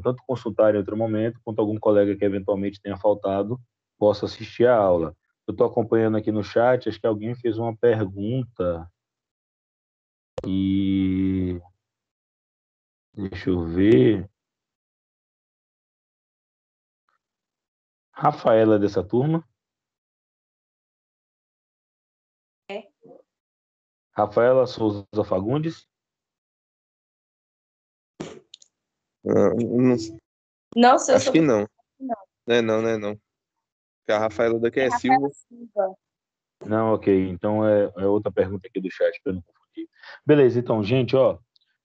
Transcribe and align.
tanto 0.00 0.22
consultar 0.26 0.74
em 0.74 0.78
outro 0.78 0.96
momento, 0.96 1.40
quanto 1.44 1.60
algum 1.60 1.78
colega 1.78 2.16
que 2.16 2.24
eventualmente 2.24 2.80
tenha 2.80 2.96
faltado 2.96 3.60
possa 3.98 4.26
assistir 4.26 4.66
a 4.66 4.76
aula. 4.76 5.16
Eu 5.46 5.52
estou 5.52 5.66
acompanhando 5.66 6.16
aqui 6.16 6.32
no 6.32 6.42
chat, 6.42 6.88
acho 6.88 7.00
que 7.00 7.06
alguém 7.06 7.34
fez 7.34 7.58
uma 7.58 7.76
pergunta 7.76 8.90
e 10.46 11.60
deixa 13.14 13.50
eu 13.50 13.66
ver. 13.66 14.30
Rafaela 18.12 18.76
é 18.76 18.78
dessa 18.78 19.02
turma? 19.02 19.44
É. 22.68 22.88
Rafaela 24.12 24.66
Souza 24.66 25.24
Fagundes? 25.26 25.89
Não, 29.24 29.96
Não, 30.76 30.98
seu 30.98 31.16
acho 31.16 31.32
que 31.32 31.40
não. 31.40 31.68
Não. 31.98 32.16
Não 32.46 32.56
é 32.56 32.62
não, 32.62 32.82
não 32.82 32.88
é 32.88 32.98
não. 32.98 33.14
Porque 34.00 34.12
a 34.12 34.18
Rafaela 34.18 34.58
daqui 34.58 34.80
é, 34.80 34.88
Rafaela 34.88 35.00
Silva. 35.00 35.30
Silva. 35.32 35.94
Não, 36.66 36.94
ok. 36.94 37.28
Então 37.28 37.66
é, 37.66 37.92
é 37.96 38.06
outra 38.06 38.32
pergunta 38.32 38.66
aqui 38.66 38.80
do 38.80 38.90
chat 38.90 39.20
para 39.22 39.32
eu 39.32 39.36
não 39.36 39.42
confundir. 39.42 39.88
Beleza, 40.26 40.58
então, 40.58 40.82
gente, 40.82 41.16
ó, 41.16 41.38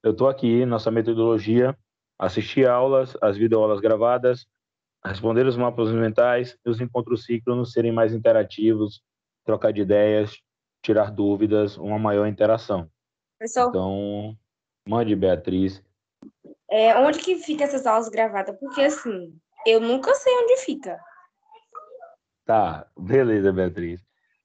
eu 0.03 0.11
estou 0.11 0.27
aqui, 0.27 0.65
nossa 0.65 0.91
metodologia, 0.91 1.77
assistir 2.17 2.67
aulas, 2.67 3.17
as 3.21 3.37
videoaulas 3.37 3.79
gravadas, 3.79 4.45
responder 5.03 5.45
os 5.45 5.57
mapas 5.57 5.91
mentais 5.91 6.57
e 6.65 6.69
os 6.69 6.81
encontros 6.81 7.25
síncronos 7.25 7.71
serem 7.71 7.91
mais 7.91 8.13
interativos, 8.13 9.01
trocar 9.43 9.71
de 9.71 9.81
ideias, 9.81 10.39
tirar 10.81 11.11
dúvidas, 11.11 11.77
uma 11.77 11.99
maior 11.99 12.27
interação. 12.27 12.89
Pessoal, 13.39 13.69
Então, 13.69 14.37
mande, 14.87 15.15
Beatriz. 15.15 15.83
É, 16.69 16.97
onde 16.97 17.19
que 17.19 17.37
fica 17.37 17.63
essas 17.63 17.85
aulas 17.85 18.09
gravadas? 18.09 18.57
Porque 18.59 18.81
assim, 18.81 19.37
eu 19.65 19.79
nunca 19.79 20.13
sei 20.15 20.33
onde 20.37 20.57
fica. 20.57 20.99
Tá, 22.45 22.87
beleza, 22.97 23.51
Beatriz. 23.51 24.01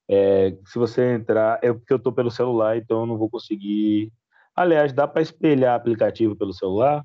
É, 0.09 0.57
se 0.67 0.79
você 0.79 1.13
entrar, 1.13 1.61
é 1.63 1.73
porque 1.73 1.93
eu 1.93 1.99
estou 1.99 2.13
pelo 2.13 2.31
celular, 2.31 2.77
então 2.77 3.01
eu 3.01 3.07
não 3.07 3.17
vou 3.17 3.31
conseguir. 3.31 4.13
Aliás, 4.57 4.93
dá 4.93 5.07
para 5.07 5.23
espelhar 5.23 5.77
aplicativo 5.77 6.35
pelo 6.35 6.53
celular? 6.53 7.05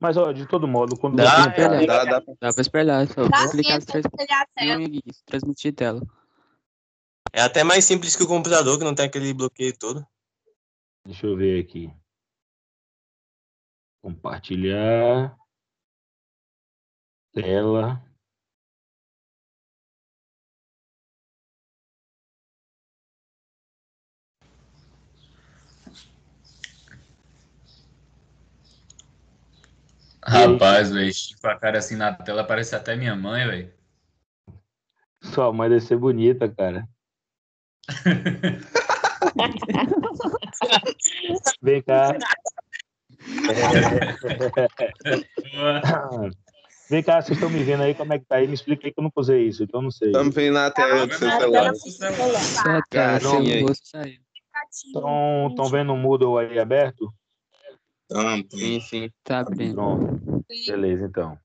Mas, 0.00 0.16
ó, 0.16 0.32
de 0.32 0.46
todo 0.46 0.68
modo, 0.68 0.96
quando 0.98 1.16
Dá, 1.16 1.24
você 1.24 1.48
entrar, 1.48 1.82
é, 1.82 1.86
Dá, 1.86 2.04
dá 2.04 2.20
pra... 2.20 2.34
Dá 2.40 2.52
pra 2.52 2.60
espelhar, 2.60 3.06
só 3.06 3.26
Dá 3.26 3.38
vou 3.38 3.48
sim, 3.48 3.52
clicar 3.52 3.78
é 3.78 3.80
só 3.80 3.86
trans... 3.86 4.04
espelhar 4.04 4.42
a 4.42 4.46
tela. 4.54 4.82
isso, 4.82 5.22
transmitir 5.24 5.74
tela. 5.74 6.02
É 7.32 7.40
até 7.40 7.64
mais 7.64 7.84
simples 7.84 8.14
que 8.14 8.22
o 8.22 8.28
computador, 8.28 8.78
que 8.78 8.84
não 8.84 8.94
tem 8.94 9.06
aquele 9.06 9.32
bloqueio 9.32 9.76
todo. 9.76 10.06
deixa 11.04 11.26
eu 11.26 11.36
ver 11.36 11.60
aqui. 11.60 11.90
Compartilhar. 14.04 15.34
Tela. 17.32 18.04
Rapaz, 30.22 30.92
velho, 30.92 31.10
com 31.40 31.48
a 31.48 31.58
cara 31.58 31.78
assim 31.78 31.96
na 31.96 32.12
tela, 32.12 32.44
parece 32.44 32.76
até 32.76 32.94
minha 32.94 33.16
mãe, 33.16 33.46
velho. 33.46 33.72
Sua 35.22 35.50
mãe 35.50 35.70
deve 35.70 35.80
ser 35.80 35.96
bonita, 35.96 36.46
cara. 36.46 36.86
Vem 41.62 41.82
cá. 41.82 42.16
Vem 46.90 47.02
cá, 47.02 47.22
vocês 47.22 47.36
estão 47.36 47.48
me 47.48 47.64
vendo 47.64 47.82
aí? 47.82 47.94
Como 47.94 48.12
é 48.12 48.18
que 48.18 48.26
tá 48.26 48.36
aí? 48.36 48.46
Me 48.46 48.52
explica 48.54 48.86
aí 48.86 48.92
que 48.92 49.00
eu 49.00 49.04
não 49.04 49.10
usei 49.16 49.48
isso, 49.48 49.64
então 49.64 49.80
eu 49.80 49.84
não 49.84 49.90
sei. 49.90 50.08
Estamos 50.08 50.34
vendo 50.34 50.54
na 50.54 50.70
tela 50.70 51.06
do 51.06 51.14
seu 51.14 51.30
celular. 51.30 51.74
Só 51.74 52.68
a 52.68 52.82
tela, 52.82 52.84
Carinha 52.90 53.20
seu 53.20 53.38
aí. 53.38 53.62
rosto 53.62 53.88
saiu. 53.88 54.20
Estão 55.48 55.68
vendo 55.70 55.92
o 55.92 55.96
Moodle 55.96 56.38
aí 56.38 56.58
aberto? 56.58 57.12
Tampo. 58.08 58.56
Sim, 58.56 58.80
sim. 58.80 59.10
Tá 59.22 59.40
abrindo. 59.40 59.76
Pronto. 59.76 60.44
Beleza, 60.66 61.06
então. 61.06 61.38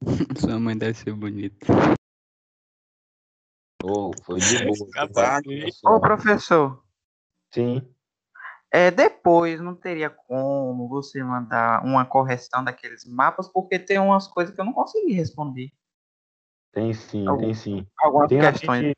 Sua 0.38 0.58
mãe 0.58 0.76
deve 0.76 0.94
ser 0.94 1.12
bonita. 1.12 1.66
Oh, 3.84 4.12
foi 4.24 4.38
de 4.38 4.64
boa. 4.64 4.88
Ô, 5.84 6.00
professor, 6.00 6.82
Sim. 7.52 7.82
é, 8.72 8.90
depois 9.22 9.60
não 9.60 9.76
teria 9.76 10.10
como 10.10 10.88
você 10.88 11.22
mandar 11.22 11.84
uma 11.84 12.04
correção 12.04 12.64
daqueles 12.64 13.04
mapas, 13.04 13.46
porque 13.48 13.78
tem 13.78 13.98
umas 14.00 14.26
coisas 14.26 14.52
que 14.52 14.60
eu 14.60 14.64
não 14.64 14.72
consegui 14.72 15.12
responder. 15.12 15.70
Tem 16.72 16.92
sim, 16.92 17.28
Algum- 17.28 17.40
tem 17.44 17.54
sim. 17.54 17.86
Algumas 18.00 18.28
Tem, 18.28 18.40
questões. 18.40 18.78
atende- 18.80 18.96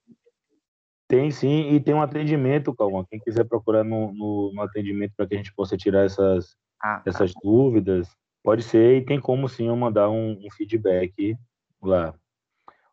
tem 1.06 1.30
sim, 1.30 1.74
e 1.74 1.80
tem 1.80 1.92
um 1.94 2.00
atendimento, 2.00 2.74
Calma. 2.74 3.06
Quem 3.06 3.20
quiser 3.20 3.44
procurar 3.44 3.84
no, 3.84 4.12
no, 4.14 4.52
no 4.54 4.62
atendimento 4.62 5.12
para 5.14 5.26
que 5.26 5.34
a 5.34 5.36
gente 5.36 5.54
possa 5.54 5.76
tirar 5.76 6.06
essas, 6.06 6.56
Ah, 6.82 7.00
tá. 7.04 7.10
essas 7.10 7.32
dúvidas, 7.42 8.08
pode 8.42 8.62
ser, 8.62 8.96
e 8.96 9.04
tem 9.04 9.20
como 9.20 9.46
sim 9.46 9.68
eu 9.68 9.76
mandar 9.76 10.08
um, 10.08 10.32
um 10.42 10.50
feedback 10.50 11.36
lá. 11.82 12.14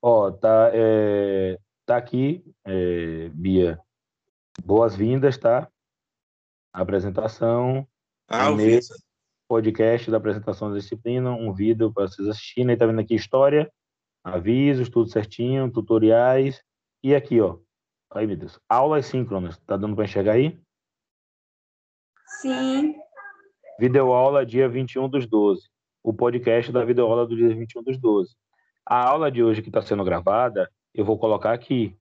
Ó, 0.02 0.31
tá, 0.31 0.69
é, 0.74 1.58
tá 1.86 1.96
aqui, 1.96 2.44
é, 2.66 3.30
Bia. 3.30 3.80
Boas-vindas, 4.66 5.38
tá? 5.38 5.70
Apresentação, 6.73 7.87
Ah, 8.27 8.51
isso. 8.51 8.93
podcast 9.47 10.09
da 10.09 10.17
apresentação 10.17 10.71
da 10.71 10.77
disciplina, 10.77 11.31
um 11.31 11.53
vídeo 11.53 11.91
para 11.91 12.07
vocês 12.07 12.27
assistirem. 12.27 12.71
Aí 12.71 12.77
tá 12.77 12.85
vendo 12.85 13.01
aqui 13.01 13.13
história, 13.15 13.71
avisos, 14.23 14.89
tudo 14.89 15.09
certinho, 15.09 15.71
tutoriais. 15.71 16.61
E 17.03 17.13
aqui, 17.13 17.41
ó. 17.41 17.57
Aí, 18.13 18.27
meu 18.27 18.37
Deus. 18.37 18.59
Aulas 18.69 19.05
síncronas. 19.05 19.57
Tá 19.65 19.75
dando 19.75 19.95
para 19.95 20.05
enxergar 20.05 20.33
aí? 20.33 20.59
Sim. 22.41 22.95
Videoaula 23.79 24.45
dia 24.45 24.69
21 24.69 25.09
dos 25.09 25.25
12. 25.25 25.69
O 26.03 26.13
podcast 26.13 26.71
da 26.71 26.83
videoaula 26.85 27.25
do 27.25 27.35
dia 27.35 27.49
21 27.49 27.83
dos 27.83 27.97
12. 27.97 28.35
A 28.85 29.09
aula 29.09 29.31
de 29.31 29.43
hoje 29.43 29.61
que 29.61 29.69
está 29.69 29.81
sendo 29.81 30.03
gravada, 30.03 30.71
eu 30.93 31.05
vou 31.05 31.17
colocar 31.17 31.53
aqui. 31.53 31.97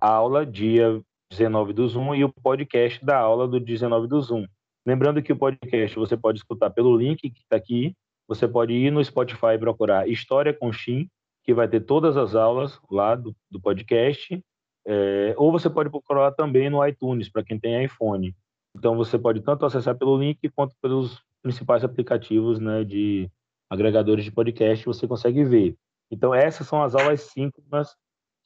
Aula 0.00 0.46
dia 0.46 1.02
19 1.30 1.72
do 1.72 1.86
Zoom 1.86 2.14
e 2.14 2.24
o 2.24 2.32
podcast 2.32 3.04
da 3.04 3.18
aula 3.18 3.46
do 3.46 3.60
19 3.60 4.06
do 4.06 4.20
Zoom. 4.20 4.46
Lembrando 4.86 5.22
que 5.22 5.32
o 5.32 5.36
podcast 5.36 5.96
você 5.98 6.16
pode 6.16 6.38
escutar 6.38 6.70
pelo 6.70 6.96
link 6.96 7.30
que 7.30 7.40
está 7.40 7.56
aqui. 7.56 7.94
Você 8.26 8.48
pode 8.48 8.72
ir 8.72 8.90
no 8.90 9.04
Spotify 9.04 9.54
e 9.54 9.58
procurar 9.58 10.08
História 10.08 10.54
com 10.54 10.72
Shin, 10.72 11.08
que 11.44 11.52
vai 11.52 11.68
ter 11.68 11.80
todas 11.80 12.16
as 12.16 12.34
aulas 12.34 12.78
lá 12.90 13.14
do, 13.14 13.36
do 13.50 13.60
podcast. 13.60 14.42
É, 14.86 15.34
ou 15.36 15.52
você 15.52 15.68
pode 15.68 15.90
procurar 15.90 16.32
também 16.32 16.70
no 16.70 16.84
iTunes, 16.86 17.28
para 17.28 17.44
quem 17.44 17.58
tem 17.58 17.84
iPhone. 17.84 18.34
Então 18.74 18.96
você 18.96 19.18
pode 19.18 19.40
tanto 19.42 19.66
acessar 19.66 19.96
pelo 19.96 20.18
link 20.18 20.48
quanto 20.50 20.74
pelos 20.80 21.22
principais 21.42 21.84
aplicativos 21.84 22.58
né, 22.58 22.84
de 22.84 23.30
agregadores 23.70 24.24
de 24.24 24.32
podcast, 24.32 24.84
você 24.86 25.06
consegue 25.06 25.44
ver. 25.44 25.76
Então 26.10 26.34
essas 26.34 26.66
são 26.66 26.82
as 26.82 26.94
aulas 26.94 27.20
síncronas 27.22 27.94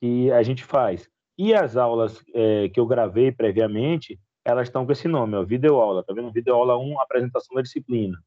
que 0.00 0.30
a 0.32 0.42
gente 0.42 0.64
faz. 0.64 1.08
E 1.38 1.54
as 1.54 1.76
aulas 1.76 2.22
é, 2.34 2.68
que 2.68 2.78
eu 2.78 2.86
gravei 2.86 3.32
previamente, 3.32 4.18
elas 4.44 4.68
estão 4.68 4.84
com 4.84 4.92
esse 4.92 5.08
nome, 5.08 5.36
ó, 5.36 5.42
videoaula. 5.42 6.04
Tá 6.04 6.12
vendo? 6.12 6.32
Videoaula 6.32 6.76
1, 6.78 7.00
apresentação 7.00 7.54
da 7.54 7.62
disciplina. 7.62 8.18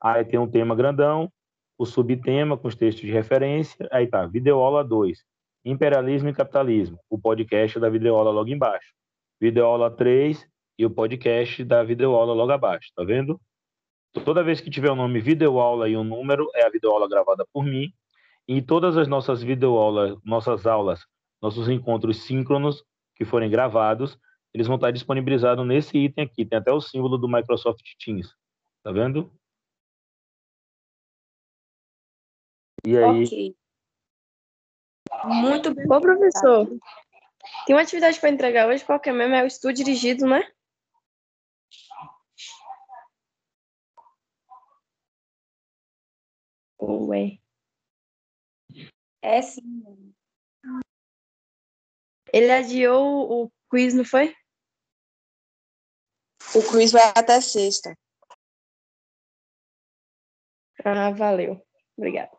Aí 0.00 0.24
tem 0.24 0.38
um 0.38 0.50
tema 0.50 0.74
grandão, 0.74 1.30
o 1.78 1.86
subtema 1.86 2.56
com 2.56 2.68
os 2.68 2.74
textos 2.74 3.04
de 3.04 3.12
referência. 3.12 3.88
Aí 3.90 4.06
tá, 4.06 4.26
videoaula 4.26 4.84
2, 4.84 5.24
imperialismo 5.64 6.28
e 6.28 6.34
capitalismo. 6.34 6.98
O 7.08 7.18
podcast 7.18 7.78
da 7.78 7.88
videoaula 7.88 8.30
logo 8.30 8.50
embaixo. 8.50 8.92
Videoaula 9.40 9.90
3 9.90 10.46
e 10.78 10.84
o 10.84 10.90
podcast 10.90 11.64
da 11.64 11.82
videoaula 11.82 12.32
logo 12.32 12.52
abaixo, 12.52 12.90
tá 12.94 13.04
vendo? 13.04 13.40
Toda 14.24 14.42
vez 14.42 14.60
que 14.60 14.70
tiver 14.70 14.90
o 14.90 14.96
nome 14.96 15.20
videoaula 15.20 15.88
e 15.88 15.96
um 15.96 16.02
número, 16.02 16.50
é 16.54 16.66
a 16.66 16.70
videoaula 16.70 17.08
gravada 17.08 17.46
por 17.52 17.64
mim. 17.64 17.92
E 18.48 18.60
todas 18.60 18.96
as 18.96 19.06
nossas 19.06 19.42
videoaulas, 19.42 20.18
nossas 20.24 20.66
aulas, 20.66 21.06
nossos 21.40 21.68
encontros 21.68 22.22
síncronos 22.22 22.84
que 23.16 23.24
forem 23.24 23.50
gravados, 23.50 24.18
eles 24.52 24.66
vão 24.66 24.76
estar 24.76 24.90
disponibilizados 24.90 25.66
nesse 25.66 25.96
item 25.96 26.24
aqui. 26.24 26.44
Tem 26.44 26.58
até 26.58 26.72
o 26.72 26.80
símbolo 26.80 27.16
do 27.16 27.28
Microsoft 27.28 27.82
Teams. 28.02 28.34
Tá 28.82 28.92
vendo? 28.92 29.32
E 32.86 32.96
aí, 32.96 33.24
Ok. 33.24 33.56
Muito 35.24 35.74
bem. 35.74 35.84
Ô, 35.90 36.00
professor, 36.00 36.66
tem 37.66 37.74
uma 37.74 37.82
atividade 37.82 38.18
para 38.18 38.30
entregar 38.30 38.68
hoje, 38.68 38.84
qual 38.84 38.98
que 38.98 39.10
é 39.10 39.12
mesmo? 39.12 39.34
É 39.34 39.42
o 39.42 39.46
estudo 39.46 39.74
dirigido, 39.74 40.26
né? 40.26 40.50
Ué. 46.80 47.38
É 49.22 49.42
sim. 49.42 50.14
Ele 52.32 52.50
adiou 52.50 53.44
o 53.44 53.52
quiz, 53.70 53.94
não 53.94 54.04
foi? 54.04 54.34
O 56.54 56.62
quiz 56.70 56.92
vai 56.92 57.12
até 57.16 57.40
sexta. 57.40 57.96
Ah, 60.84 61.10
valeu. 61.10 61.60
Obrigada. 61.96 62.30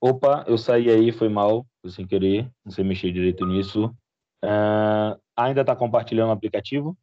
Opa, 0.00 0.44
eu 0.48 0.56
saí 0.56 0.88
aí, 0.88 1.12
foi 1.12 1.28
mal, 1.28 1.66
foi 1.82 1.90
sem 1.90 2.06
querer, 2.06 2.50
não 2.64 2.72
sei 2.72 2.82
mexer 2.82 3.12
direito 3.12 3.44
nisso. 3.46 3.94
Ah, 4.42 5.18
ainda 5.36 5.60
está 5.60 5.76
compartilhando 5.76 6.30
o 6.30 6.32
aplicativo? 6.32 6.96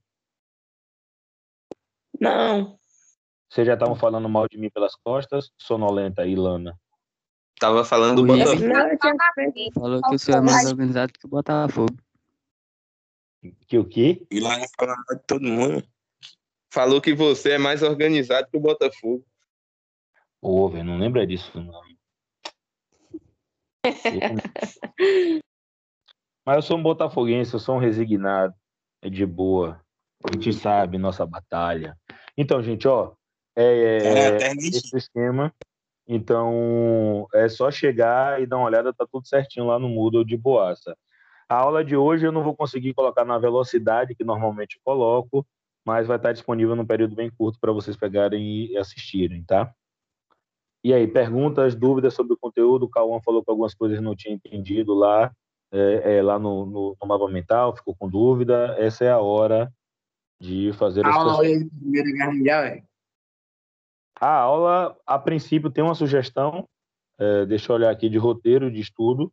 Não. 2.20 2.80
Vocês 3.50 3.66
já 3.66 3.74
estavam 3.74 3.96
falando 3.96 4.28
mal 4.28 4.48
de 4.48 4.58
mim 4.58 4.70
pelas 4.70 4.96
costas? 4.96 5.52
Sonolenta 5.58 6.24
aí, 6.24 6.36
Lana. 6.36 6.78
Tava 7.60 7.84
falando 7.84 8.22
do. 8.22 8.28
Botafogo. 8.28 8.60
Feito. 9.36 9.80
Falou 9.80 10.02
que 10.02 10.16
o 10.16 10.20
senhor 10.20 10.38
é 10.38 10.42
mais 10.42 10.66
organizado 10.66 11.14
que 11.14 11.26
o 11.26 11.30
Botafogo. 11.30 11.98
Que 13.68 13.78
o 13.78 13.86
quê? 13.86 14.26
E 14.30 14.40
lá 14.40 14.56
falando 14.78 15.04
de 15.10 15.20
todo 15.26 15.44
mundo. 15.44 15.84
Falou 16.72 17.02
que 17.02 17.14
você 17.14 17.52
é 17.54 17.58
mais 17.58 17.82
organizado 17.82 18.48
que 18.50 18.58
o 18.58 18.62
Botafogo. 18.62 19.26
Pô, 20.42 20.70
velho, 20.70 20.86
não 20.86 20.98
lembra 20.98 21.26
disso, 21.26 21.52
não. 21.60 21.82
Mas 26.46 26.56
eu 26.56 26.62
sou 26.62 26.78
um 26.78 26.84
botafoguense, 26.84 27.54
eu 27.54 27.60
sou 27.60 27.76
um 27.76 27.80
resignado. 27.80 28.54
É 29.02 29.10
de 29.10 29.26
boa. 29.26 29.82
A 30.24 30.32
gente 30.34 30.54
sabe 30.54 30.98
nossa 30.98 31.26
batalha. 31.26 31.98
Então, 32.38 32.62
gente, 32.62 32.88
ó, 32.88 33.17
é, 33.58 34.04
É, 34.06 34.28
até 34.28 34.54
nem- 34.54 34.70
esse 34.70 34.96
esquema. 34.96 35.54
Então, 36.08 37.28
é 37.34 37.50
só 37.50 37.70
chegar 37.70 38.42
e 38.42 38.46
dar 38.46 38.58
uma 38.58 38.68
olhada, 38.68 38.94
tá 38.94 39.06
tudo 39.12 39.28
certinho 39.28 39.66
lá 39.66 39.78
no 39.78 39.90
Moodle 39.90 40.24
de 40.24 40.38
boaça. 40.38 40.96
A 41.50 41.56
aula 41.56 41.84
de 41.84 41.98
hoje 41.98 42.26
eu 42.26 42.32
não 42.32 42.44
vou 42.44 42.56
conseguir 42.56 42.94
colocar 42.94 43.26
na 43.26 43.38
velocidade 43.38 44.16
que 44.16 44.24
normalmente 44.24 44.80
coloco, 44.84 45.46
mas 45.86 46.08
vai 46.08 46.18
estar 46.18 46.32
disponível 46.32 46.76
num 46.76 46.86
período 46.86 47.16
bem 47.16 47.30
curto 47.30 47.60
para 47.60 47.72
vocês 47.72 47.98
pegarem 47.98 48.66
e 48.72 48.78
assistirem, 48.78 49.44
tá? 49.44 49.74
E 50.84 50.94
aí, 50.94 51.08
perguntas, 51.08 51.76
dúvidas 51.76 52.14
sobre 52.14 52.34
o 52.34 52.38
conteúdo? 52.38 52.84
O 52.84 52.90
Cauã 52.90 53.20
falou 53.22 53.44
que 53.44 53.50
algumas 53.50 53.74
coisas 53.74 54.00
não 54.02 54.16
tinha 54.16 54.36
entendido 54.36 54.94
lá, 54.94 55.32
é, 55.72 56.18
é, 56.18 56.22
lá 56.22 56.40
no, 56.40 56.66
no, 56.66 56.98
no 57.02 57.08
mapa 57.08 57.28
mental, 57.28 57.76
ficou 57.76 57.96
com 57.96 58.08
dúvida. 58.08 58.76
Essa 58.78 59.04
é 59.06 59.12
a 59.12 59.20
hora 59.20 59.72
de 60.40 60.72
fazer 60.74 61.06
as 61.06 61.16
Aula 61.16 61.44
de 61.46 61.66
Primeira 61.66 62.12
Guerra 62.12 62.32
Mundial, 62.32 62.64
é? 62.64 62.84
A 64.20 64.34
aula, 64.34 64.98
a 65.06 65.20
princípio, 65.20 65.70
tem 65.70 65.84
uma 65.84 65.94
sugestão, 65.94 66.68
é, 67.20 67.46
deixa 67.46 67.72
eu 67.72 67.76
olhar 67.76 67.92
aqui, 67.92 68.10
de 68.10 68.18
roteiro 68.18 68.72
de 68.72 68.80
estudo 68.80 69.32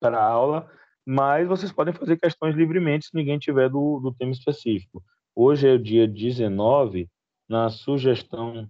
para 0.00 0.18
a 0.18 0.24
aula, 0.24 0.70
mas 1.04 1.46
vocês 1.46 1.70
podem 1.70 1.92
fazer 1.92 2.16
questões 2.16 2.54
livremente 2.54 3.06
se 3.06 3.14
ninguém 3.14 3.38
tiver 3.38 3.68
do, 3.68 4.00
do 4.00 4.14
tema 4.14 4.32
específico. 4.32 5.04
Hoje 5.34 5.68
é 5.68 5.72
o 5.72 5.78
dia 5.78 6.08
19, 6.08 7.10
na 7.46 7.68
sugestão. 7.68 8.66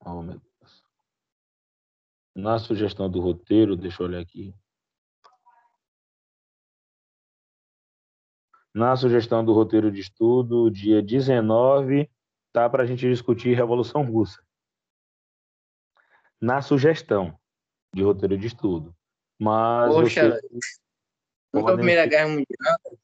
Oh, 0.00 0.22
meu 0.22 0.40
Deus. 0.40 0.82
Na 2.34 2.58
sugestão 2.58 3.10
do 3.10 3.20
roteiro, 3.20 3.76
deixa 3.76 4.02
eu 4.02 4.06
olhar 4.06 4.20
aqui. 4.20 4.54
Na 8.72 8.96
sugestão 8.96 9.44
do 9.44 9.52
roteiro 9.52 9.92
de 9.92 10.00
estudo, 10.00 10.70
dia 10.70 11.02
19, 11.02 12.10
tá 12.50 12.68
para 12.68 12.82
a 12.82 12.86
gente 12.86 13.06
discutir 13.08 13.54
Revolução 13.54 14.02
Russa 14.02 14.42
na 16.44 16.60
sugestão 16.60 17.34
de 17.94 18.02
roteiro 18.02 18.36
de 18.36 18.46
estudo. 18.46 18.94
Mas 19.40 19.94
Poxa, 19.94 20.38
nunca 21.52 21.72
a 21.72 21.74
Primeira 21.74 22.06
Guerra 22.06 22.28
Mundial. 22.28 22.98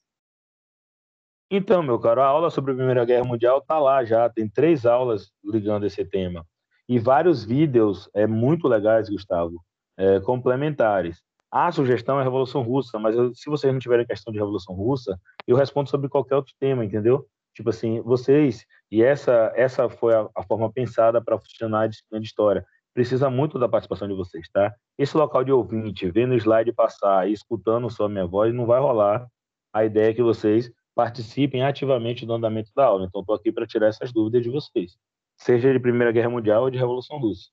Então, 1.49 1.83
meu 1.83 1.99
caro, 1.99 2.21
a 2.21 2.25
aula 2.25 2.49
sobre 2.49 2.71
a 2.71 2.75
Primeira 2.75 3.03
Guerra 3.03 3.25
Mundial 3.25 3.61
tá 3.61 3.79
lá 3.79 4.05
já, 4.05 4.29
tem 4.29 4.47
três 4.47 4.85
aulas 4.85 5.31
ligando 5.43 5.85
esse 5.85 6.05
tema. 6.05 6.45
E 6.87 6.99
vários 6.99 7.43
vídeos 7.43 8.09
é, 8.13 8.27
muito 8.27 8.67
legais, 8.67 9.09
Gustavo, 9.09 9.61
é, 9.97 10.19
complementares. 10.21 11.21
A 11.49 11.71
sugestão 11.71 12.17
é 12.17 12.21
a 12.21 12.23
Revolução 12.23 12.61
Russa, 12.61 12.97
mas 12.99 13.15
eu- 13.15 13.33
se 13.35 13.49
vocês 13.49 13.73
não 13.73 13.79
tiverem 13.79 14.05
questão 14.05 14.31
de 14.31 14.39
Revolução 14.39 14.75
Russa, 14.75 15.19
eu 15.47 15.57
respondo 15.57 15.89
sobre 15.89 16.07
qualquer 16.07 16.35
outro 16.35 16.53
tema, 16.59 16.85
entendeu? 16.85 17.27
Tipo 17.53 17.69
assim, 17.71 17.99
vocês, 18.01 18.65
e 18.89 19.03
essa, 19.03 19.51
essa 19.55 19.89
foi 19.89 20.13
a, 20.13 20.29
a 20.35 20.43
forma 20.43 20.71
pensada 20.71 21.21
para 21.21 21.37
funcionar 21.37 21.81
a 21.81 21.87
disciplina 21.87 22.21
de 22.21 22.27
história, 22.27 22.65
precisa 22.93 23.29
muito 23.29 23.57
da 23.57 23.69
participação 23.69 24.07
de 24.07 24.13
vocês, 24.13 24.47
tá? 24.49 24.73
Esse 24.97 25.15
local 25.15 25.43
de 25.43 25.51
ouvinte, 25.51 26.09
vendo 26.09 26.31
o 26.31 26.37
slide 26.37 26.73
passar 26.73 27.29
e 27.29 27.33
escutando 27.33 27.89
só 27.89 28.05
a 28.05 28.09
minha 28.09 28.25
voz, 28.25 28.53
não 28.53 28.65
vai 28.65 28.79
rolar. 28.79 29.27
A 29.73 29.85
ideia 29.85 30.11
é 30.11 30.13
que 30.13 30.23
vocês 30.23 30.71
participem 30.93 31.63
ativamente 31.63 32.25
do 32.25 32.33
andamento 32.33 32.71
da 32.75 32.85
aula. 32.85 33.05
Então, 33.05 33.21
estou 33.21 33.35
aqui 33.35 33.51
para 33.51 33.65
tirar 33.65 33.87
essas 33.87 34.11
dúvidas 34.11 34.43
de 34.43 34.49
vocês, 34.49 34.97
seja 35.37 35.71
de 35.71 35.79
Primeira 35.79 36.11
Guerra 36.11 36.29
Mundial 36.29 36.63
ou 36.63 36.69
de 36.69 36.77
Revolução 36.77 37.17
Russa. 37.17 37.49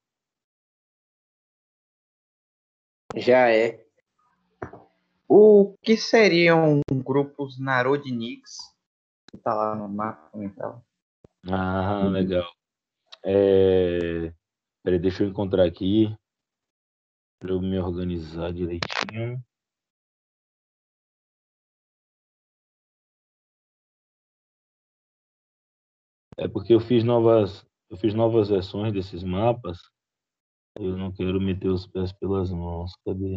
Já 3.16 3.50
é. 3.50 3.84
O 5.26 5.74
que 5.82 5.96
seriam 5.96 6.80
grupos 6.92 7.58
Narodniks? 7.58 8.56
Que 9.30 9.38
tá 9.38 9.54
lá 9.54 9.74
no 9.74 9.88
mapa 9.88 10.36
mental. 10.36 10.82
Ah, 11.50 12.04
legal. 12.08 12.50
É... 13.24 14.32
Peraí, 14.88 14.98
deixa 14.98 15.22
eu 15.22 15.28
encontrar 15.28 15.66
aqui 15.66 16.06
para 17.38 17.50
eu 17.50 17.60
me 17.60 17.78
organizar 17.78 18.50
direitinho. 18.54 19.38
É 26.38 26.48
porque 26.48 26.72
eu 26.72 26.80
fiz 26.80 27.04
novas, 27.04 27.66
eu 27.90 27.98
fiz 27.98 28.14
novas 28.14 28.48
versões 28.48 28.94
desses 28.94 29.22
mapas. 29.22 29.76
Eu 30.74 30.96
não 30.96 31.12
quero 31.12 31.38
meter 31.38 31.68
os 31.68 31.86
pés 31.86 32.10
pelas 32.14 32.50
mãos. 32.50 32.96
Cadê? 33.04 33.36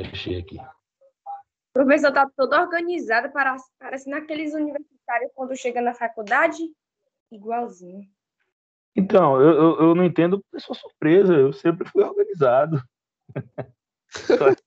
Achei 0.00 0.38
aqui. 0.38 0.56
O 0.56 1.72
professor 1.74 2.10
tá 2.10 2.26
todo 2.34 2.54
organizado, 2.54 3.30
para- 3.34 3.58
parece 3.78 4.08
naqueles 4.08 4.54
universitários 4.54 5.30
quando 5.34 5.54
chega 5.54 5.82
na 5.82 5.92
faculdade, 5.92 6.62
igualzinho. 7.30 8.13
Então, 8.96 9.40
eu, 9.40 9.50
eu, 9.50 9.80
eu 9.80 9.94
não 9.94 10.04
entendo 10.04 10.44
sou 10.58 10.74
surpresa. 10.74 11.34
Eu 11.34 11.52
sempre 11.52 11.88
fui 11.88 12.02
organizado. 12.04 12.82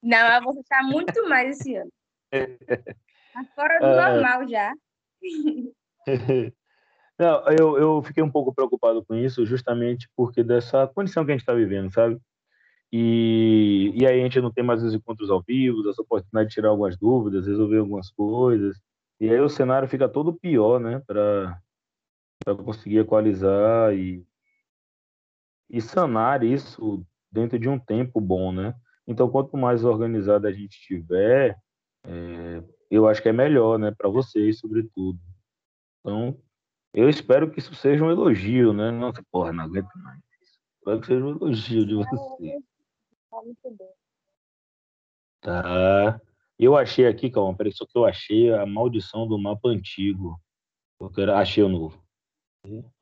Não, 0.04 0.28
mas 0.28 0.44
você 0.44 0.62
tá 0.68 0.84
muito 0.84 1.30
mais 1.30 1.58
esse 1.58 1.76
ano. 1.76 1.90
Tá 2.30 3.46
fora 3.56 3.80
do 3.80 3.86
É. 3.86 3.96
normal 3.96 4.48
já. 4.48 4.74
Não, 7.20 7.44
eu, 7.58 7.78
eu 7.78 8.02
fiquei 8.04 8.22
um 8.22 8.30
pouco 8.30 8.54
preocupado 8.54 9.04
com 9.04 9.16
isso, 9.16 9.46
justamente 9.46 10.08
porque 10.16 10.44
dessa 10.44 10.86
condição 10.88 11.26
que 11.26 11.32
a 11.32 11.34
gente 11.34 11.42
está 11.42 11.54
vivendo, 11.54 11.92
sabe? 11.92 12.20
E, 12.92 13.92
e 13.96 14.06
aí 14.06 14.20
a 14.20 14.24
gente 14.24 14.40
não 14.40 14.52
tem 14.52 14.64
mais 14.64 14.84
os 14.84 14.94
encontros 14.94 15.30
ao 15.30 15.42
vivo, 15.42 15.90
essa 15.90 16.02
oportunidade 16.02 16.50
de 16.50 16.56
tirar 16.56 16.70
algumas 16.70 16.96
dúvidas, 16.96 17.48
resolver 17.48 17.80
algumas 17.80 18.12
coisas. 18.12 18.78
E 19.20 19.30
aí 19.30 19.40
o 19.40 19.50
cenário 19.50 19.90
fica 19.90 20.08
todo 20.08 20.38
pior, 20.38 20.80
né? 20.80 21.02
Para 21.08 21.60
conseguir 22.64 23.00
equalizar 23.00 23.94
e, 23.94 24.26
e 25.70 25.82
sanar 25.82 26.44
isso 26.44 27.06
dentro 27.32 27.60
de 27.60 27.68
um 27.68 27.80
tempo 27.80 28.22
bom, 28.22 28.52
né? 28.52 28.74
Então, 29.06 29.30
quanto 29.30 29.58
mais 29.58 29.84
organizado 29.84 30.48
a 30.48 30.52
gente 30.52 30.80
tiver, 30.82 31.58
é, 32.04 32.64
eu 32.90 33.08
acho 33.08 33.22
que 33.22 33.30
é 33.30 33.34
melhor, 33.34 33.78
né? 33.78 33.92
Para 33.92 34.10
vocês, 34.10 34.60
sobretudo. 34.60 35.20
Então, 36.00 36.38
eu 36.94 37.10
espero 37.10 37.50
que 37.50 37.60
isso 37.60 37.74
seja 37.76 38.04
um 38.04 38.12
elogio, 38.12 38.74
né? 38.74 38.92
Nossa, 38.92 39.24
porra, 39.32 39.54
não 39.54 39.66
aguento 39.66 39.90
mais. 39.96 40.22
Espero 40.78 41.02
que 41.02 41.08
seja 41.08 41.26
um 41.26 41.32
elogio 41.32 41.86
de 41.86 41.96
vocês. 41.96 42.64
Tá 43.30 43.42
muito 43.44 43.78
bem. 43.78 43.90
Tá. 45.42 46.22
Eu 46.60 46.76
achei 46.76 47.06
aqui, 47.06 47.30
calma, 47.30 47.56
peraí, 47.56 47.72
só 47.72 47.86
que 47.86 47.98
eu 47.98 48.06
achei 48.06 48.52
a 48.52 48.66
maldição 48.66 49.28
do 49.28 49.38
mapa 49.38 49.70
antigo. 49.70 50.42
Eu. 51.00 51.36
Achei 51.36 51.64
o 51.64 51.70
novo. 51.70 52.07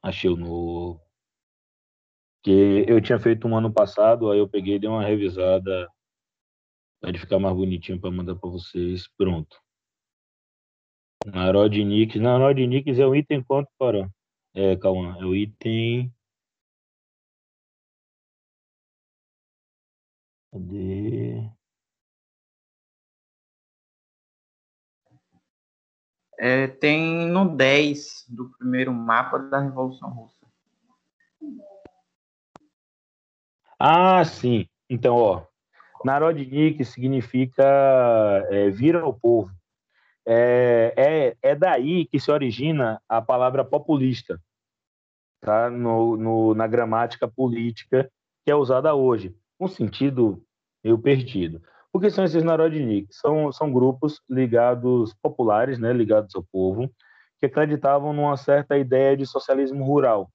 Achei 0.01 0.29
o 0.29 0.35
novo. 0.35 1.01
Que 2.43 2.85
eu 2.87 3.01
tinha 3.01 3.19
feito 3.19 3.47
um 3.47 3.57
ano 3.57 3.73
passado, 3.73 4.31
aí 4.31 4.39
eu 4.39 4.47
peguei 4.47 4.79
dei 4.79 4.89
uma 4.89 5.03
revisada 5.03 5.89
para 6.99 7.09
ele 7.09 7.17
ficar 7.19 7.39
mais 7.39 7.55
bonitinho 7.55 7.99
para 7.99 8.11
mandar 8.11 8.35
para 8.35 8.49
vocês. 8.49 9.07
Pronto. 9.17 9.59
Narodnix. 11.25 12.15
Narodnix 12.15 12.99
é 12.99 13.05
o 13.05 13.15
item 13.15 13.43
quanto, 13.43 13.69
para? 13.77 14.09
É, 14.53 14.75
calma, 14.77 15.17
é 15.19 15.25
o 15.25 15.35
item. 15.35 16.13
Cadê? 20.51 21.51
É, 26.37 26.67
tem 26.67 27.27
no 27.29 27.55
10 27.55 28.25
do 28.27 28.49
primeiro 28.57 28.93
mapa 28.93 29.39
da 29.39 29.59
Revolução 29.59 30.09
Russa. 30.09 30.45
Ah, 33.79 34.23
sim. 34.23 34.67
Então, 34.89 35.15
ó, 35.15 35.45
Narodnik 36.03 36.83
significa 36.85 37.63
é, 38.49 38.69
vir 38.69 38.95
ao 38.95 39.13
povo. 39.13 39.51
É, 40.27 40.93
é, 40.97 41.51
é 41.51 41.55
daí 41.55 42.05
que 42.05 42.19
se 42.19 42.31
origina 42.31 43.01
a 43.07 43.21
palavra 43.21 43.63
populista, 43.63 44.41
tá? 45.39 45.69
no, 45.69 46.17
no, 46.17 46.53
na 46.53 46.67
gramática 46.67 47.27
política 47.27 48.09
que 48.43 48.51
é 48.51 48.55
usada 48.55 48.93
hoje, 48.93 49.35
um 49.59 49.67
sentido 49.67 50.43
meio 50.83 50.97
perdido. 50.97 51.61
O 51.95 51.99
que 51.99 52.09
são 52.09 52.25
esses 52.25 52.43
Narodniks? 52.43 53.19
São, 53.21 53.53
são 53.53 53.71
grupos 53.71 54.19
ligados, 54.29 55.13
populares, 55.23 55.79
né, 55.79 55.93
ligados 55.93 56.35
ao 56.35 56.43
povo, 56.43 56.91
que 57.39 57.45
acreditavam 57.45 58.11
numa 58.11 58.35
certa 58.35 58.77
ideia 58.77 59.15
de 59.15 59.25
socialismo 59.25 59.85
rural, 59.85 60.29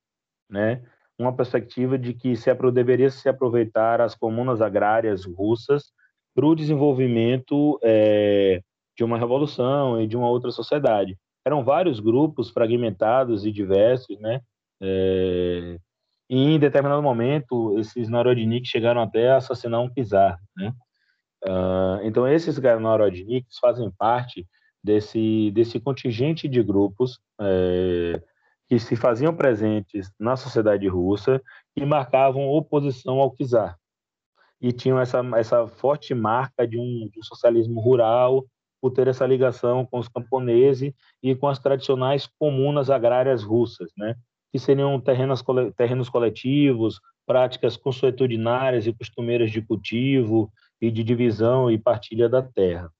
né? 0.48 0.82
uma 1.18 1.36
perspectiva 1.36 1.98
de 1.98 2.14
que 2.14 2.34
se 2.34 2.50
deveria 2.72 3.10
se 3.10 3.28
aproveitar 3.28 4.00
as 4.00 4.14
comunas 4.14 4.62
agrárias 4.62 5.26
russas 5.26 5.92
para 6.34 6.46
o 6.46 6.54
desenvolvimento 6.54 7.78
é, 7.82 8.62
de 8.96 9.04
uma 9.04 9.18
revolução 9.18 10.00
e 10.00 10.06
de 10.06 10.16
uma 10.16 10.30
outra 10.30 10.50
sociedade. 10.50 11.14
Eram 11.44 11.62
vários 11.62 12.00
grupos 12.00 12.48
fragmentados 12.48 13.44
e 13.44 13.52
diversos, 13.52 14.18
né? 14.18 14.40
É, 14.80 15.76
e 16.30 16.38
em 16.38 16.58
determinado 16.58 17.02
momento, 17.02 17.78
esses 17.78 18.08
Narodniks 18.08 18.70
chegaram 18.70 19.02
até 19.02 19.30
a 19.30 19.36
assassinar 19.36 19.82
um 19.82 19.90
czar, 19.92 20.38
né? 20.56 20.72
Uh, 21.44 22.04
então, 22.04 22.28
esses 22.28 22.58
Narodniks 22.58 23.58
fazem 23.58 23.90
parte 23.90 24.46
desse, 24.82 25.50
desse 25.52 25.80
contingente 25.80 26.48
de 26.48 26.62
grupos 26.62 27.18
é, 27.40 28.20
que 28.68 28.78
se 28.78 28.96
faziam 28.96 29.34
presentes 29.34 30.10
na 30.18 30.36
sociedade 30.36 30.86
russa 30.86 31.42
e 31.76 31.84
marcavam 31.84 32.48
oposição 32.48 33.18
ao 33.18 33.34
czar. 33.36 33.76
E 34.60 34.72
tinham 34.72 35.00
essa, 35.00 35.22
essa 35.36 35.66
forte 35.66 36.14
marca 36.14 36.66
de 36.66 36.78
um, 36.78 37.08
de 37.10 37.18
um 37.18 37.22
socialismo 37.22 37.80
rural, 37.80 38.46
por 38.80 38.90
ter 38.90 39.08
essa 39.08 39.26
ligação 39.26 39.84
com 39.84 39.98
os 39.98 40.08
camponeses 40.08 40.92
e 41.22 41.34
com 41.34 41.48
as 41.48 41.58
tradicionais 41.58 42.26
comunas 42.38 42.88
agrárias 42.88 43.42
russas, 43.42 43.90
né? 43.96 44.16
que 44.50 44.58
seriam 44.58 44.98
terrenos, 45.00 45.44
terrenos 45.76 46.08
coletivos, 46.08 47.00
práticas 47.26 47.76
consuetudinárias 47.76 48.86
e 48.86 48.92
costumeiras 48.92 49.50
de 49.50 49.62
cultivo 49.62 50.50
e 50.80 50.90
de 50.90 51.04
divisão 51.04 51.70
e 51.70 51.78
partilha 51.78 52.28
da 52.28 52.42
terra. 52.42 52.92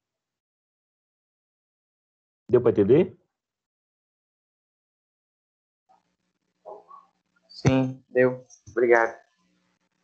Deu 2.49 2.61
para 2.61 2.73
entender? 2.73 3.17
Sim, 7.49 8.03
deu. 8.09 8.45
Obrigado. 8.71 9.17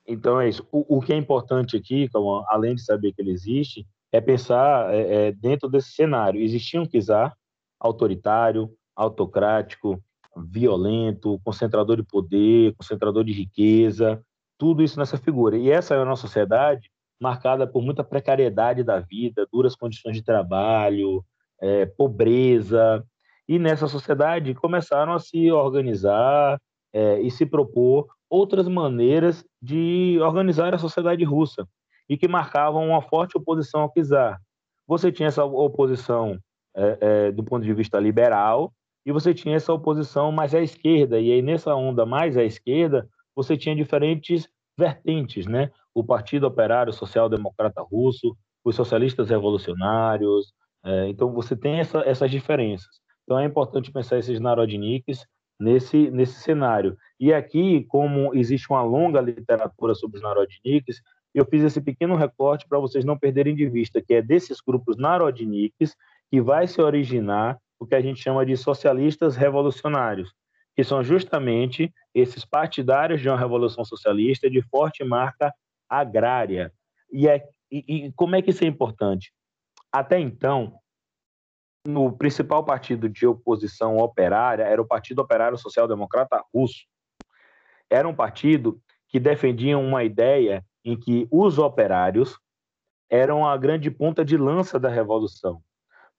Então 0.06 0.40
é 0.40 0.48
isso. 0.48 0.66
O, 0.70 0.98
o 0.98 1.00
que 1.00 1.12
é 1.12 1.16
importante 1.16 1.76
aqui, 1.76 2.08
como, 2.08 2.44
além 2.48 2.74
de 2.74 2.82
saber 2.82 3.12
que 3.12 3.20
ele 3.20 3.32
existe, 3.32 3.86
é 4.12 4.20
pensar 4.20 4.94
é, 4.94 5.28
é, 5.28 5.32
dentro 5.32 5.68
desse 5.68 5.90
cenário. 5.90 6.40
Existia 6.40 6.80
um 6.80 6.86
czar 6.86 7.36
autoritário, 7.78 8.72
autocrático, 8.94 10.02
violento, 10.36 11.40
concentrador 11.44 11.96
de 11.96 12.04
poder, 12.04 12.74
concentrador 12.76 13.24
de 13.24 13.32
riqueza, 13.32 14.22
tudo 14.58 14.82
isso 14.82 14.98
nessa 14.98 15.18
figura. 15.18 15.56
E 15.56 15.70
essa 15.70 15.94
é 15.94 15.98
a 15.98 16.04
nossa 16.04 16.22
sociedade 16.22 16.90
marcada 17.20 17.66
por 17.66 17.82
muita 17.82 18.04
precariedade 18.04 18.82
da 18.82 19.00
vida, 19.00 19.46
duras 19.52 19.74
condições 19.74 20.16
de 20.16 20.24
trabalho, 20.24 21.24
é, 21.60 21.86
pobreza. 21.86 23.04
E 23.48 23.58
nessa 23.58 23.88
sociedade 23.88 24.54
começaram 24.54 25.12
a 25.12 25.18
se 25.18 25.50
organizar 25.50 26.60
é, 26.92 27.20
e 27.20 27.30
se 27.30 27.46
propor 27.46 28.06
outras 28.28 28.68
maneiras 28.68 29.44
de 29.62 30.18
organizar 30.20 30.74
a 30.74 30.78
sociedade 30.78 31.24
russa 31.24 31.66
e 32.08 32.16
que 32.16 32.28
marcavam 32.28 32.88
uma 32.88 33.02
forte 33.02 33.36
oposição 33.36 33.82
ao 33.82 33.92
czar. 33.92 34.40
Você 34.86 35.10
tinha 35.10 35.28
essa 35.28 35.44
oposição 35.44 36.38
é, 36.76 36.98
é, 37.00 37.32
do 37.32 37.42
ponto 37.42 37.64
de 37.64 37.72
vista 37.72 37.98
liberal, 37.98 38.72
e 39.04 39.12
você 39.12 39.32
tinha 39.32 39.56
essa 39.56 39.72
oposição 39.72 40.32
mais 40.32 40.54
à 40.54 40.60
esquerda, 40.60 41.20
e 41.20 41.32
aí 41.32 41.40
nessa 41.40 41.74
onda 41.74 42.04
mais 42.04 42.36
à 42.36 42.42
esquerda, 42.42 43.08
você 43.34 43.56
tinha 43.56 43.74
diferentes 43.74 44.48
vertentes, 44.76 45.46
né? 45.46 45.70
O 45.96 46.04
Partido 46.04 46.46
Operário 46.46 46.92
Social 46.92 47.26
Democrata 47.26 47.80
Russo, 47.80 48.36
os 48.62 48.76
socialistas 48.76 49.30
revolucionários, 49.30 50.52
é, 50.84 51.08
então 51.08 51.32
você 51.32 51.56
tem 51.56 51.80
essa, 51.80 52.00
essas 52.00 52.30
diferenças. 52.30 53.00
Então 53.24 53.38
é 53.38 53.46
importante 53.46 53.90
pensar 53.90 54.18
esses 54.18 54.38
narodniks 54.38 55.24
nesse, 55.58 56.10
nesse 56.10 56.38
cenário. 56.40 56.98
E 57.18 57.32
aqui, 57.32 57.86
como 57.88 58.34
existe 58.34 58.68
uma 58.68 58.82
longa 58.82 59.22
literatura 59.22 59.94
sobre 59.94 60.18
os 60.18 60.22
narodniks, 60.22 61.00
eu 61.34 61.46
fiz 61.46 61.62
esse 61.62 61.80
pequeno 61.80 62.14
recorte 62.14 62.68
para 62.68 62.78
vocês 62.78 63.02
não 63.02 63.18
perderem 63.18 63.54
de 63.54 63.66
vista 63.66 64.02
que 64.02 64.12
é 64.12 64.20
desses 64.20 64.58
grupos 64.60 64.98
narodniks 64.98 65.96
que 66.30 66.42
vai 66.42 66.66
se 66.66 66.78
originar 66.82 67.56
o 67.80 67.86
que 67.86 67.94
a 67.94 68.02
gente 68.02 68.20
chama 68.20 68.44
de 68.44 68.54
socialistas 68.54 69.34
revolucionários, 69.34 70.30
que 70.76 70.84
são 70.84 71.02
justamente 71.02 71.90
esses 72.14 72.44
partidários 72.44 73.22
de 73.22 73.30
uma 73.30 73.38
revolução 73.38 73.82
socialista 73.82 74.50
de 74.50 74.60
forte 74.60 75.02
marca 75.02 75.50
agrária. 75.88 76.72
E, 77.10 77.28
é, 77.28 77.42
e, 77.70 78.06
e 78.06 78.12
como 78.12 78.36
é 78.36 78.42
que 78.42 78.50
isso 78.50 78.64
é 78.64 78.66
importante? 78.66 79.32
Até 79.92 80.18
então, 80.18 80.78
no 81.86 82.12
principal 82.12 82.64
partido 82.64 83.08
de 83.08 83.26
oposição 83.26 83.96
operária 83.98 84.64
era 84.64 84.82
o 84.82 84.86
Partido 84.86 85.20
Operário 85.20 85.56
Social 85.56 85.86
Democrata 85.86 86.42
Russo. 86.52 86.84
Era 87.88 88.08
um 88.08 88.14
partido 88.14 88.80
que 89.08 89.20
defendia 89.20 89.78
uma 89.78 90.02
ideia 90.02 90.64
em 90.84 90.98
que 90.98 91.28
os 91.30 91.58
operários 91.58 92.38
eram 93.08 93.46
a 93.46 93.56
grande 93.56 93.90
ponta 93.90 94.24
de 94.24 94.36
lança 94.36 94.78
da 94.78 94.88
revolução. 94.88 95.62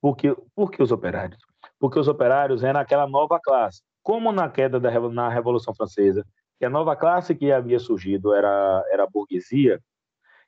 Porque, 0.02 0.36
por 0.56 0.72
que 0.72 0.82
os 0.82 0.92
operários? 0.92 1.40
Porque 1.80 2.00
os 2.00 2.08
operários 2.08 2.64
eram 2.64 2.80
aquela 2.80 3.08
nova 3.08 3.40
classe. 3.40 3.82
Como 4.02 4.32
na 4.32 4.50
queda 4.50 4.80
da 4.80 4.90
na 5.10 5.28
Revolução 5.28 5.76
Francesa, 5.76 6.26
que 6.60 6.66
a 6.66 6.70
nova 6.70 6.96
classe 6.96 7.36
que 7.36 7.52
havia 7.52 7.80
surgido 7.80 8.34
era, 8.34 8.84
era 8.92 9.04
a 9.04 9.08
burguesia, 9.08 9.80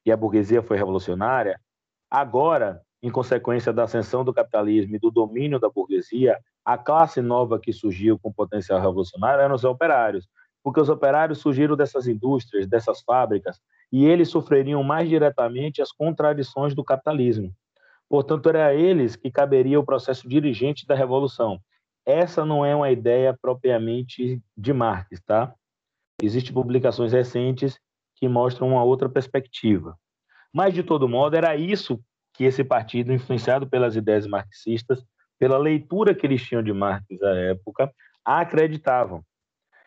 e 0.05 0.11
a 0.11 0.17
burguesia 0.17 0.61
foi 0.61 0.77
revolucionária, 0.77 1.59
agora, 2.09 2.81
em 3.01 3.09
consequência 3.09 3.71
da 3.71 3.83
ascensão 3.83 4.23
do 4.23 4.33
capitalismo 4.33 4.95
e 4.95 4.99
do 4.99 5.11
domínio 5.11 5.59
da 5.59 5.69
burguesia, 5.69 6.37
a 6.65 6.77
classe 6.77 7.21
nova 7.21 7.59
que 7.59 7.71
surgiu 7.71 8.17
com 8.19 8.31
potencial 8.31 8.79
revolucionário 8.79 9.41
eram 9.41 9.55
os 9.55 9.63
operários, 9.63 10.27
porque 10.63 10.79
os 10.79 10.89
operários 10.89 11.39
surgiram 11.39 11.75
dessas 11.75 12.07
indústrias, 12.07 12.67
dessas 12.67 13.01
fábricas, 13.01 13.59
e 13.91 14.05
eles 14.05 14.29
sofreriam 14.29 14.83
mais 14.83 15.09
diretamente 15.09 15.81
as 15.81 15.91
contradições 15.91 16.75
do 16.75 16.83
capitalismo. 16.83 17.53
Portanto, 18.07 18.49
era 18.49 18.67
a 18.67 18.73
eles 18.73 19.15
que 19.15 19.31
caberia 19.31 19.79
o 19.79 19.85
processo 19.85 20.27
dirigente 20.27 20.85
da 20.85 20.95
revolução. 20.95 21.59
Essa 22.05 22.43
não 22.43 22.65
é 22.65 22.75
uma 22.75 22.89
ideia 22.89 23.37
propriamente 23.39 24.41
de 24.57 24.73
Marx, 24.73 25.21
tá? 25.25 25.53
Existem 26.21 26.53
publicações 26.53 27.13
recentes 27.13 27.79
que 28.15 28.27
mostram 28.27 28.69
uma 28.69 28.83
outra 28.83 29.07
perspectiva. 29.07 29.97
Mas, 30.53 30.73
de 30.73 30.83
todo 30.83 31.07
modo, 31.07 31.35
era 31.35 31.55
isso 31.55 31.99
que 32.33 32.43
esse 32.43 32.63
partido, 32.63 33.13
influenciado 33.13 33.67
pelas 33.67 33.95
ideias 33.95 34.27
marxistas, 34.27 35.03
pela 35.37 35.57
leitura 35.57 36.13
que 36.13 36.25
eles 36.25 36.41
tinham 36.41 36.63
de 36.63 36.73
Marx 36.73 37.05
à 37.21 37.35
época, 37.35 37.91
acreditavam. 38.25 39.23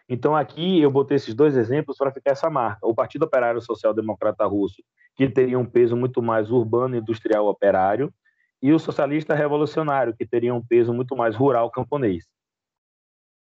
Então, 0.09 0.35
aqui 0.35 0.81
eu 0.81 0.91
botei 0.91 1.17
esses 1.17 1.35
dois 1.35 1.57
exemplos 1.57 1.97
para 1.97 2.13
ficar 2.13 2.33
essa 2.33 2.51
marca. 2.51 2.87
O 2.87 2.95
Partido 2.95 3.25
Operário 3.25 3.61
Social 3.61 3.95
Democrata 3.95 4.45
Russo 4.47 4.83
que 5.15 5.29
teria 5.29 5.59
um 5.59 5.67
peso 5.67 5.97
muito 5.97 6.23
mais 6.23 6.51
urbano, 6.51 6.97
industrial, 6.97 7.47
operário, 7.47 8.13
e 8.61 8.73
o 8.73 8.79
socialista 8.79 9.35
revolucionário, 9.35 10.15
que 10.17 10.27
teria 10.27 10.55
um 10.55 10.65
peso 10.65 10.95
muito 10.95 11.17
mais 11.17 11.35
rural, 11.37 11.71
camponês. 11.71 12.27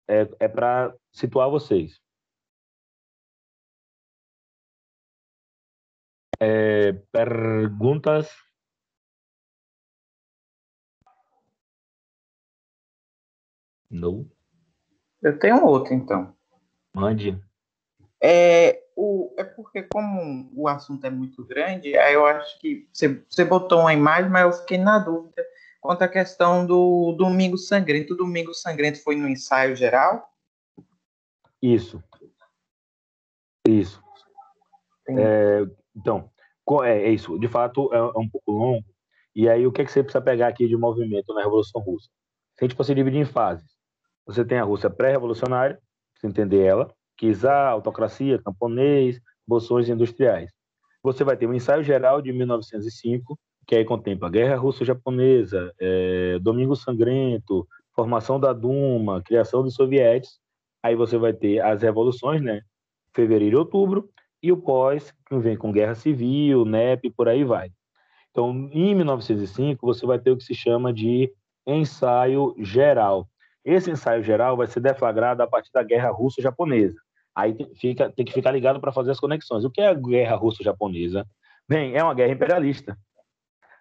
É, 0.07 0.27
é 0.39 0.47
para 0.47 0.93
situar 1.11 1.49
vocês. 1.49 2.00
É, 6.43 6.93
perguntas? 7.11 8.27
Não. 13.87 14.27
Eu 15.21 15.37
tenho 15.37 15.63
outro, 15.63 15.93
então. 15.93 16.35
Mande. 16.95 17.39
É, 18.19 18.83
o, 18.95 19.31
é 19.37 19.43
porque, 19.43 19.83
como 19.83 20.49
o 20.55 20.67
assunto 20.67 21.05
é 21.05 21.11
muito 21.11 21.45
grande, 21.45 21.95
aí 21.95 22.15
eu 22.15 22.25
acho 22.25 22.59
que 22.59 22.89
você, 22.91 23.23
você 23.29 23.45
botou 23.45 23.81
uma 23.81 23.93
imagem, 23.93 24.31
mas 24.31 24.41
eu 24.41 24.59
fiquei 24.61 24.79
na 24.79 24.97
dúvida 24.97 25.45
quanto 25.79 26.01
à 26.01 26.07
questão 26.07 26.65
do 26.65 27.11
Domingo 27.19 27.57
Sangrento. 27.57 28.15
O 28.15 28.17
Domingo 28.17 28.51
Sangrento 28.55 29.03
foi 29.03 29.15
no 29.15 29.29
ensaio 29.29 29.75
geral? 29.75 30.27
Isso. 31.61 32.03
Isso. 33.67 34.03
É, 35.07 35.67
então, 35.95 36.30
é, 36.83 37.03
é, 37.03 37.09
isso. 37.09 37.37
De 37.39 37.47
fato, 37.47 37.93
é, 37.93 37.97
é, 37.97 38.19
um 38.19 38.29
pouco 38.29 38.51
longo. 38.51 38.85
E 39.35 39.49
aí, 39.49 39.65
o 39.65 39.71
que, 39.71 39.81
é 39.81 39.85
que 39.85 39.91
você 39.91 40.03
precisa 40.03 40.23
pegar 40.23 40.47
aqui 40.47 40.67
de 40.67 40.75
movimento 40.75 41.33
na 41.33 41.41
Revolução 41.41 41.81
Russa? 41.81 42.09
Se 42.57 42.65
a 42.65 42.67
gente 42.67 42.75
fosse 42.75 42.93
dividir 42.93 43.19
em 43.19 43.25
fases, 43.25 43.69
você 44.25 44.45
tem 44.45 44.59
a 44.59 44.63
Rússia 44.63 44.89
pré-revolucionária, 44.89 45.79
você 46.13 46.27
entender 46.27 46.63
ela, 46.63 46.93
czar, 47.17 47.69
autocracia, 47.69 48.41
camponês, 48.41 49.19
bolsões 49.47 49.89
industriais. 49.89 50.51
Você 51.03 51.23
vai 51.23 51.35
ter 51.35 51.47
o 51.47 51.53
ensaio 51.53 51.83
geral 51.83 52.21
de 52.21 52.31
1905, 52.31 53.39
que 53.65 53.75
aí 53.75 53.85
contempla 53.85 54.27
a 54.27 54.31
Guerra 54.31 54.55
Russo-Japonesa, 54.55 55.73
é, 55.79 56.39
Domingo 56.39 56.75
Sangrento, 56.75 57.67
formação 57.95 58.39
da 58.39 58.53
Duma, 58.53 59.21
criação 59.21 59.63
dos 59.63 59.73
sovietes. 59.73 60.39
Aí 60.83 60.95
você 60.95 61.17
vai 61.17 61.33
ter 61.33 61.59
as 61.59 61.81
revoluções, 61.81 62.41
né? 62.41 62.61
Fevereiro 63.15 63.55
e 63.55 63.59
outubro, 63.59 64.09
e 64.41 64.51
o 64.51 64.57
pós, 64.57 65.13
que 65.27 65.37
vem 65.37 65.55
com 65.55 65.71
Guerra 65.71 65.95
Civil, 65.95 66.65
NEP, 66.65 67.11
por 67.11 67.27
aí 67.29 67.43
vai. 67.43 67.71
Então, 68.31 68.69
em 68.71 68.95
1905, 68.95 69.85
você 69.85 70.05
vai 70.05 70.17
ter 70.17 70.31
o 70.31 70.37
que 70.37 70.43
se 70.43 70.55
chama 70.55 70.93
de 70.93 71.31
ensaio 71.67 72.55
geral. 72.57 73.27
Esse 73.63 73.91
ensaio 73.91 74.23
geral 74.23 74.57
vai 74.57 74.67
ser 74.67 74.79
deflagrado 74.79 75.43
a 75.43 75.47
partir 75.47 75.69
da 75.71 75.83
Guerra 75.83 76.09
Russo-Japonesa. 76.09 76.97
Aí 77.35 77.55
fica, 77.75 78.09
tem 78.09 78.25
que 78.25 78.33
ficar 78.33 78.51
ligado 78.51 78.79
para 78.79 78.91
fazer 78.91 79.11
as 79.11 79.19
conexões. 79.19 79.63
O 79.63 79.69
que 79.69 79.81
é 79.81 79.87
a 79.87 79.93
Guerra 79.93 80.35
Russo-Japonesa? 80.35 81.25
Bem, 81.67 81.95
é 81.95 82.03
uma 82.03 82.13
guerra 82.13 82.33
imperialista. 82.33 82.97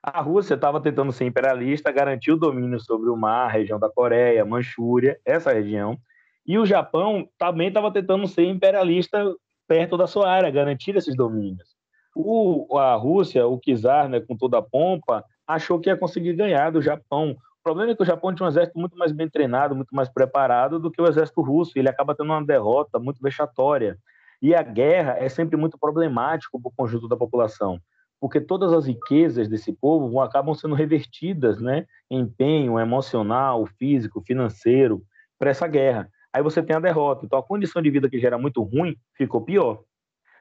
A 0.02 0.20
Rússia 0.20 0.54
estava 0.54 0.80
tentando 0.80 1.12
ser 1.12 1.26
imperialista, 1.26 1.92
garantir 1.92 2.32
o 2.32 2.36
domínio 2.36 2.80
sobre 2.80 3.10
o 3.10 3.16
mar, 3.16 3.46
a 3.46 3.52
região 3.52 3.78
da 3.78 3.90
Coreia, 3.90 4.44
Manchúria, 4.44 5.18
essa 5.24 5.52
região. 5.52 5.98
E 6.46 6.58
o 6.58 6.64
Japão 6.64 7.28
também 7.38 7.68
estava 7.68 7.92
tentando 7.92 8.26
ser 8.26 8.44
imperialista 8.44 9.22
perto 9.70 9.96
da 9.96 10.08
sua 10.08 10.28
área, 10.28 10.50
garantir 10.50 10.96
esses 10.96 11.14
domínios. 11.14 11.68
O, 12.12 12.76
a 12.76 12.96
Rússia, 12.96 13.46
o 13.46 13.56
czar, 13.60 14.08
né, 14.08 14.18
com 14.18 14.36
toda 14.36 14.58
a 14.58 14.62
pompa, 14.62 15.24
achou 15.46 15.78
que 15.78 15.88
ia 15.88 15.96
conseguir 15.96 16.32
ganhar 16.32 16.72
do 16.72 16.82
Japão. 16.82 17.30
O 17.30 17.62
problema 17.62 17.92
é 17.92 17.94
que 17.94 18.02
o 18.02 18.04
Japão 18.06 18.34
tinha 18.34 18.44
um 18.44 18.48
exército 18.48 18.76
muito 18.76 18.98
mais 18.98 19.12
bem 19.12 19.30
treinado, 19.30 19.76
muito 19.76 19.94
mais 19.94 20.08
preparado 20.08 20.80
do 20.80 20.90
que 20.90 21.00
o 21.00 21.06
exército 21.06 21.40
russo. 21.40 21.78
Ele 21.78 21.88
acaba 21.88 22.16
tendo 22.16 22.32
uma 22.32 22.44
derrota 22.44 22.98
muito 22.98 23.22
vexatória. 23.22 23.96
E 24.42 24.56
a 24.56 24.62
guerra 24.62 25.18
é 25.20 25.28
sempre 25.28 25.56
muito 25.56 25.78
problemático 25.78 26.60
para 26.60 26.68
o 26.68 26.74
conjunto 26.76 27.06
da 27.06 27.16
população 27.16 27.80
porque 28.20 28.38
todas 28.38 28.70
as 28.70 28.86
riquezas 28.86 29.48
desse 29.48 29.72
povo 29.72 30.20
acabam 30.20 30.54
sendo 30.54 30.74
revertidas, 30.74 31.58
né, 31.58 31.86
em 32.10 32.20
empenho 32.20 32.78
emocional, 32.78 33.64
físico, 33.78 34.20
financeiro 34.20 35.02
para 35.38 35.48
essa 35.48 35.66
guerra. 35.66 36.06
Aí 36.32 36.42
você 36.42 36.62
tem 36.62 36.76
a 36.76 36.80
derrota. 36.80 37.24
Então 37.24 37.38
a 37.38 37.42
condição 37.42 37.82
de 37.82 37.90
vida 37.90 38.08
que 38.08 38.18
já 38.18 38.28
era 38.28 38.38
muito 38.38 38.62
ruim 38.62 38.96
ficou 39.16 39.40
pior. 39.40 39.82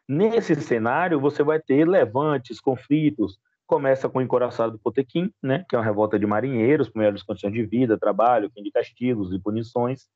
Nesse 0.08 0.56
cenário 0.56 1.20
você 1.20 1.44
vai 1.44 1.60
ter 1.60 1.88
levantes, 1.88 2.60
conflitos. 2.60 3.38
Começa 3.68 4.10
com 4.10 4.18
o 4.18 4.22
encoraçado 4.22 4.72
do 4.72 4.80
Potequim, 4.80 5.32
né, 5.44 5.64
que 5.70 5.76
é 5.76 5.80
uma 5.80 5.86
revolta 5.86 6.18
de 6.18 6.26
marinheiros, 6.26 6.92
melhores 6.96 7.22
condições 7.22 7.54
de 7.54 7.64
vida, 7.64 8.00
trabalho, 8.00 8.50
fim 8.52 8.64
de 8.64 8.72
castigos 8.72 9.32
e 9.32 9.38
punições. 9.38 10.08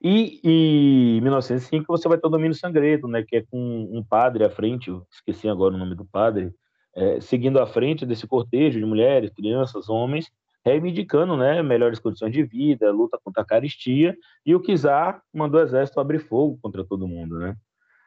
E 0.00 0.40
em 0.42 1.20
1905 1.20 1.84
você 1.88 2.08
vai 2.08 2.16
ter 2.16 2.26
o 2.26 2.30
domínio 2.30 2.54
sangrento, 2.54 3.06
né, 3.06 3.22
que 3.26 3.36
é 3.36 3.42
com 3.50 3.88
um 3.92 4.02
padre 4.02 4.44
à 4.44 4.50
frente, 4.50 4.90
esqueci 5.10 5.48
agora 5.48 5.74
o 5.74 5.78
nome 5.78 5.94
do 5.94 6.06
padre, 6.06 6.54
é, 6.96 7.20
seguindo 7.20 7.60
à 7.60 7.66
frente 7.66 8.06
desse 8.06 8.26
cortejo 8.26 8.78
de 8.78 8.86
mulheres, 8.86 9.30
crianças, 9.30 9.88
homens, 9.88 10.30
reivindicando 10.68 11.34
né, 11.36 11.62
melhores 11.62 11.98
condições 11.98 12.32
de 12.32 12.42
vida, 12.42 12.92
luta 12.92 13.18
contra 13.22 13.42
a 13.42 13.46
caristia, 13.46 14.14
e 14.44 14.54
o 14.54 14.60
Kizar 14.60 15.22
mandou 15.32 15.58
o 15.58 15.62
exército 15.62 15.98
abrir 15.98 16.18
fogo 16.18 16.58
contra 16.60 16.84
todo 16.84 17.08
mundo. 17.08 17.38
Né? 17.38 17.56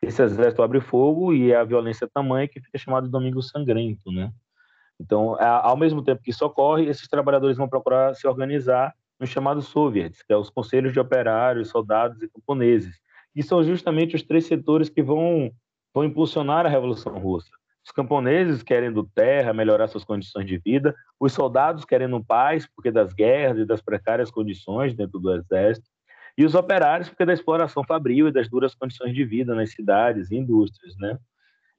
Esse 0.01 0.21
exército 0.21 0.61
abre 0.61 0.79
fogo 0.79 1.33
e 1.33 1.53
a 1.53 1.63
violência 1.63 2.05
é 2.05 2.07
tamanha 2.07 2.47
que 2.47 2.61
fica 2.61 2.77
chamado 2.77 3.05
de 3.05 3.11
Domingo 3.11 3.41
Sangrento. 3.41 4.11
Né? 4.11 4.31
Então, 4.99 5.35
ao 5.41 5.75
mesmo 5.75 6.03
tempo 6.03 6.21
que 6.21 6.29
isso 6.29 6.45
ocorre, 6.45 6.85
esses 6.85 7.07
trabalhadores 7.07 7.57
vão 7.57 7.67
procurar 7.67 8.13
se 8.13 8.27
organizar 8.27 8.93
nos 9.19 9.29
chamados 9.29 9.65
soviets, 9.65 10.21
que 10.21 10.31
é 10.31 10.37
os 10.37 10.49
conselhos 10.49 10.93
de 10.93 10.99
operários, 10.99 11.69
soldados 11.69 12.21
e 12.21 12.29
camponeses, 12.29 12.99
que 13.33 13.41
são 13.41 13.63
justamente 13.63 14.15
os 14.15 14.23
três 14.23 14.45
setores 14.45 14.89
que 14.89 15.01
vão, 15.01 15.51
vão 15.93 16.03
impulsionar 16.03 16.65
a 16.65 16.69
Revolução 16.69 17.17
Russa. 17.17 17.60
Os 17.83 17.91
camponeses 17.91 18.61
querendo 18.61 19.09
terra, 19.15 19.53
melhorar 19.53 19.87
suas 19.87 20.03
condições 20.03 20.45
de 20.45 20.57
vida, 20.57 20.95
os 21.19 21.33
soldados 21.33 21.83
querendo 21.83 22.23
paz, 22.23 22.67
porque 22.75 22.91
das 22.91 23.13
guerras 23.13 23.59
e 23.59 23.65
das 23.65 23.81
precárias 23.81 24.29
condições 24.29 24.93
dentro 24.93 25.19
do 25.19 25.33
exército, 25.33 25.89
e 26.37 26.45
os 26.45 26.55
operários, 26.55 27.09
porque 27.09 27.25
da 27.25 27.33
exploração 27.33 27.83
fabril 27.83 28.27
e 28.27 28.31
das 28.31 28.47
duras 28.49 28.73
condições 28.73 29.13
de 29.13 29.25
vida 29.25 29.53
nas 29.53 29.71
cidades 29.71 30.31
e 30.31 30.37
indústrias, 30.37 30.95
né? 30.97 31.17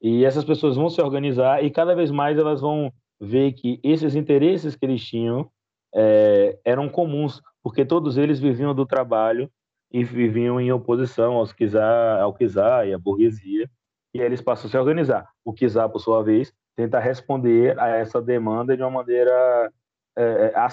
E 0.01 0.25
essas 0.25 0.45
pessoas 0.45 0.77
vão 0.77 0.91
se 0.91 1.01
organizar 1.01 1.65
e 1.65 1.71
cada 1.71 1.95
vez 1.95 2.11
mais 2.11 2.37
elas 2.37 2.61
vão 2.61 2.93
ver 3.21 3.53
que 3.53 3.81
esses 3.85 4.17
interesses 4.17 4.75
que 4.75 4.85
eles 4.85 5.05
tinham 5.05 5.49
é, 5.95 6.59
eram 6.65 6.88
comuns, 6.88 7.41
porque 7.62 7.85
todos 7.85 8.19
eles 8.19 8.41
viviam 8.41 8.75
do 8.75 8.85
trabalho 8.85 9.49
e 9.93 10.03
viviam 10.03 10.61
em 10.61 10.73
oposição 10.73 11.35
aos 11.35 11.53
czar, 11.53 12.21
ao 12.21 12.37
czar 12.37 12.88
e 12.88 12.93
à 12.93 12.99
burguesia, 12.99 13.71
e 14.14 14.20
eles 14.20 14.40
passam 14.40 14.68
a 14.68 14.70
se 14.70 14.77
organizar. 14.77 15.29
O 15.44 15.53
Kizar, 15.53 15.88
por 15.88 16.01
sua 16.01 16.22
vez, 16.22 16.53
tenta 16.77 16.98
responder 16.98 17.79
a 17.79 17.88
essa 17.88 18.20
demanda 18.20 18.77
de 18.77 18.83
uma 18.83 18.90
maneira 18.90 19.72
é, 20.16 20.22
é, 20.22 20.57
a 20.57 20.68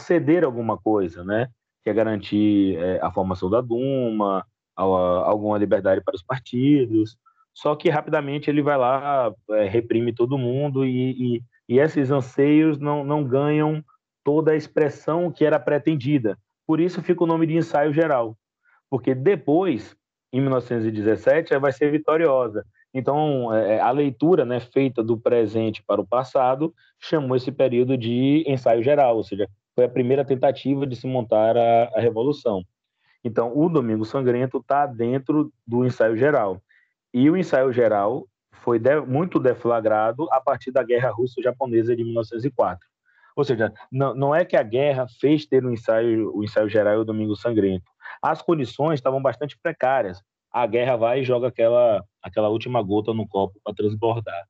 alguma 0.45 0.77
coisa, 0.77 1.23
né? 1.23 1.47
Que 1.83 1.89
é 1.89 1.93
garantir 1.93 2.77
é, 2.77 2.99
a 3.01 3.11
formação 3.11 3.49
da 3.49 3.61
Duma, 3.61 4.45
a, 4.75 4.83
a, 4.83 4.85
alguma 4.85 5.57
liberdade 5.57 6.01
para 6.03 6.15
os 6.15 6.23
partidos. 6.23 7.17
Só 7.53 7.75
que 7.75 7.89
rapidamente 7.89 8.49
ele 8.49 8.61
vai 8.61 8.77
lá, 8.77 9.33
é, 9.51 9.67
reprime 9.67 10.13
todo 10.13 10.37
mundo 10.37 10.85
e, 10.85 11.37
e, 11.37 11.43
e 11.67 11.79
esses 11.79 12.11
anseios 12.11 12.77
não, 12.77 13.03
não 13.03 13.23
ganham 13.23 13.83
toda 14.23 14.51
a 14.51 14.55
expressão 14.55 15.31
que 15.31 15.45
era 15.45 15.59
pretendida. 15.59 16.37
Por 16.67 16.79
isso 16.79 17.01
fica 17.01 17.23
o 17.23 17.27
nome 17.27 17.47
de 17.47 17.55
ensaio 17.55 17.91
geral, 17.93 18.37
porque 18.89 19.15
depois, 19.15 19.95
em 20.31 20.39
1917, 20.39 21.57
vai 21.57 21.71
ser 21.71 21.91
vitoriosa. 21.91 22.65
Então, 22.93 23.53
é, 23.53 23.75
é, 23.75 23.79
a 23.79 23.91
leitura 23.91 24.45
né, 24.45 24.59
feita 24.59 25.03
do 25.03 25.17
presente 25.17 25.83
para 25.83 26.01
o 26.01 26.07
passado 26.07 26.73
chamou 26.99 27.35
esse 27.35 27.51
período 27.51 27.97
de 27.97 28.43
ensaio 28.47 28.81
geral, 28.81 29.17
ou 29.17 29.23
seja, 29.23 29.47
foi 29.75 29.85
a 29.85 29.89
primeira 29.89 30.25
tentativa 30.25 30.87
de 30.87 30.95
se 30.95 31.07
montar 31.07 31.55
a, 31.55 31.91
a 31.95 31.99
Revolução. 31.99 32.63
Então, 33.23 33.51
o 33.55 33.69
Domingo 33.69 34.05
Sangrento 34.05 34.57
está 34.57 34.85
dentro 34.85 35.51
do 35.67 35.85
ensaio 35.85 36.17
geral. 36.17 36.61
E 37.13 37.29
o 37.29 37.37
ensaio 37.37 37.71
geral 37.71 38.27
foi 38.51 38.79
de, 38.79 38.99
muito 39.01 39.39
deflagrado 39.39 40.27
a 40.31 40.39
partir 40.39 40.71
da 40.71 40.83
Guerra 40.83 41.11
Russo-Japonesa 41.11 41.95
de 41.95 42.03
1904. 42.03 42.87
Ou 43.35 43.43
seja, 43.43 43.73
não, 43.91 44.13
não 44.13 44.35
é 44.35 44.43
que 44.43 44.55
a 44.55 44.63
guerra 44.63 45.07
fez 45.19 45.45
ter 45.45 45.63
o 45.63 45.71
ensaio, 45.71 46.35
o 46.35 46.43
ensaio 46.43 46.67
geral 46.67 46.95
e 46.95 46.97
o 46.97 47.05
Domingo 47.05 47.35
Sangrento. 47.35 47.85
As 48.21 48.41
condições 48.41 48.95
estavam 48.95 49.21
bastante 49.21 49.57
precárias 49.57 50.21
a 50.51 50.65
guerra 50.67 50.95
vai 50.97 51.21
e 51.21 51.23
joga 51.23 51.47
aquela, 51.47 52.03
aquela 52.21 52.49
última 52.49 52.81
gota 52.81 53.13
no 53.13 53.27
copo 53.27 53.59
para 53.63 53.75
transbordar. 53.75 54.47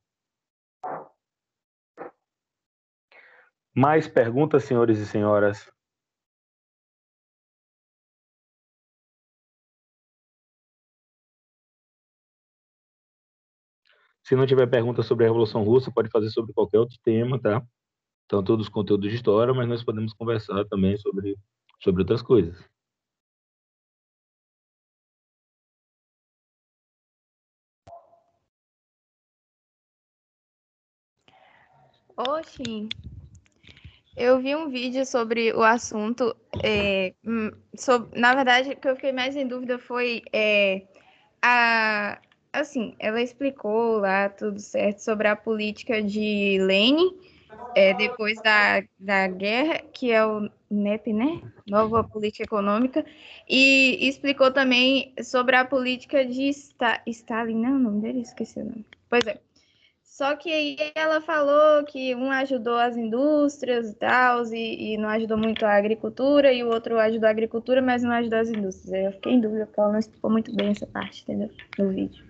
Mais 3.74 4.08
perguntas, 4.08 4.64
senhores 4.64 4.98
e 4.98 5.06
senhoras? 5.06 5.70
Se 14.22 14.36
não 14.36 14.46
tiver 14.46 14.66
pergunta 14.68 15.02
sobre 15.02 15.24
a 15.24 15.28
Revolução 15.28 15.62
Russa, 15.64 15.90
pode 15.92 16.08
fazer 16.10 16.30
sobre 16.30 16.52
qualquer 16.52 16.78
outro 16.78 16.96
tema, 17.02 17.40
tá? 17.40 17.62
Então, 18.26 18.44
todos 18.44 18.66
os 18.66 18.72
conteúdos 18.72 19.10
de 19.10 19.16
história, 19.16 19.52
mas 19.54 19.68
nós 19.68 19.84
podemos 19.84 20.12
conversar 20.14 20.64
também 20.66 20.96
sobre, 20.98 21.36
sobre 21.82 22.02
outras 22.02 22.22
coisas. 22.22 22.56
Oxi. 32.16 32.88
Eu 34.16 34.40
vi 34.40 34.54
um 34.54 34.68
vídeo 34.68 35.04
sobre 35.06 35.52
o 35.52 35.62
assunto. 35.62 36.36
É, 36.62 37.14
hum, 37.24 37.50
sobre, 37.74 38.18
na 38.18 38.34
verdade, 38.34 38.70
o 38.70 38.76
que 38.76 38.88
eu 38.88 38.96
fiquei 38.96 39.12
mais 39.12 39.36
em 39.36 39.46
dúvida 39.46 39.78
foi 39.78 40.22
é, 40.32 40.82
a. 41.42 42.20
Assim, 42.52 42.96
ela 42.98 43.22
explicou 43.22 43.98
lá 43.98 44.28
tudo 44.28 44.58
certo 44.58 44.98
sobre 44.98 45.28
a 45.28 45.36
política 45.36 46.02
de 46.02 46.58
Lênin 46.60 47.16
é, 47.74 47.94
depois 47.94 48.40
da, 48.42 48.82
da 48.98 49.28
guerra, 49.28 49.80
que 49.92 50.10
é 50.10 50.24
o 50.24 50.50
NEP, 50.70 51.12
né? 51.12 51.40
Nova 51.68 52.02
Política 52.02 52.44
Econômica, 52.44 53.04
e 53.48 54.08
explicou 54.08 54.52
também 54.52 55.14
sobre 55.22 55.56
a 55.56 55.64
política 55.64 56.24
de 56.24 56.48
Sta 56.52 57.00
Stalin, 57.06 57.60
não, 57.60 57.76
o 57.76 57.78
nome 57.78 58.00
dele, 58.00 58.20
esqueci 58.20 58.58
o 58.58 58.64
nome. 58.64 58.84
Pois 59.08 59.26
é, 59.26 59.40
só 60.10 60.34
que 60.34 60.52
aí 60.52 60.76
ela 60.96 61.20
falou 61.20 61.84
que 61.84 62.16
um 62.16 62.32
ajudou 62.32 62.74
as 62.74 62.96
indústrias 62.96 63.90
e 63.90 63.94
tal, 63.94 64.44
e, 64.52 64.94
e, 64.94 64.98
não 64.98 65.08
ajudou 65.08 65.38
muito 65.38 65.64
a 65.64 65.76
agricultura, 65.76 66.52
e 66.52 66.64
o 66.64 66.68
outro 66.68 66.98
ajudou 66.98 67.28
a 67.28 67.30
agricultura, 67.30 67.80
mas 67.80 68.02
não 68.02 68.10
ajudou 68.10 68.40
as 68.40 68.48
indústrias. 68.48 68.92
Aí 68.92 69.04
eu 69.04 69.12
fiquei 69.12 69.34
em 69.34 69.40
dúvida, 69.40 69.66
porque 69.66 69.78
ela 69.78 69.92
não 69.92 70.00
explicou 70.00 70.28
muito 70.28 70.52
bem 70.52 70.70
essa 70.70 70.84
parte, 70.84 71.22
entendeu? 71.22 71.48
No 71.78 71.90
vídeo. 71.90 72.24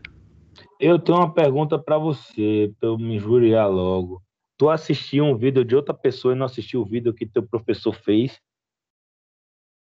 Eu 0.79 0.99
tenho 0.99 1.17
uma 1.17 1.33
pergunta 1.33 1.79
para 1.79 1.97
você, 1.97 2.71
para 2.79 2.91
eu 2.91 2.99
me 2.99 3.17
injuriar 3.17 3.71
logo. 3.71 4.23
Tu 4.59 4.69
assistiu 4.69 5.25
um 5.25 5.35
vídeo 5.35 5.65
de 5.65 5.75
outra 5.75 5.95
pessoa 5.95 6.35
e 6.35 6.37
não 6.37 6.45
assistiu 6.45 6.83
o 6.83 6.87
vídeo 6.87 7.15
que 7.15 7.25
teu 7.25 7.43
professor 7.43 7.95
fez? 7.95 8.39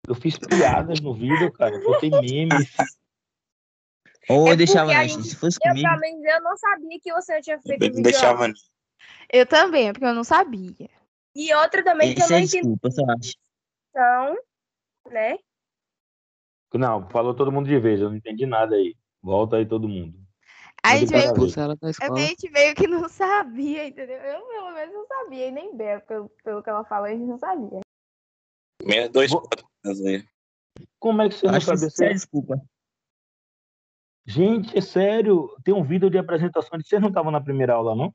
Eu 0.06 0.14
fiz 0.14 0.38
piadas 0.38 1.00
no 1.00 1.12
vídeo, 1.12 1.50
cara. 1.50 1.76
Botei 1.80 2.10
memes. 2.10 2.76
Ou 4.28 4.48
É 4.48 4.52
eu 4.52 4.56
deixava 4.56 4.92
na 4.92 5.06
gente- 5.06 5.28
Se 5.28 5.36
fosse 5.36 5.58
Eu, 5.64 5.70
comigo, 5.70 5.88
pelo 5.88 6.00
menos, 6.00 6.24
eu 6.24 6.42
não 6.42 6.56
sabia 6.56 7.00
que 7.00 7.12
você 7.12 7.40
tinha 7.40 7.60
feito 7.60 7.80
vídeo. 7.80 8.02
deixava. 8.02 8.52
Eu 9.32 9.46
também, 9.46 9.92
porque 9.92 10.04
eu 10.06 10.14
não 10.14 10.24
sabia. 10.24 10.90
E 11.34 11.54
outra 11.54 11.82
também 11.84 12.14
que 12.14 12.20
eu 12.20 12.24
essa 12.24 12.32
não 12.34 12.40
é 12.40 12.42
entendi 12.44 12.62
desculpa, 12.62 12.88
eu 12.98 13.10
acho. 13.10 13.32
então, 13.90 14.36
né? 15.12 15.38
Não, 16.74 17.08
falou 17.08 17.34
todo 17.34 17.52
mundo 17.52 17.66
de 17.68 17.78
vez, 17.78 18.00
eu 18.00 18.10
não 18.10 18.16
entendi 18.16 18.44
nada 18.44 18.76
aí. 18.76 18.94
Volta 19.22 19.56
aí 19.56 19.66
todo 19.66 19.88
mundo. 19.88 20.18
A 20.82 20.96
gente 20.96 21.10
meio 21.12 21.34
que, 21.34 21.60
a 22.00 22.16
gente 22.16 22.50
meio 22.50 22.74
que 22.74 22.86
não 22.86 23.08
sabia, 23.08 23.86
entendeu? 23.86 24.16
Eu, 24.18 24.46
pelo 24.46 24.70
menos, 24.72 24.94
não 24.94 25.06
sabia. 25.06 25.48
E 25.48 25.50
nem 25.50 25.76
Bel, 25.76 26.00
pelo, 26.02 26.28
pelo 26.44 26.62
que 26.62 26.70
ela 26.70 26.84
falou, 26.84 27.06
a 27.06 27.10
gente 27.10 27.24
não 27.24 27.38
sabia. 27.38 27.80
Menos 28.84 29.10
dois 29.10 29.30
Vou-. 29.30 29.48
Como 31.00 31.22
é 31.22 31.28
que 31.28 31.34
você 31.34 31.46
Eu 31.46 31.52
não 31.52 31.60
sabia? 31.60 31.86
é 31.86 31.90
Você... 31.90 32.08
desculpa. 32.14 32.62
Gente, 34.28 34.76
é 34.76 34.80
sério, 34.82 35.48
tem 35.64 35.72
um 35.72 35.82
vídeo 35.82 36.10
de 36.10 36.18
apresentação. 36.18 36.78
de- 36.78 36.86
Vocês 36.86 37.00
não 37.00 37.08
estavam 37.08 37.32
na 37.32 37.40
primeira 37.40 37.72
aula, 37.72 37.94
não? 37.96 38.14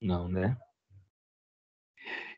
Não, 0.00 0.26
né? 0.26 0.56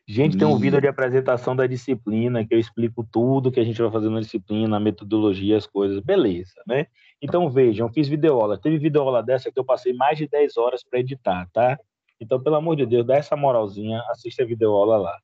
Gente, 0.05 0.37
tem 0.37 0.45
um 0.45 0.57
vídeo 0.57 0.81
de 0.81 0.87
apresentação 0.89 1.55
da 1.55 1.65
disciplina 1.65 2.45
que 2.45 2.53
eu 2.53 2.59
explico 2.59 3.07
tudo 3.09 3.51
que 3.51 3.61
a 3.61 3.63
gente 3.63 3.81
vai 3.81 3.89
fazer 3.89 4.09
na 4.09 4.19
disciplina, 4.19 4.75
a 4.75 4.79
metodologia, 4.79 5.55
as 5.55 5.65
coisas. 5.65 6.01
Beleza, 6.01 6.61
né? 6.67 6.87
Então 7.21 7.49
vejam, 7.49 7.87
eu 7.87 7.93
fiz 7.93 8.09
videoaula. 8.09 8.59
Teve 8.59 8.77
videoaula 8.77 9.23
dessa 9.23 9.49
que 9.49 9.57
eu 9.59 9.63
passei 9.63 9.93
mais 9.93 10.17
de 10.17 10.27
10 10.27 10.57
horas 10.57 10.83
para 10.83 10.99
editar, 10.99 11.47
tá? 11.53 11.79
Então, 12.19 12.41
pelo 12.43 12.55
amor 12.57 12.75
de 12.75 12.85
Deus, 12.85 13.05
dá 13.05 13.15
essa 13.15 13.37
moralzinha, 13.37 14.01
assista 14.09 14.43
a 14.43 14.45
videoaula 14.45 14.97
lá. 14.97 15.17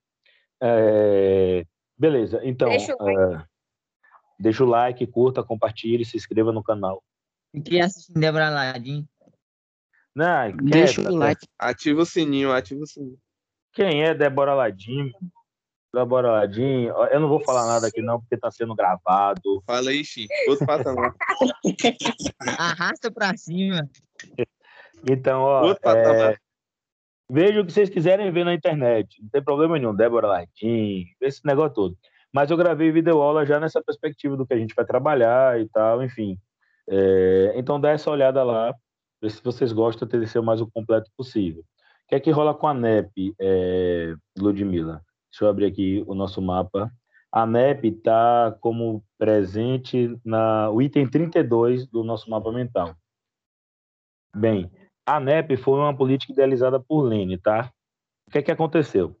É, 0.62 1.66
Beleza, 1.98 2.40
então. 2.44 2.68
Deixa 2.70 2.96
o 2.98 3.04
like. 3.04 3.44
É, 4.38 4.42
Deixa 4.42 4.64
o 4.64 4.68
like, 4.68 5.06
curta, 5.06 5.42
compartilhe, 5.42 6.04
se 6.04 6.16
inscreva 6.16 6.52
no 6.52 6.62
canal. 6.62 7.02
Fiquei 7.54 7.80
assistindo 7.80 8.20
Débora 8.20 8.50
Ladim. 8.50 9.06
Não, 10.14 10.56
Deixa 10.56 10.96
quieta, 10.96 11.10
o 11.12 11.16
like. 11.16 11.46
Ativa 11.58 12.02
o 12.02 12.06
sininho, 12.06 12.52
ativa 12.52 12.82
o 12.82 12.86
sininho. 12.86 13.18
Quem 13.72 14.02
é 14.02 14.14
Débora 14.14 14.54
Ladim? 14.54 15.12
Débora 15.94 16.32
Ladim, 16.32 16.84
eu 17.10 17.20
não 17.20 17.28
vou 17.28 17.40
falar 17.42 17.66
nada 17.66 17.86
aqui 17.86 18.02
não, 18.02 18.20
porque 18.20 18.36
tá 18.36 18.50
sendo 18.50 18.74
gravado. 18.74 19.62
Fala 19.66 19.90
aí, 19.90 20.04
Chico. 20.04 20.32
Outro 20.48 20.66
patamar. 20.66 21.14
Arrasta 22.58 23.10
pra 23.10 23.36
cima. 23.36 23.88
Então, 25.08 25.40
ó, 25.42 25.62
Outro 25.62 25.82
patamar. 25.82 26.32
é, 26.32 26.36
veja 27.30 27.60
o 27.60 27.66
que 27.66 27.72
vocês 27.72 27.88
quiserem 27.88 28.30
ver 28.30 28.44
na 28.44 28.52
internet. 28.52 29.22
Não 29.22 29.30
tem 29.30 29.42
problema 29.42 29.78
nenhum, 29.78 29.94
Débora 29.94 30.26
Ladim, 30.26 31.06
esse 31.20 31.40
negócio 31.44 31.74
todo. 31.74 31.98
Mas 32.32 32.50
eu 32.50 32.56
gravei 32.56 32.90
videoaula 32.92 33.46
já 33.46 33.58
nessa 33.58 33.82
perspectiva 33.82 34.36
do 34.36 34.46
que 34.46 34.54
a 34.54 34.58
gente 34.58 34.74
vai 34.74 34.84
trabalhar 34.84 35.60
e 35.60 35.68
tal, 35.68 36.02
enfim. 36.02 36.38
É, 36.88 37.52
então 37.56 37.80
dá 37.80 37.90
essa 37.90 38.10
olhada 38.10 38.42
lá, 38.42 38.74
ver 39.20 39.30
se 39.30 39.42
vocês 39.42 39.72
gostam 39.72 40.06
de 40.08 40.26
ser 40.26 40.38
o 40.38 40.42
mais 40.42 40.60
o 40.60 40.70
completo 40.70 41.10
possível. 41.16 41.62
O 41.62 42.08
que 42.08 42.14
é 42.14 42.20
que 42.20 42.30
rola 42.30 42.54
com 42.54 42.66
a 42.66 42.74
NEP, 42.74 43.34
é, 43.38 44.14
Ludmilla? 44.38 45.02
Deixa 45.30 45.44
eu 45.44 45.48
abrir 45.48 45.66
aqui 45.66 46.02
o 46.06 46.14
nosso 46.14 46.40
mapa. 46.40 46.90
A 47.30 47.44
NEP 47.44 47.88
está 47.88 48.56
como 48.60 49.04
presente 49.18 50.18
na 50.24 50.70
o 50.70 50.80
item 50.80 51.06
32 51.06 51.86
do 51.86 52.02
nosso 52.02 52.30
mapa 52.30 52.50
mental. 52.50 52.94
Bem, 54.34 54.70
a 55.04 55.20
NEP 55.20 55.56
foi 55.56 55.78
uma 55.78 55.94
política 55.94 56.32
idealizada 56.32 56.80
por 56.80 57.02
Lênin, 57.02 57.38
tá? 57.38 57.70
O 58.26 58.30
que 58.30 58.38
é 58.38 58.42
que 58.42 58.50
aconteceu? 58.50 59.18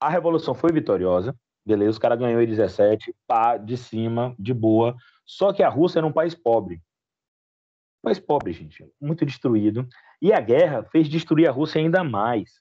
A 0.00 0.08
revolução 0.08 0.54
foi 0.54 0.72
vitoriosa, 0.72 1.34
beleza, 1.64 1.90
os 1.90 1.98
caras 1.98 2.18
ganhou 2.18 2.40
em 2.40 2.46
17, 2.46 3.14
pá, 3.26 3.56
de 3.56 3.76
cima, 3.76 4.34
de 4.38 4.52
boa. 4.52 4.96
Só 5.24 5.52
que 5.52 5.62
a 5.62 5.68
Rússia 5.68 6.00
era 6.00 6.06
um 6.06 6.12
país 6.12 6.34
pobre. 6.34 6.76
Um 6.76 8.08
país 8.08 8.18
pobre, 8.18 8.52
gente, 8.52 8.84
muito 9.00 9.24
destruído. 9.24 9.86
E 10.20 10.32
a 10.32 10.40
guerra 10.40 10.82
fez 10.84 11.08
destruir 11.08 11.48
a 11.48 11.52
Rússia 11.52 11.80
ainda 11.80 12.02
mais. 12.02 12.60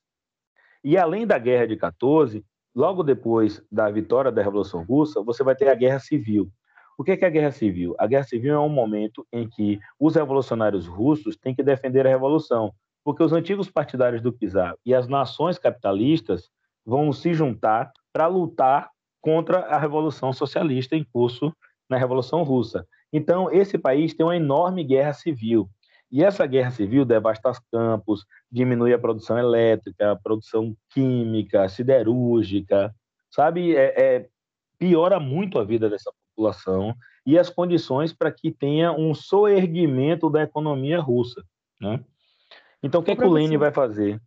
E 0.84 0.98
além 0.98 1.26
da 1.26 1.38
guerra 1.38 1.68
de 1.68 1.76
14, 1.76 2.44
logo 2.76 3.04
depois 3.04 3.62
da 3.72 3.90
vitória 3.90 4.32
da 4.32 4.42
Revolução 4.42 4.84
Russa, 4.84 5.22
você 5.22 5.44
vai 5.44 5.56
ter 5.56 5.70
a 5.70 5.76
guerra 5.76 6.00
civil. 6.00 6.52
O 6.98 7.04
que 7.04 7.12
é, 7.12 7.18
que 7.18 7.26
é 7.26 7.28
a 7.28 7.32
guerra 7.32 7.52
civil? 7.52 7.96
A 7.98 8.06
guerra 8.06 8.24
civil 8.24 8.54
é 8.54 8.60
um 8.60 8.70
momento 8.70 9.26
em 9.32 9.48
que 9.50 9.80
os 10.00 10.16
revolucionários 10.16 10.86
russos 10.86 11.36
têm 11.36 11.56
que 11.56 11.64
defender 11.64 12.06
a 12.06 12.10
revolução, 12.10 12.74
porque 13.04 13.24
os 13.24 13.34
antigos 13.34 13.70
partidários 13.70 14.22
do 14.22 14.32
czar 14.32 14.76
e 14.86 14.94
as 14.94 15.08
nações 15.08 15.58
capitalistas 15.58 16.50
vão 16.86 17.12
se 17.14 17.34
juntar 17.34 17.92
para 18.12 18.28
lutar 18.28 18.90
contra 19.22 19.60
a 19.60 19.78
revolução 19.78 20.34
socialista 20.34 20.96
em 20.96 21.04
curso 21.04 21.56
na 21.90 21.98
Revolução 21.98 22.44
Russa. 22.44 22.88
Então, 23.14 23.52
esse 23.52 23.78
país 23.78 24.14
tem 24.14 24.26
uma 24.26 24.36
enorme 24.36 24.84
guerra 24.84 25.14
civil. 25.14 25.70
E 26.12 26.24
essa 26.24 26.46
guerra 26.46 26.72
civil 26.72 27.06
devasta 27.06 27.50
os 27.50 27.60
campos, 27.72 28.26
diminui 28.52 28.94
a 28.94 29.00
produção 29.00 29.38
elétrica, 29.38 30.12
a 30.12 30.16
produção 30.16 30.76
química, 30.90 31.70
siderúrgica, 31.70 32.94
sabe? 33.30 33.76
É, 33.76 34.02
é, 34.02 34.30
piora 34.78 35.20
muito 35.20 35.60
a 35.60 35.64
vida 35.64 35.90
dessa 35.90 36.12
população 36.36 36.96
e 37.26 37.38
as 37.38 37.50
condições 37.50 38.12
para 38.12 38.32
que 38.32 38.52
tenha 38.52 38.92
um 38.92 39.14
soerguimento 39.14 40.30
da 40.30 40.44
economia 40.44 41.00
russa, 41.00 41.44
né? 41.80 42.04
Então, 42.84 43.02
o 43.02 43.04
que, 43.04 43.12
é 43.12 43.16
que 43.16 43.24
o 43.24 43.32
Lenin 43.32 43.58
vai 43.58 43.72
fazer? 43.72 44.20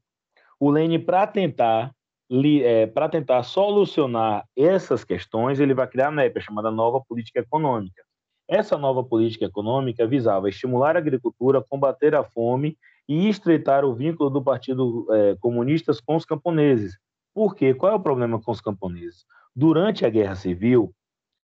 O 0.60 0.70
Lenin, 0.70 1.00
para 1.00 1.26
tentar 1.26 1.92
é, 2.30 2.86
para 2.86 3.08
tentar 3.08 3.42
solucionar 3.42 4.44
essas 4.56 5.04
questões, 5.04 5.60
ele 5.60 5.74
vai 5.74 5.86
criar 5.86 6.08
a 6.08 6.10
NEP, 6.10 6.38
a 6.38 6.42
chamada 6.42 6.70
Nova 6.70 7.00
Política 7.00 7.40
Econômica. 7.40 8.02
Essa 8.48 8.76
nova 8.76 9.02
política 9.02 9.46
econômica 9.46 10.06
visava 10.06 10.48
estimular 10.48 10.96
a 10.96 10.98
agricultura, 10.98 11.64
combater 11.66 12.14
a 12.14 12.22
fome 12.22 12.76
e 13.08 13.28
estreitar 13.28 13.84
o 13.84 13.94
vínculo 13.94 14.28
do 14.28 14.42
Partido 14.42 15.06
é, 15.10 15.36
Comunista 15.40 15.92
com 16.04 16.16
os 16.16 16.24
camponeses. 16.24 16.98
Por 17.34 17.54
quê? 17.54 17.72
Qual 17.72 17.92
é 17.92 17.94
o 17.94 18.00
problema 18.00 18.40
com 18.40 18.50
os 18.50 18.60
camponeses? 18.60 19.24
Durante 19.56 20.04
a 20.04 20.10
Guerra 20.10 20.34
Civil, 20.34 20.94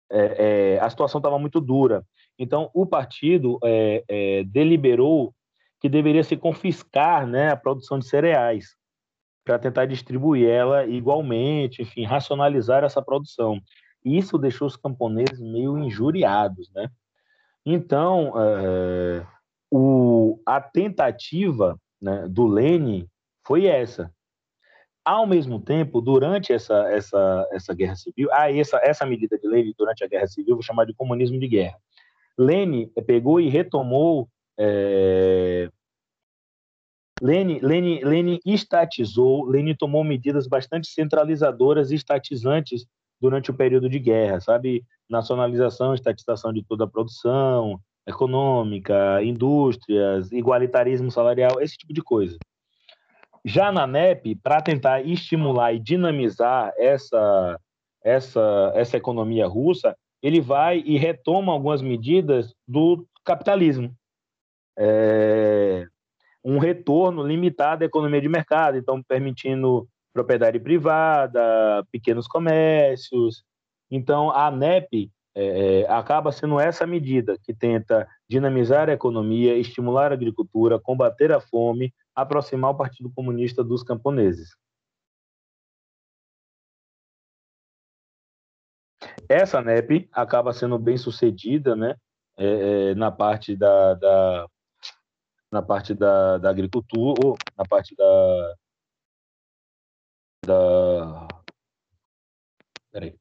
é, 0.09 0.75
é, 0.75 0.79
a 0.79 0.89
situação 0.89 1.19
estava 1.19 1.37
muito 1.37 1.59
dura. 1.59 2.05
Então, 2.39 2.69
o 2.73 2.85
partido 2.85 3.59
é, 3.63 4.43
deliberou 4.45 5.33
que 5.81 5.89
deveria 5.89 6.23
se 6.23 6.37
confiscar 6.37 7.27
né, 7.27 7.51
a 7.51 7.57
produção 7.57 7.99
de 7.99 8.07
cereais 8.07 8.76
para 9.47 9.57
tentar 9.57 9.85
distribuir 9.85 10.49
ela 10.49 10.85
igualmente, 10.85 11.81
enfim, 11.81 12.03
racionalizar 12.03 12.83
essa 12.83 13.01
produção. 13.01 13.61
Isso 14.03 14.37
deixou 14.37 14.67
os 14.67 14.75
camponeses 14.75 15.39
meio 15.39 15.77
injuriados, 15.77 16.69
né? 16.75 16.89
Então, 17.65 18.33
é, 18.35 19.25
o, 19.71 20.41
a 20.45 20.59
tentativa 20.59 21.79
né, 22.01 22.27
do 22.27 22.45
Lenin 22.45 23.07
foi 23.45 23.67
essa. 23.67 24.11
Ao 25.05 25.25
mesmo 25.25 25.61
tempo, 25.61 26.01
durante 26.01 26.51
essa, 26.51 26.91
essa, 26.91 27.47
essa 27.53 27.73
guerra 27.73 27.95
civil, 27.95 28.27
ah, 28.33 28.51
essa, 28.51 28.77
essa 28.83 29.05
medida 29.05 29.39
de 29.39 29.47
Lenin 29.47 29.73
durante 29.77 30.03
a 30.03 30.07
guerra 30.07 30.27
civil, 30.27 30.55
vou 30.55 30.63
chamar 30.63 30.85
de 30.85 30.93
comunismo 30.93 31.39
de 31.39 31.47
guerra. 31.47 31.77
Lenin 32.37 32.91
pegou 33.05 33.39
e 33.39 33.47
retomou 33.47 34.27
é, 34.59 35.26
Lenin, 37.21 37.59
Lenin, 37.61 37.99
Lenin 38.03 38.39
estatizou, 38.45 39.45
Lenin 39.45 39.75
tomou 39.75 40.03
medidas 40.03 40.47
bastante 40.47 40.87
centralizadoras 40.87 41.91
e 41.91 41.95
estatizantes 41.95 42.85
durante 43.19 43.49
o 43.49 43.53
período 43.53 43.89
de 43.89 43.99
guerra, 43.99 44.39
sabe? 44.39 44.83
Nacionalização, 45.09 45.93
estatização 45.93 46.53
de 46.53 46.63
toda 46.63 46.83
a 46.83 46.87
produção 46.87 47.79
econômica, 48.05 49.21
indústrias, 49.23 50.31
igualitarismo 50.31 51.11
salarial, 51.11 51.59
esse 51.59 51.77
tipo 51.77 51.93
de 51.93 52.01
coisa. 52.01 52.37
Já 53.43 53.71
na 53.71 53.87
NEP, 53.87 54.35
para 54.35 54.61
tentar 54.61 55.01
estimular 55.01 55.73
e 55.73 55.79
dinamizar 55.79 56.73
essa, 56.77 57.59
essa, 58.03 58.71
essa 58.75 58.97
economia 58.97 59.47
russa, 59.47 59.95
ele 60.21 60.39
vai 60.39 60.81
e 60.85 60.97
retoma 60.97 61.51
algumas 61.51 61.81
medidas 61.81 62.53
do 62.67 63.05
capitalismo. 63.23 63.93
É, 64.77 65.85
um 66.43 66.57
retorno 66.57 67.25
limitado 67.25 67.83
à 67.83 67.87
economia 67.87 68.21
de 68.21 68.29
mercado, 68.29 68.77
então 68.77 69.01
permitindo 69.03 69.87
propriedade 70.13 70.59
privada, 70.59 71.85
pequenos 71.91 72.27
comércios. 72.27 73.43
Então, 73.89 74.31
a 74.31 74.47
ANEP 74.47 75.11
é, 75.35 75.85
acaba 75.87 76.31
sendo 76.31 76.59
essa 76.59 76.87
medida 76.87 77.37
que 77.43 77.53
tenta 77.53 78.07
dinamizar 78.27 78.89
a 78.89 78.93
economia, 78.93 79.55
estimular 79.55 80.11
a 80.11 80.15
agricultura, 80.15 80.79
combater 80.79 81.31
a 81.31 81.39
fome, 81.39 81.93
aproximar 82.15 82.71
o 82.71 82.77
Partido 82.77 83.11
Comunista 83.13 83.63
dos 83.63 83.83
camponeses. 83.83 84.55
Essa 89.29 89.61
NEP 89.61 90.09
acaba 90.11 90.53
sendo 90.53 90.79
bem 90.79 90.97
sucedida 90.97 91.75
né, 91.75 91.95
é, 92.37 92.95
na 92.95 93.11
parte 93.11 93.55
da, 93.55 93.93
da 93.93 94.47
na 95.51 95.61
parte 95.61 95.93
da, 95.93 96.37
da 96.37 96.49
agricultura, 96.49 97.19
ou 97.25 97.37
na 97.57 97.65
parte 97.65 97.95
da. 97.95 98.55
da. 100.45 101.27
Peraí. 102.91 103.17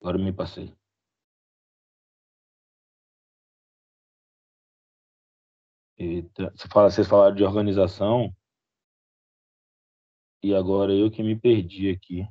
Agora 0.00 0.18
me 0.18 0.32
passei. 0.32 0.74
Eita, 5.98 6.52
vocês 6.90 7.06
falaram 7.08 7.34
de 7.34 7.42
organização 7.44 8.34
e 10.42 10.54
agora 10.54 10.92
eu 10.94 11.10
que 11.10 11.22
me 11.22 11.38
perdi 11.38 11.90
aqui. 11.90 12.26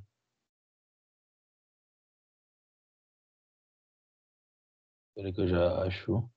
Espera 5.10 5.34
que 5.34 5.42
eu 5.42 5.48
já 5.48 5.84
acho. 5.86 6.30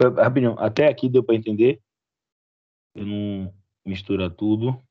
Rapidinho, 0.00 0.58
até 0.58 0.88
aqui 0.88 1.10
deu 1.10 1.22
para 1.22 1.34
entender? 1.34 1.82
Eu 2.94 3.04
não 3.04 3.54
mistura 3.84 4.30
tudo. 4.30 4.82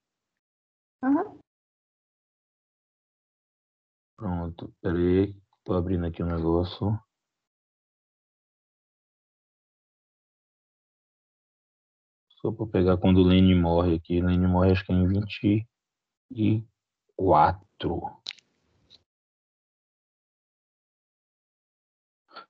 Aham. 1.04 1.40
Pronto, 4.16 4.72
peraí, 4.82 5.36
tô 5.64 5.74
abrindo 5.74 6.06
aqui 6.06 6.22
um 6.22 6.28
negócio. 6.28 7.00
Só 12.42 12.52
para 12.52 12.68
pegar 12.68 12.98
quando 12.98 13.18
o 13.18 13.24
Lenny 13.24 13.56
morre 13.56 13.96
aqui. 13.96 14.22
Lenny 14.22 14.48
morre 14.48 14.72
acho 14.72 14.86
que 14.86 14.92
é 14.92 14.96
em 14.96 15.08
24. 15.08 15.68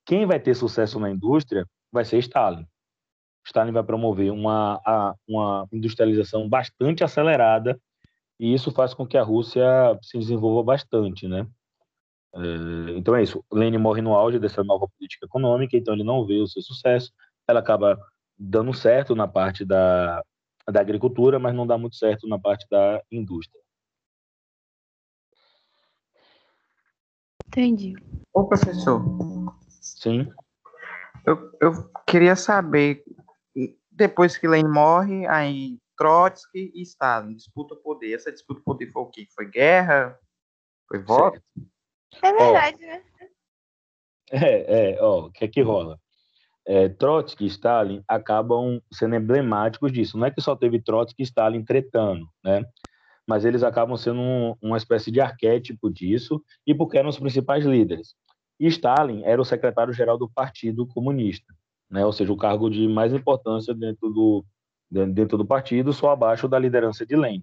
Quem 0.05 0.27
vai 0.27 0.41
ter 0.41 0.57
sucesso 0.57 0.99
na 0.99 1.09
indústria 1.09 1.65
vai 1.93 2.05
ser 2.05 2.19
Stalin. 2.19 2.67
Stalin 3.49 3.73
vai 3.73 3.83
promover 3.83 4.31
uma, 4.31 4.81
a- 4.85 5.15
uma 5.27 5.67
industrialização 5.73 6.49
bastante 6.49 7.03
acelerada 7.03 7.81
e 8.39 8.53
isso 8.53 8.71
faz 8.71 8.93
com 8.95 9.07
que 9.07 9.17
a 9.17 9.23
Rússia 9.23 9.65
se 10.03 10.19
desenvolva 10.19 10.63
bastante, 10.63 11.27
né? 11.27 11.47
É, 12.35 12.91
então 12.97 13.17
é 13.17 13.23
isso. 13.23 13.43
Lenin 13.51 13.79
morre 13.79 14.03
no 14.03 14.15
auge 14.15 14.39
dessa 14.39 14.63
nova 14.63 14.87
política 14.97 15.25
econômica, 15.27 15.77
então 15.77 15.95
ele 15.95 16.05
não 16.05 16.25
vê 16.27 16.41
o 16.41 16.47
seu 16.47 16.61
sucesso. 16.63 17.11
Ela 17.49 17.61
acaba 17.61 17.99
dando 18.39 18.73
certo 18.75 19.17
na 19.17 19.27
parte 19.27 19.65
da, 19.65 20.23
da 20.71 20.81
agricultura, 20.81 21.39
mas 21.39 21.55
não 21.55 21.67
dá 21.67 21.79
muito 21.79 21.97
certo 21.97 22.29
na 22.29 22.39
parte 22.39 22.67
da 22.71 23.03
indústria. 23.11 23.61
Entendi. 27.47 27.97
Ô, 28.33 28.45
professor, 28.45 29.03
Sim. 29.81 30.31
eu, 31.25 31.51
eu 31.61 31.91
queria 32.07 32.37
saber, 32.37 33.03
depois 33.91 34.37
que 34.37 34.47
Lenin 34.47 34.69
morre, 34.69 35.27
aí 35.27 35.79
Trotsky 35.97 36.71
e 36.75 36.83
Stalin 36.83 37.35
disputam 37.35 37.77
o 37.77 37.81
poder. 37.81 38.15
Essa 38.15 38.31
disputa 38.31 38.61
do 38.61 38.65
poder 38.65 38.91
foi 38.93 39.03
o 39.03 39.07
quê? 39.07 39.27
Foi 39.35 39.51
guerra? 39.51 40.19
Foi 40.87 40.99
voto? 41.01 41.43
É 42.23 42.33
verdade, 42.33 42.87
né? 42.87 43.03
É, 44.31 44.93
é, 44.93 45.03
ó, 45.03 45.27
o 45.27 45.33
que 45.33 45.47
é 45.47 45.49
que 45.49 45.63
rola? 45.63 45.99
É, 46.67 46.87
Trotsky 46.87 47.45
e 47.45 47.47
Stalin 47.47 48.05
acabam 48.07 48.79
sendo 48.93 49.15
emblemáticos 49.15 49.91
disso. 49.91 50.19
Não 50.19 50.27
é 50.27 50.31
que 50.31 50.43
só 50.43 50.55
teve 50.55 50.83
Trotsky 50.83 51.23
e 51.23 51.25
Stalin 51.25 51.65
tretando, 51.65 52.29
né? 52.45 52.63
Mas 53.27 53.47
eles 53.47 53.63
acabam 53.63 53.97
sendo 53.97 54.21
um- 54.21 54.55
uma 54.61 54.77
espécie 54.77 55.11
de 55.11 55.19
arquétipo 55.19 55.91
disso, 55.91 56.45
e 56.67 56.75
porque 56.75 56.99
eram 56.99 57.09
os 57.09 57.19
principais 57.19 57.65
líderes. 57.65 58.15
E 58.61 58.67
Stalin 58.67 59.23
era 59.25 59.41
o 59.41 59.47
secretário-geral 59.47 60.19
do 60.19 60.29
Partido 60.29 60.87
Comunista, 60.87 61.55
né? 61.91 62.05
Ou 62.05 62.13
seja, 62.13 62.33
o 62.33 62.37
cargo 62.37 62.69
de 62.71 62.87
mais 62.89 63.13
importância 63.13 63.75
dentro 63.75 64.11
do, 64.11 64.45
dentro 64.91 65.37
do 65.39 65.47
partido, 65.47 65.93
só 65.93 66.11
abaixo 66.11 66.49
da 66.49 66.59
liderança 66.59 67.05
de 67.05 67.17
Lenin. 67.17 67.43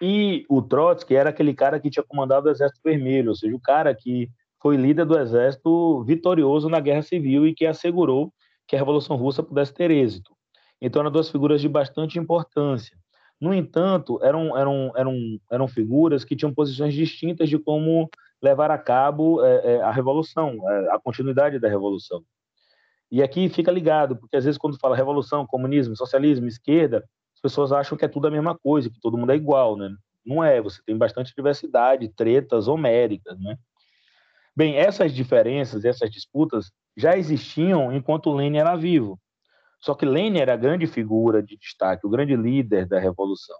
E 0.00 0.46
o 0.48 0.62
Trotsky 0.62 1.14
era 1.14 1.30
aquele 1.30 1.52
cara 1.52 1.78
que 1.78 1.90
tinha 1.90 2.02
comandado 2.02 2.48
o 2.48 2.50
Exército 2.50 2.80
Vermelho, 2.82 3.30
ou 3.30 3.34
seja, 3.34 3.54
o 3.54 3.60
cara 3.60 3.94
que 3.94 4.30
foi 4.60 4.76
líder 4.76 5.06
do 5.06 5.18
exército 5.18 6.04
vitorioso 6.04 6.68
na 6.68 6.80
Guerra 6.80 7.02
Civil 7.02 7.46
e 7.46 7.54
que 7.54 7.66
assegurou 7.66 8.32
que 8.66 8.76
a 8.76 8.78
Revolução 8.78 9.16
Russa 9.16 9.42
pudesse 9.42 9.72
ter 9.72 9.90
êxito. 9.90 10.32
Então, 10.80 11.00
eram 11.00 11.10
duas 11.10 11.30
figuras 11.30 11.60
de 11.60 11.68
bastante 11.68 12.18
importância. 12.18 12.96
No 13.40 13.54
entanto, 13.54 14.18
eram, 14.22 14.56
eram, 14.56 14.92
eram, 14.94 15.16
eram 15.50 15.68
figuras 15.68 16.24
que 16.24 16.36
tinham 16.36 16.52
posições 16.52 16.92
distintas 16.94 17.48
de 17.48 17.58
como 17.58 18.08
levar 18.42 18.70
a 18.70 18.78
cabo 18.78 19.42
é, 19.44 19.76
é, 19.76 19.82
a 19.82 19.90
Revolução, 19.90 20.56
é, 20.70 20.94
a 20.94 20.98
continuidade 20.98 21.58
da 21.58 21.68
Revolução. 21.68 22.22
E 23.10 23.22
aqui 23.22 23.48
fica 23.48 23.70
ligado, 23.72 24.16
porque 24.16 24.36
às 24.36 24.44
vezes 24.44 24.58
quando 24.58 24.78
fala 24.78 24.96
revolução, 24.96 25.46
comunismo, 25.46 25.96
socialismo, 25.96 26.46
esquerda, 26.46 27.04
as 27.34 27.40
pessoas 27.40 27.72
acham 27.72 27.96
que 27.98 28.04
é 28.04 28.08
tudo 28.08 28.28
a 28.28 28.30
mesma 28.30 28.56
coisa, 28.56 28.90
que 28.90 29.00
todo 29.00 29.18
mundo 29.18 29.32
é 29.32 29.36
igual, 29.36 29.76
né? 29.76 29.90
Não 30.24 30.44
é, 30.44 30.60
você 30.60 30.80
tem 30.84 30.96
bastante 30.96 31.34
diversidade, 31.34 32.08
tretas 32.14 32.68
homéricas, 32.68 33.38
né? 33.40 33.56
Bem, 34.54 34.76
essas 34.76 35.14
diferenças, 35.14 35.84
essas 35.84 36.10
disputas 36.10 36.70
já 36.96 37.16
existiam 37.16 37.92
enquanto 37.92 38.32
Lenin 38.32 38.58
era 38.58 38.76
vivo. 38.76 39.18
Só 39.80 39.94
que 39.94 40.04
Lenin 40.04 40.38
era 40.40 40.52
a 40.52 40.56
grande 40.56 40.86
figura 40.86 41.42
de 41.42 41.56
destaque, 41.56 42.06
o 42.06 42.10
grande 42.10 42.36
líder 42.36 42.86
da 42.86 42.98
revolução. 42.98 43.56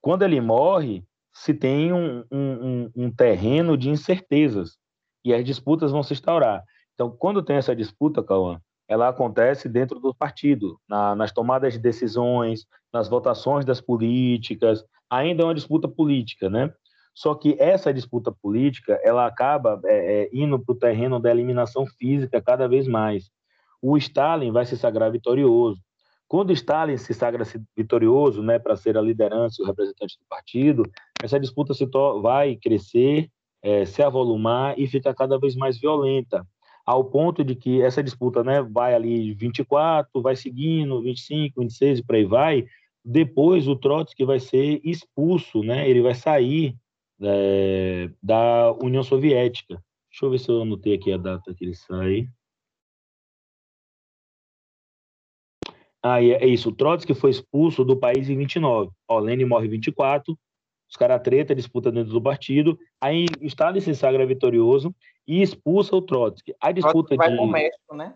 Quando 0.00 0.22
ele 0.22 0.40
morre, 0.40 1.04
se 1.32 1.52
tem 1.52 1.92
um, 1.92 2.24
um, 2.30 2.90
um- 2.96 3.10
terreno 3.10 3.76
de 3.76 3.90
incertezas 3.90 4.78
e 5.24 5.34
as 5.34 5.44
disputas 5.44 5.90
vão 5.90 6.02
se 6.02 6.12
instaurar. 6.14 6.62
Então, 6.94 7.10
quando 7.10 7.42
tem 7.42 7.56
essa 7.56 7.74
disputa, 7.74 8.22
Cauã, 8.22 8.60
ela 8.88 9.08
acontece 9.08 9.68
dentro 9.68 9.98
do 9.98 10.14
partido, 10.14 10.78
na- 10.88 11.14
nas 11.14 11.32
tomadas 11.32 11.72
de 11.72 11.78
decisões, 11.78 12.66
nas 12.92 13.08
votações 13.08 13.64
das 13.64 13.80
políticas, 13.80 14.84
ainda 15.10 15.42
é 15.42 15.46
uma 15.46 15.54
disputa 15.54 15.88
política, 15.88 16.48
né? 16.50 16.72
Só 17.14 17.34
que 17.34 17.56
essa 17.58 17.94
disputa 17.94 18.32
política, 18.32 19.00
ela 19.02 19.26
acaba 19.26 19.80
é, 19.84 20.24
é, 20.24 20.30
indo 20.32 20.58
para 20.58 20.72
o 20.72 20.78
terreno 20.78 21.20
da 21.20 21.30
eliminação 21.30 21.86
física 21.86 22.42
cada 22.42 22.68
vez 22.68 22.88
mais. 22.88 23.30
O 23.80 23.96
Stalin 23.96 24.50
vai 24.52 24.66
se 24.66 24.76
sagrar 24.76 25.10
vitorioso. 25.12 25.80
Quando 26.26 26.52
Stalin 26.52 26.96
se 26.96 27.14
sagra 27.14 27.44
vitorioso, 27.76 28.42
né, 28.42 28.58
para 28.58 28.76
ser 28.76 28.96
a 28.96 29.02
liderança, 29.02 29.62
o 29.62 29.66
representante 29.66 30.18
do 30.18 30.24
partido, 30.28 30.90
essa 31.22 31.38
disputa 31.38 31.74
se 31.74 31.86
vai 32.22 32.56
crescer, 32.56 33.30
é, 33.62 33.84
se 33.84 34.02
avolumar 34.02 34.78
e 34.78 34.86
fica 34.86 35.14
cada 35.14 35.38
vez 35.38 35.54
mais 35.54 35.78
violenta, 35.78 36.44
ao 36.84 37.04
ponto 37.04 37.42
de 37.42 37.54
que 37.54 37.80
essa 37.82 38.02
disputa, 38.02 38.44
né, 38.44 38.62
vai 38.62 38.94
ali 38.94 39.32
24, 39.32 40.20
vai 40.20 40.36
seguindo, 40.36 41.02
25, 41.02 41.60
26 41.60 41.98
e 41.98 42.02
por 42.02 42.14
aí 42.14 42.24
vai. 42.24 42.66
Depois 43.04 43.68
o 43.68 43.76
Trotsky 43.76 44.24
vai 44.24 44.40
ser 44.40 44.80
expulso, 44.84 45.62
né? 45.62 45.88
Ele 45.88 46.00
vai 46.02 46.14
sair 46.14 46.76
é, 47.20 48.10
da 48.22 48.72
União 48.82 49.02
Soviética. 49.02 49.82
Deixa 50.10 50.26
eu 50.26 50.30
ver 50.30 50.38
se 50.38 50.48
eu 50.50 50.62
anotei 50.62 50.94
aqui 50.94 51.12
a 51.12 51.16
data 51.16 51.54
que 51.54 51.64
ele 51.64 51.74
sai. 51.74 52.28
Ah, 56.02 56.22
é 56.22 56.46
isso. 56.46 56.68
O 56.68 56.74
Trotsky 56.74 57.14
foi 57.14 57.30
expulso 57.30 57.82
do 57.82 57.96
país 57.96 58.28
em 58.28 58.36
29. 58.36 58.90
Ó, 59.08 59.18
Lenin 59.18 59.46
morre 59.46 59.66
em 59.66 59.70
24. 59.70 60.38
Os 60.88 60.96
caras 60.96 61.22
treta, 61.22 61.54
disputa 61.54 61.90
dentro 61.90 62.12
do 62.12 62.22
partido. 62.22 62.78
Aí 63.00 63.26
Stalin 63.42 63.80
se 63.80 63.94
sagra 63.94 64.26
vitorioso 64.26 64.94
e 65.26 65.42
expulsa 65.42 65.96
o 65.96 66.02
Trotsky. 66.02 66.54
A 66.60 66.70
disputa 66.72 67.14
Trotsky 67.14 67.16
vai 67.16 67.30
de 67.30 67.36
pro 67.36 67.46
México, 67.46 67.96
né? 67.96 68.14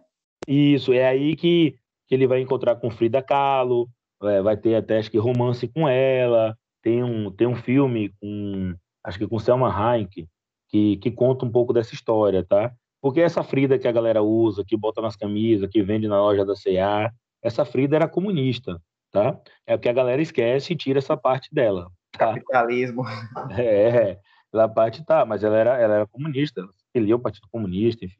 isso, 0.48 0.94
é 0.94 1.06
aí 1.06 1.36
que, 1.36 1.76
que 2.06 2.14
ele 2.14 2.26
vai 2.26 2.40
encontrar 2.40 2.76
com 2.76 2.90
Frida 2.90 3.22
Kahlo, 3.22 3.88
é, 4.22 4.40
vai 4.40 4.56
ter 4.56 4.74
até, 4.74 4.98
acho 4.98 5.10
que, 5.10 5.18
romance 5.18 5.68
com 5.68 5.86
ela, 5.86 6.56
tem 6.82 7.02
um, 7.02 7.30
tem 7.30 7.46
um 7.46 7.54
filme 7.54 8.10
com, 8.20 8.74
acho 9.04 9.18
que 9.18 9.26
com 9.26 9.38
Selma 9.38 9.70
Hayek, 9.70 10.26
que, 10.68 10.96
que 10.96 11.10
conta 11.10 11.44
um 11.44 11.50
pouco 11.50 11.72
dessa 11.72 11.94
história, 11.94 12.42
tá? 12.42 12.72
Porque 13.00 13.20
essa 13.20 13.44
Frida 13.44 13.78
que 13.78 13.86
a 13.86 13.92
galera 13.92 14.22
usa, 14.22 14.64
que 14.64 14.76
bota 14.76 15.02
nas 15.02 15.14
camisas, 15.14 15.68
que 15.70 15.82
vende 15.82 16.08
na 16.08 16.20
loja 16.20 16.44
da 16.44 16.56
C&A, 16.56 17.12
essa 17.42 17.64
Frida 17.64 17.96
era 17.96 18.08
comunista, 18.08 18.80
tá? 19.12 19.38
É 19.66 19.74
o 19.74 19.78
que 19.78 19.88
a 19.88 19.92
galera 19.92 20.22
esquece 20.22 20.72
e 20.72 20.76
tira 20.76 20.98
essa 20.98 21.16
parte 21.16 21.48
dela, 21.52 21.90
tá? 22.12 22.34
Capitalismo. 22.34 23.02
É, 23.58 24.18
ela 24.52 24.68
parte 24.68 25.04
tá, 25.04 25.24
mas 25.26 25.44
ela 25.44 25.56
era, 25.56 25.78
ela 25.78 25.94
era 25.96 26.06
comunista, 26.06 26.60
ela 26.60 26.70
que 26.92 27.00
lia 27.00 27.16
o 27.16 27.20
Partido 27.20 27.48
Comunista, 27.50 28.04
enfim. 28.04 28.16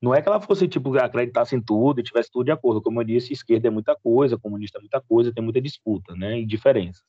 Não 0.00 0.14
é 0.14 0.20
que 0.20 0.28
ela 0.28 0.40
fosse, 0.40 0.68
tipo, 0.68 0.96
acreditasse 0.98 1.56
em 1.56 1.60
tudo 1.60 2.00
e 2.00 2.02
tivesse 2.02 2.30
tudo 2.30 2.44
de 2.44 2.52
acordo. 2.52 2.82
Como 2.82 3.00
eu 3.00 3.04
disse, 3.04 3.32
esquerda 3.32 3.68
é 3.68 3.70
muita 3.70 3.96
coisa, 3.96 4.38
comunista 4.38 4.78
é 4.78 4.80
muita 4.80 5.00
coisa, 5.00 5.32
tem 5.32 5.42
muita 5.42 5.60
disputa, 5.60 6.14
né, 6.14 6.38
e 6.38 6.46
diferença. 6.46 7.02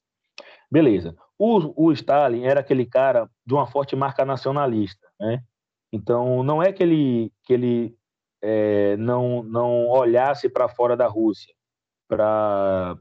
Beleza. 0.71 1.15
O, 1.37 1.87
o 1.87 1.91
Stalin 1.91 2.43
era 2.43 2.59
aquele 2.59 2.85
cara 2.85 3.29
de 3.45 3.53
uma 3.53 3.65
forte 3.67 3.95
marca 3.95 4.25
nacionalista, 4.25 5.07
né? 5.19 5.41
Então, 5.91 6.43
não 6.43 6.61
é 6.61 6.71
que 6.73 6.83
ele, 6.83 7.31
que 7.43 7.53
ele 7.53 7.95
é, 8.41 8.97
não, 8.97 9.43
não 9.43 9.87
olhasse 9.87 10.49
para 10.49 10.67
fora 10.67 10.97
da 10.97 11.07
Rússia 11.07 11.53
para 12.07 12.97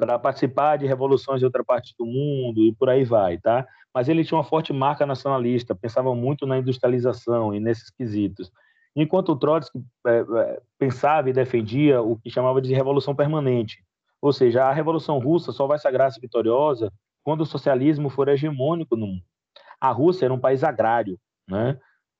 para 0.00 0.18
participar 0.18 0.78
de 0.78 0.86
revoluções 0.86 1.42
em 1.42 1.44
outra 1.44 1.62
parte 1.62 1.94
do 1.98 2.06
mundo 2.06 2.62
e 2.62 2.74
por 2.74 2.88
aí 2.88 3.04
vai, 3.04 3.36
tá? 3.36 3.66
Mas 3.94 4.08
ele 4.08 4.24
tinha 4.24 4.38
uma 4.38 4.44
forte 4.44 4.72
marca 4.72 5.04
nacionalista, 5.04 5.74
pensava 5.74 6.14
muito 6.14 6.46
na 6.46 6.58
industrialização 6.58 7.54
e 7.54 7.60
nesses 7.60 7.90
quesitos. 7.90 8.50
Enquanto 8.96 9.32
o 9.32 9.36
Trotsky 9.36 9.78
é, 10.06 10.20
é, 10.20 10.60
pensava 10.78 11.28
e 11.28 11.32
defendia 11.32 12.00
o 12.00 12.16
que 12.16 12.30
chamava 12.30 12.60
de 12.62 12.72
revolução 12.72 13.14
permanente, 13.14 13.84
ou 14.22 14.32
seja, 14.32 14.64
a 14.64 14.72
revolução 14.72 15.18
russa 15.18 15.52
só 15.52 15.66
vai 15.66 15.78
sagrar-se 15.78 16.20
vitoriosa 16.20 16.90
quando 17.22 17.42
o 17.42 17.46
socialismo 17.46 18.08
for 18.08 18.28
hegemônico 18.28 18.96
no 18.96 19.06
mundo. 19.06 19.22
A 19.80 19.90
Rússia 19.90 20.24
era 20.24 20.34
um 20.34 20.40
país 20.40 20.64
agrário, 20.64 21.18
né? 21.48 21.78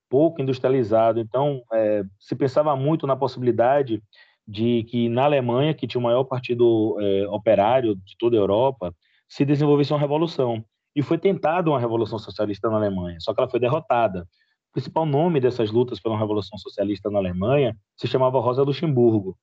pouco 0.09 0.41
industrializado. 0.41 1.19
Então, 1.19 1.63
é, 1.73 2.03
se 2.19 2.35
pensava 2.35 2.75
muito 2.75 3.07
na 3.07 3.15
possibilidade 3.15 4.03
de 4.51 4.83
que 4.83 5.07
na 5.07 5.23
Alemanha, 5.23 5.73
que 5.73 5.87
tinha 5.87 5.99
o 5.99 6.03
maior 6.03 6.25
partido 6.25 6.97
é, 6.99 7.25
operário 7.29 7.95
de 7.95 8.17
toda 8.19 8.35
a 8.35 8.39
Europa, 8.39 8.93
se 9.27 9.45
desenvolvesse 9.45 9.93
uma 9.93 9.99
revolução. 9.99 10.61
E 10.93 11.01
foi 11.01 11.17
tentada 11.17 11.69
uma 11.69 11.79
revolução 11.79 12.19
socialista 12.19 12.69
na 12.69 12.75
Alemanha, 12.75 13.17
só 13.21 13.33
que 13.33 13.39
ela 13.39 13.49
foi 13.49 13.61
derrotada. 13.61 14.27
O 14.69 14.73
principal 14.73 15.05
nome 15.05 15.39
dessas 15.39 15.71
lutas 15.71 16.01
pela 16.01 16.19
revolução 16.19 16.57
socialista 16.57 17.09
na 17.09 17.19
Alemanha 17.19 17.77
se 17.95 18.07
chamava 18.07 18.41
Rosa 18.41 18.61
Luxemburgo. 18.61 19.37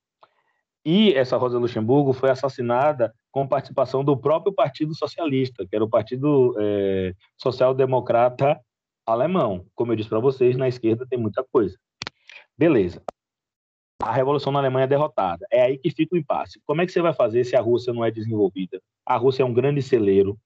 E 0.85 1.15
essa 1.15 1.39
Rosa 1.39 1.59
Luxemburgo 1.59 2.13
foi 2.13 2.29
assassinada 2.29 3.13
com 3.31 3.49
participação 3.49 4.05
do 4.05 4.15
próprio 4.15 4.53
Partido 4.53 4.95
Socialista, 4.95 5.67
que 5.67 5.75
era 5.75 5.85
o 5.85 5.89
Partido 5.89 6.55
é, 6.59 7.15
Social 7.39 7.75
Democrata 7.75 8.61
alemão. 9.07 9.65
Como 9.75 9.93
eu 9.93 9.97
disse 9.97 10.09
para 10.11 10.21
vocês, 10.21 10.55
na 10.55 10.69
esquerda 10.69 11.07
tem 11.09 11.19
muita 11.19 11.43
coisa. 11.51 11.79
Beleza. 12.59 13.03
A 14.03 14.13
revolução 14.13 14.53
na 14.53 14.59
Alemanha 14.59 14.85
é 14.85 14.89
derrotada. 14.89 15.47
É 15.51 15.63
aí 15.63 15.79
que 15.79 15.91
fica 15.91 16.15
o 16.15 16.19
impasse. 16.19 16.61
Como 16.65 16.81
é 16.81 16.87
que 16.87 16.93
você 16.93 17.01
vai 17.01 17.13
fazer 17.13 17.45
se 17.45 17.57
a 17.57 17.61
Rússia 17.61 17.93
não 17.93 18.05
é 18.05 18.11
desenvolvida? 18.11 18.81
A 19.05 19.17
Rússia 19.17 19.43
é 19.43 19.47
um 19.47 19.53
grande 19.53 19.83
celeiro. 19.83 20.39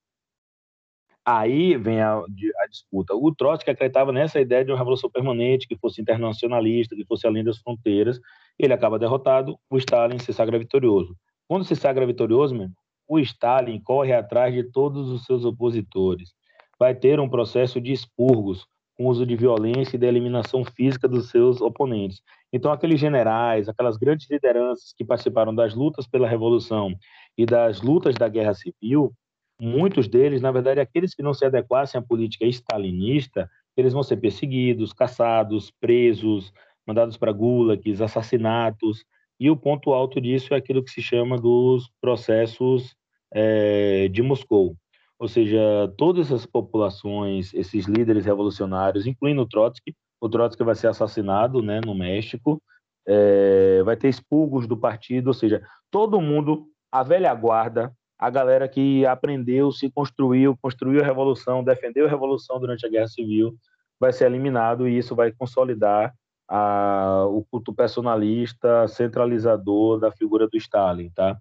Aí 1.25 1.77
vem 1.77 2.01
a, 2.01 2.17
a 2.17 2.67
disputa. 2.69 3.15
O 3.15 3.35
Trotsky 3.35 3.71
acreditava 3.71 4.11
nessa 4.11 4.41
ideia 4.41 4.65
de 4.65 4.73
uma 4.73 4.79
revolução 4.79 5.11
permanente, 5.11 5.69
que 5.69 5.77
fosse 5.77 6.01
internacionalista, 6.01 6.97
que 6.97 7.05
fosse 7.05 7.27
além 7.27 7.45
das 7.45 7.59
fronteiras. 7.59 8.19
Ele 8.59 8.73
acaba 8.73 8.99
derrotado, 8.99 9.59
o 9.71 9.79
Stalin 9.79 10.19
se 10.19 10.33
sagra 10.33 10.59
vitorioso. 10.59 11.17
Quando 11.47 11.65
se 11.65 11.77
sagra 11.77 12.07
vitorioso, 12.07 12.55
mesmo, 12.55 12.75
o 13.07 13.19
Stalin 13.21 13.81
corre 13.81 14.13
atrás 14.13 14.53
de 14.53 14.65
todos 14.65 15.11
os 15.11 15.25
seus 15.25 15.45
opositores 15.45 16.35
vai 16.83 16.97
ter 16.97 17.21
um 17.21 17.29
processo 17.29 17.81
de 17.81 17.93
expurgos, 17.93 18.67
com 19.03 19.09
uso 19.09 19.27
de 19.27 19.35
violência 19.35 19.97
e 19.97 19.99
da 19.99 20.07
eliminação 20.07 20.65
física 20.65 21.09
dos 21.09 21.29
seus 21.29 21.61
oponentes. 21.61 22.23
Então, 22.53 22.71
aqueles 22.71 23.01
generais, 23.01 23.69
aquelas 23.69 23.97
grandes 23.97 24.31
lideranças 24.31 24.95
que 24.97 25.05
participaram 25.05 25.53
das 25.53 25.75
lutas 25.75 26.07
pela 26.07 26.29
Revolução 26.29 26.95
e 27.37 27.45
das 27.45 27.83
lutas 27.83 28.15
da 28.15 28.29
Guerra 28.29 28.55
Civil, 28.55 29.13
muitos 29.61 30.07
deles, 30.07 30.41
na 30.41 30.53
verdade, 30.53 30.79
aqueles 30.79 31.15
que 31.15 31.23
não 31.23 31.35
se 31.35 31.45
adequassem 31.45 31.99
à 31.99 32.03
política 32.03 32.47
stalinista, 32.47 33.51
eles 33.77 33.93
vão 33.93 34.03
ser 34.03 34.19
perseguidos, 34.19 34.93
caçados, 34.93 35.73
presos, 35.81 36.53
mandados 36.87 37.17
para 37.17 37.33
gulags, 37.33 38.01
assassinatos. 38.01 39.05
E 39.41 39.51
o 39.51 39.57
ponto 39.57 39.93
alto 39.93 40.21
disso 40.21 40.55
é 40.55 40.57
aquilo 40.57 40.85
que 40.85 40.91
se 40.91 41.03
chama 41.03 41.37
dos 41.37 41.91
processos 42.01 42.95
é, 43.35 44.07
de 44.09 44.23
Moscou. 44.23 44.77
Ou 45.23 45.29
seja, 45.29 45.61
todas 45.97 46.27
essas 46.27 46.45
populações, 46.45 47.55
esses 47.55 47.87
líderes 47.87 48.25
revolucionários, 48.25 49.07
incluindo 49.07 49.43
o 49.43 49.47
Trotsky, 49.47 49.95
o 50.21 50.29
Trotsky 50.29 50.65
vai 50.65 50.75
ser 50.75 50.89
assassinado 50.89 51.63
né, 51.63 51.81
no 51.81 51.95
México, 51.95 52.61
é, 53.07 53.85
vai 53.85 53.97
ter 53.97 54.09
expurgos 54.09 54.67
do 54.67 54.77
partido, 54.77 55.29
ou 55.29 55.33
seja, 55.33 55.63
todo 55.93 56.21
mundo, 56.21 56.67
a 56.91 57.05
velha 57.05 57.33
guarda, 57.37 57.93
a 58.19 58.29
galera 58.31 58.67
que 58.67 59.07
aprendeu, 59.07 59.71
se 59.71 59.89
construiu, 59.89 60.59
construiu 60.61 61.01
a 61.01 61.07
revolução, 61.07 61.63
defendeu 61.63 62.07
a 62.07 62.11
revolução 62.11 62.59
durante 62.59 62.85
a 62.85 62.91
Guerra 62.91 63.07
Civil, 63.07 63.55
vai 64.01 64.13
ser 64.13 64.25
eliminado 64.25 64.89
e 64.89 64.99
isso 64.99 65.15
vai 65.15 65.31
consolidar 65.31 66.13
a, 66.49 67.27
o 67.29 67.45
culto 67.49 67.73
personalista, 67.73 68.89
centralizador 68.89 70.01
da 70.01 70.11
figura 70.11 70.49
do 70.49 70.57
Stalin, 70.57 71.11
tá? 71.11 71.39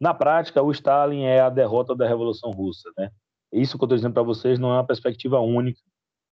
Na 0.00 0.14
prática, 0.14 0.60
o 0.60 0.72
Stalin 0.72 1.22
é 1.22 1.40
a 1.40 1.48
derrota 1.48 1.94
da 1.94 2.08
Revolução 2.08 2.50
Russa, 2.50 2.90
né? 2.98 3.10
Isso 3.52 3.76
que 3.76 3.84
eu 3.84 3.86
estou 3.86 3.96
dizendo 3.96 4.14
para 4.14 4.22
vocês 4.22 4.58
não 4.58 4.70
é 4.70 4.74
uma 4.74 4.86
perspectiva 4.86 5.40
única, 5.40 5.80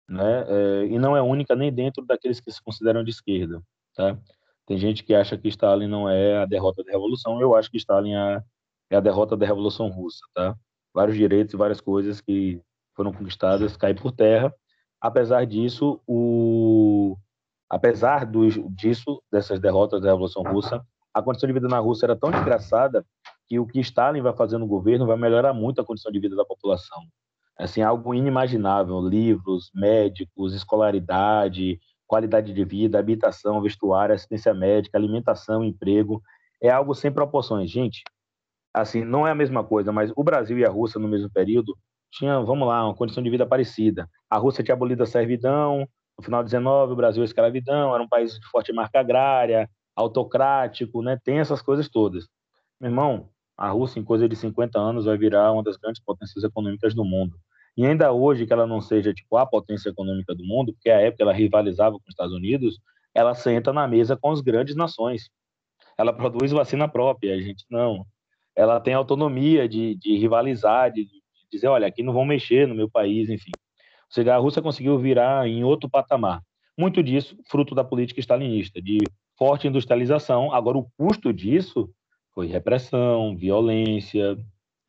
né? 0.07 0.45
É, 0.47 0.85
e 0.87 0.99
não 0.99 1.15
é 1.17 1.21
única 1.21 1.55
nem 1.55 1.73
dentro 1.73 2.05
daqueles 2.05 2.39
que 2.39 2.51
se 2.51 2.61
consideram 2.61 3.03
de 3.03 3.11
esquerda, 3.11 3.61
tá? 3.95 4.17
Tem 4.65 4.77
gente 4.77 5.03
que 5.03 5.13
acha 5.13 5.37
que 5.37 5.47
Stalin 5.47 5.87
não 5.87 6.09
é 6.09 6.37
a 6.37 6.45
derrota 6.45 6.83
da 6.83 6.91
Revolução, 6.91 7.41
eu 7.41 7.55
acho 7.55 7.71
que 7.71 7.77
Stalin 7.77 8.13
é, 8.13 8.43
é 8.91 8.95
a 8.97 8.99
derrota 9.01 9.35
da 9.35 9.45
Revolução 9.45 9.89
Russa, 9.89 10.25
tá? 10.33 10.55
Vários 10.93 11.17
direitos 11.17 11.53
e 11.53 11.57
várias 11.57 11.81
coisas 11.81 12.21
que 12.21 12.61
foram 12.95 13.13
conquistadas 13.13 13.77
caem 13.77 13.95
por 13.95 14.11
terra. 14.11 14.53
Apesar 14.99 15.45
disso, 15.45 16.01
o 16.07 17.15
apesar 17.69 18.25
do, 18.25 18.47
disso, 18.71 19.21
dessas 19.31 19.59
derrotas 19.59 20.01
da 20.01 20.09
Revolução 20.09 20.43
Russa, 20.43 20.85
a 21.13 21.21
condição 21.21 21.47
de 21.47 21.53
vida 21.53 21.67
na 21.67 21.79
Rússia 21.79 22.05
era 22.05 22.15
tão 22.15 22.31
desgraçada 22.31 23.05
que 23.47 23.59
o 23.59 23.65
que 23.65 23.79
Stalin 23.79 24.21
vai 24.21 24.33
fazer 24.35 24.57
no 24.57 24.67
governo 24.67 25.05
vai 25.05 25.17
melhorar 25.17 25.53
muito 25.53 25.79
a 25.81 25.85
condição 25.85 26.11
de 26.11 26.19
vida 26.19 26.35
da 26.35 26.45
população. 26.45 27.01
Assim, 27.57 27.81
algo 27.81 28.13
inimaginável, 28.13 28.99
livros, 29.01 29.71
médicos, 29.73 30.53
escolaridade, 30.53 31.79
qualidade 32.05 32.53
de 32.53 32.63
vida, 32.63 32.99
habitação, 32.99 33.61
vestuário, 33.61 34.13
assistência 34.13 34.53
médica, 34.53 34.97
alimentação, 34.97 35.63
emprego, 35.63 36.21
é 36.61 36.69
algo 36.69 36.93
sem 36.93 37.11
proporções. 37.11 37.69
Gente, 37.69 38.03
assim, 38.73 39.03
não 39.03 39.27
é 39.27 39.31
a 39.31 39.35
mesma 39.35 39.63
coisa, 39.63 39.91
mas 39.91 40.11
o 40.15 40.23
Brasil 40.23 40.57
e 40.57 40.65
a 40.65 40.69
Rússia 40.69 40.99
no 40.99 41.07
mesmo 41.07 41.29
período 41.31 41.75
tinham, 42.11 42.45
vamos 42.45 42.67
lá, 42.67 42.85
uma 42.85 42.95
condição 42.95 43.23
de 43.23 43.29
vida 43.29 43.45
parecida. 43.45 44.09
A 44.29 44.37
Rússia 44.37 44.63
tinha 44.63 44.75
abolido 44.75 45.03
a 45.03 45.05
servidão, 45.05 45.87
no 46.17 46.23
final 46.23 46.43
de 46.43 46.49
19, 46.49 46.93
o 46.93 46.95
Brasil 46.95 47.21
a 47.21 47.25
escravidão, 47.25 47.93
era 47.93 48.03
um 48.03 48.07
país 48.07 48.33
de 48.39 48.47
forte 48.49 48.73
marca 48.73 48.99
agrária, 48.99 49.69
autocrático, 49.95 51.01
né? 51.01 51.19
Tem 51.23 51.39
essas 51.39 51.61
coisas 51.61 51.89
todas. 51.89 52.27
Meu 52.79 52.89
irmão, 52.89 53.29
a 53.57 53.69
Rússia, 53.69 53.99
em 53.99 54.03
coisa 54.03 54.29
de 54.29 54.35
50 54.35 54.79
anos, 54.79 55.05
vai 55.05 55.17
virar 55.17 55.51
uma 55.51 55.63
das 55.63 55.77
grandes 55.77 56.01
potências 56.01 56.43
econômicas 56.43 56.93
do 56.93 57.03
mundo. 57.03 57.37
E 57.75 57.85
ainda 57.85 58.11
hoje, 58.11 58.45
que 58.45 58.53
ela 58.53 58.67
não 58.67 58.81
seja 58.81 59.13
tipo 59.13 59.35
a 59.35 59.45
potência 59.45 59.89
econômica 59.89 60.35
do 60.35 60.43
mundo, 60.43 60.73
porque 60.73 60.89
a 60.89 60.99
época 60.99 61.23
ela 61.23 61.33
rivalizava 61.33 61.97
com 61.97 62.03
os 62.03 62.09
Estados 62.09 62.33
Unidos, 62.33 62.79
ela 63.13 63.33
senta 63.33 63.73
na 63.73 63.87
mesa 63.87 64.15
com 64.15 64.31
as 64.31 64.41
grandes 64.41 64.75
nações. 64.75 65.29
Ela 65.97 66.13
produz 66.13 66.51
vacina 66.51 66.87
própria, 66.87 67.33
a 67.33 67.41
gente 67.41 67.65
não. 67.69 68.05
Ela 68.55 68.79
tem 68.79 68.93
autonomia 68.93 69.67
de, 69.67 69.95
de 69.95 70.17
rivalizar, 70.17 70.91
de, 70.91 71.05
de 71.05 71.21
dizer, 71.51 71.67
olha, 71.67 71.87
aqui 71.87 72.03
não 72.03 72.13
vão 72.13 72.25
mexer 72.25 72.67
no 72.67 72.75
meu 72.75 72.89
país, 72.89 73.29
enfim. 73.29 73.51
Ou 73.55 74.11
seja, 74.11 74.35
a 74.35 74.37
Rússia 74.37 74.61
conseguiu 74.61 74.97
virar 74.99 75.47
em 75.47 75.63
outro 75.63 75.89
patamar. 75.89 76.41
Muito 76.77 77.01
disso 77.01 77.35
fruto 77.49 77.73
da 77.73 77.83
política 77.83 78.19
stalinista, 78.19 78.79
de 78.79 78.99
forte 79.37 79.67
industrialização. 79.67 80.53
Agora, 80.53 80.77
o 80.77 80.87
custo 80.97 81.33
disso 81.33 81.89
foi 82.37 82.45
repressão, 82.45 83.35
violência, 83.35 84.37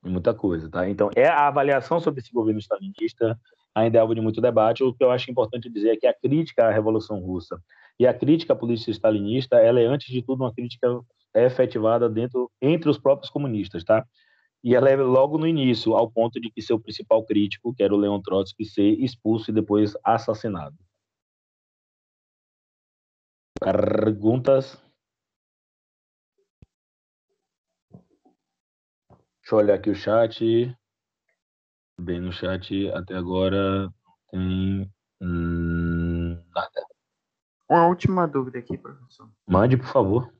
muita 0.04 0.34
coisa, 0.34 0.68
tá? 0.68 0.86
Então, 0.86 1.08
é 1.16 1.26
a 1.26 1.48
avaliação 1.48 1.98
sobre 1.98 2.20
esse 2.20 2.30
governo 2.30 2.60
stalinista 2.60 3.40
ainda 3.74 3.96
é 3.96 4.00
alvo 4.02 4.14
de 4.14 4.20
muito 4.20 4.38
debate. 4.38 4.84
O 4.84 4.92
que 4.92 5.02
eu 5.02 5.10
acho 5.10 5.30
importante 5.30 5.70
dizer 5.70 5.92
é 5.92 5.96
que 5.96 6.06
a 6.06 6.12
crítica 6.12 6.66
à 6.66 6.70
Revolução 6.70 7.18
Russa 7.20 7.58
e 7.98 8.06
a 8.06 8.12
crítica 8.12 8.52
à 8.52 8.56
política 8.56 8.90
stalinista, 8.90 9.56
ela 9.56 9.80
é, 9.80 9.86
antes 9.86 10.12
de 10.12 10.20
tudo, 10.20 10.44
uma 10.44 10.52
crítica 10.52 11.00
efetivada 11.34 12.06
dentro, 12.06 12.50
entre 12.60 12.90
os 12.90 12.98
próprios 12.98 13.30
comunistas, 13.30 13.82
tá? 13.82 14.04
E 14.62 14.74
ela 14.74 14.90
é 14.90 14.96
logo 14.96 15.38
no 15.38 15.46
início, 15.46 15.94
ao 15.94 16.10
ponto 16.10 16.38
de 16.38 16.50
que 16.50 16.60
seu 16.60 16.78
principal 16.78 17.24
crítico, 17.24 17.74
que 17.74 17.82
era 17.82 17.94
o 17.94 17.96
Leon 17.96 18.20
Trotsky, 18.20 18.66
ser 18.66 18.90
expulso 19.02 19.50
e 19.50 19.54
depois 19.54 19.94
assassinado. 20.04 20.76
Perguntas? 23.58 24.86
Deixa 29.48 29.54
eu 29.56 29.64
olhar 29.64 29.74
aqui 29.76 29.88
o 29.88 29.94
chat. 29.94 30.76
Bem, 31.98 32.20
no 32.20 32.30
chat 32.30 32.90
até 32.90 33.14
agora 33.14 33.90
tem 34.30 34.92
hum, 35.22 36.38
nada. 36.54 36.86
Uma 37.66 37.86
última 37.86 38.28
dúvida 38.28 38.58
aqui, 38.58 38.76
professor. 38.76 39.26
Mande, 39.46 39.78
por 39.78 39.86
favor. 39.86 40.30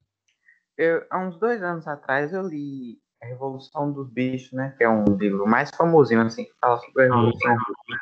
Eu, 0.76 1.06
há 1.08 1.20
uns 1.20 1.38
dois 1.38 1.62
anos 1.62 1.88
atrás 1.88 2.34
eu 2.34 2.42
li 2.42 3.00
A 3.22 3.26
Revolução 3.28 3.90
dos 3.90 4.10
Bichos, 4.10 4.52
né? 4.52 4.74
Que 4.76 4.84
é 4.84 4.90
um 4.90 5.16
livro 5.16 5.46
mais 5.46 5.70
famosinho, 5.70 6.20
assim, 6.20 6.44
que 6.44 6.52
fala 6.60 6.78
sobre 6.78 7.04
a 7.04 7.06
Revolução 7.06 7.54
Russa. 7.54 8.00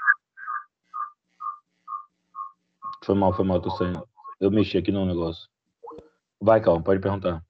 Foi 3.04 3.14
mal, 3.14 3.32
foi 3.32 3.44
mal, 3.44 3.62
tô 3.62 3.70
saindo. 3.70 4.04
Eu 4.40 4.50
mexi 4.50 4.76
aqui 4.76 4.90
no 4.90 5.06
negócio. 5.06 5.48
Vai, 6.40 6.60
calma, 6.60 6.82
pode 6.82 7.00
perguntar. 7.00 7.45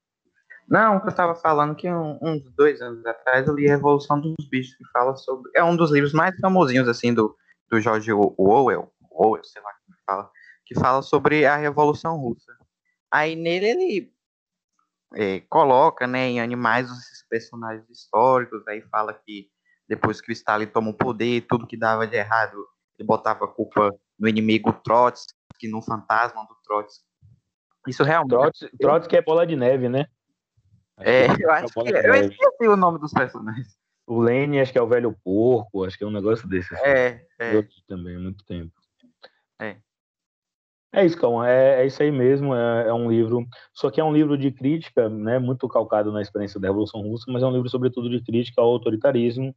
Não, 0.69 0.95
eu 0.99 1.09
estava 1.09 1.35
falando 1.35 1.77
que 1.77 1.89
um, 1.89 2.19
uns 2.21 2.51
dois 2.55 2.81
anos 2.81 3.05
atrás 3.07 3.47
eu 3.47 3.55
li 3.55 3.67
Revolução 3.67 4.21
dos 4.21 4.35
Bichos, 4.51 4.75
que 4.77 4.85
fala 4.91 5.15
sobre. 5.17 5.51
É 5.55 5.63
um 5.63 5.77
dos 5.77 5.93
livros 5.93 6.13
mais 6.13 6.37
famosinhos, 6.41 6.89
assim, 6.89 7.15
do, 7.15 7.37
do 7.71 7.81
George 7.81 8.13
Orwell, 8.13 8.93
Orwell, 9.11 9.45
sei 9.45 9.63
lá 9.63 9.71
como 9.85 9.99
fala, 10.05 10.31
que 10.65 10.75
fala 10.75 11.03
sobre 11.03 11.47
a 11.47 11.57
Revolução 11.57 12.17
Russa. 12.17 12.53
Aí 13.11 13.37
nele 13.37 13.67
ele 13.67 14.13
é, 15.15 15.41
coloca, 15.49 16.07
né, 16.07 16.27
em 16.27 16.41
animais 16.41 16.91
esses 16.91 17.27
personagens 17.29 17.89
históricos, 17.89 18.67
aí 18.67 18.83
fala 18.83 19.15
que 19.15 19.49
depois 19.89 20.21
que 20.21 20.31
o 20.31 20.33
Stalin 20.33 20.67
toma 20.67 20.91
o 20.91 20.95
poder, 20.95 21.43
tudo 21.43 21.67
que 21.67 21.77
dava 21.77 22.07
de 22.07 22.17
errado, 22.17 22.57
ele 22.99 23.07
botava 23.07 23.45
a 23.45 23.49
culpa 23.49 23.95
no 24.19 24.29
inimigo 24.29 24.73
Trotsky, 24.85 25.69
no 25.71 25.81
fantasma 25.81 26.43
do 26.43 26.57
Trotsky. 26.65 27.05
Isso 27.87 28.03
realmente. 28.03 28.31
Trotsky, 28.31 28.79
Trotsky 28.79 29.17
é 29.17 29.23
bola 29.23 29.47
de 29.47 29.55
neve, 29.55 29.89
né? 29.89 30.07
É, 30.99 31.27
eu 31.39 31.51
acho 31.51 31.73
que. 31.73 31.83
de 31.85 31.99
Eu 31.99 32.13
neve. 32.13 32.29
esqueci 32.29 32.69
o 32.69 32.77
nome 32.77 32.99
dos 32.99 33.13
personagens. 33.13 33.77
O 34.07 34.21
Lane, 34.21 34.61
acho 34.61 34.73
que 34.73 34.79
é 34.79 34.83
o 34.83 34.87
velho 34.87 35.17
porco, 35.25 35.85
acho 35.85 35.99
que 35.99 36.05
é 36.05 36.07
um 36.07 36.13
negócio 36.13 36.49
desse. 36.49 36.73
assim. 36.75 36.85
É, 36.85 37.27
é. 37.41 37.69
Também, 37.89 38.17
há 38.17 38.21
muito 38.21 38.45
tempo. 38.45 38.73
É. 39.59 39.77
É 40.93 41.05
isso, 41.05 41.21
Calma, 41.21 41.51
é, 41.51 41.83
é 41.83 41.87
isso 41.87 42.03
aí 42.03 42.11
mesmo, 42.11 42.55
é, 42.55 42.89
é 42.89 42.95
um 42.95 43.11
livro, 43.11 43.47
só 43.75 43.91
que 43.91 44.01
é 44.01 44.05
um 44.05 44.15
livro 44.15 44.39
de 44.39 44.51
crítica, 44.51 45.11
né, 45.11 45.39
muito 45.39 45.69
calcado 45.69 46.11
na 46.11 46.23
experiência 46.23 46.59
da 46.59 46.69
Revolução 46.69 47.03
Russa, 47.03 47.31
mas 47.31 47.43
é 47.43 47.47
um 47.47 47.53
livro 47.53 47.69
sobretudo 47.69 48.09
de 48.09 48.25
crítica 48.25 48.63
ao 48.63 48.69
autoritarismo. 48.69 49.55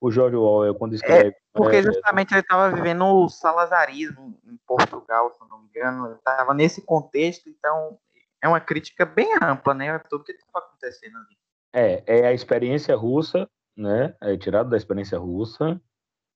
O 0.00 0.10
George 0.10 0.36
Orwell, 0.36 0.74
quando 0.76 0.94
escreve... 0.94 1.34
Porque 1.52 1.76
é, 1.76 1.82
justamente 1.82 2.32
ele 2.32 2.40
estava 2.40 2.74
vivendo 2.74 3.04
o 3.04 3.28
salazarismo 3.28 4.38
em 4.46 4.56
Portugal, 4.64 5.30
se 5.32 5.40
não 5.50 5.58
me 5.58 5.68
engano. 5.68 6.06
Ele 6.06 6.14
estava 6.14 6.54
nesse 6.54 6.80
contexto, 6.80 7.50
então 7.50 7.98
é 8.42 8.48
uma 8.48 8.60
crítica 8.60 9.04
bem 9.04 9.28
ampla, 9.42 9.74
né? 9.74 9.90
A 9.90 9.98
tudo 9.98 10.24
que 10.24 10.32
estava 10.32 10.66
acontecendo 10.66 11.16
ali. 11.16 11.36
É, 11.72 12.02
é 12.06 12.26
a 12.26 12.32
experiência 12.32 12.94
russa, 12.96 13.48
né? 13.76 14.14
É 14.20 14.36
tirado 14.36 14.70
da 14.70 14.76
experiência 14.76 15.18
russa. 15.18 15.80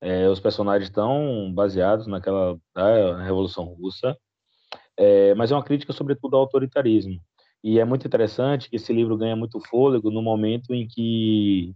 É, 0.01 0.29
os 0.29 0.41
personagens 0.41 0.89
estão 0.89 1.53
baseados 1.55 2.09
naquela 2.09 2.59
da 2.75 3.23
Revolução 3.23 3.65
Russa, 3.67 4.17
é, 4.97 5.33
mas 5.37 5.53
é 5.53 5.55
uma 5.55 5.63
crítica 5.63 5.93
sobretudo 5.93 6.35
ao 6.35 6.43
autoritarismo. 6.43 7.21
E 7.63 7.79
é 7.79 7.85
muito 7.85 8.07
interessante 8.07 8.69
que 8.69 8.77
esse 8.77 8.93
livro 8.93 9.17
ganha 9.17 9.37
muito 9.37 9.61
fôlego 9.61 10.11
no 10.11 10.21
momento 10.21 10.75
em 10.75 10.89
que 10.89 11.73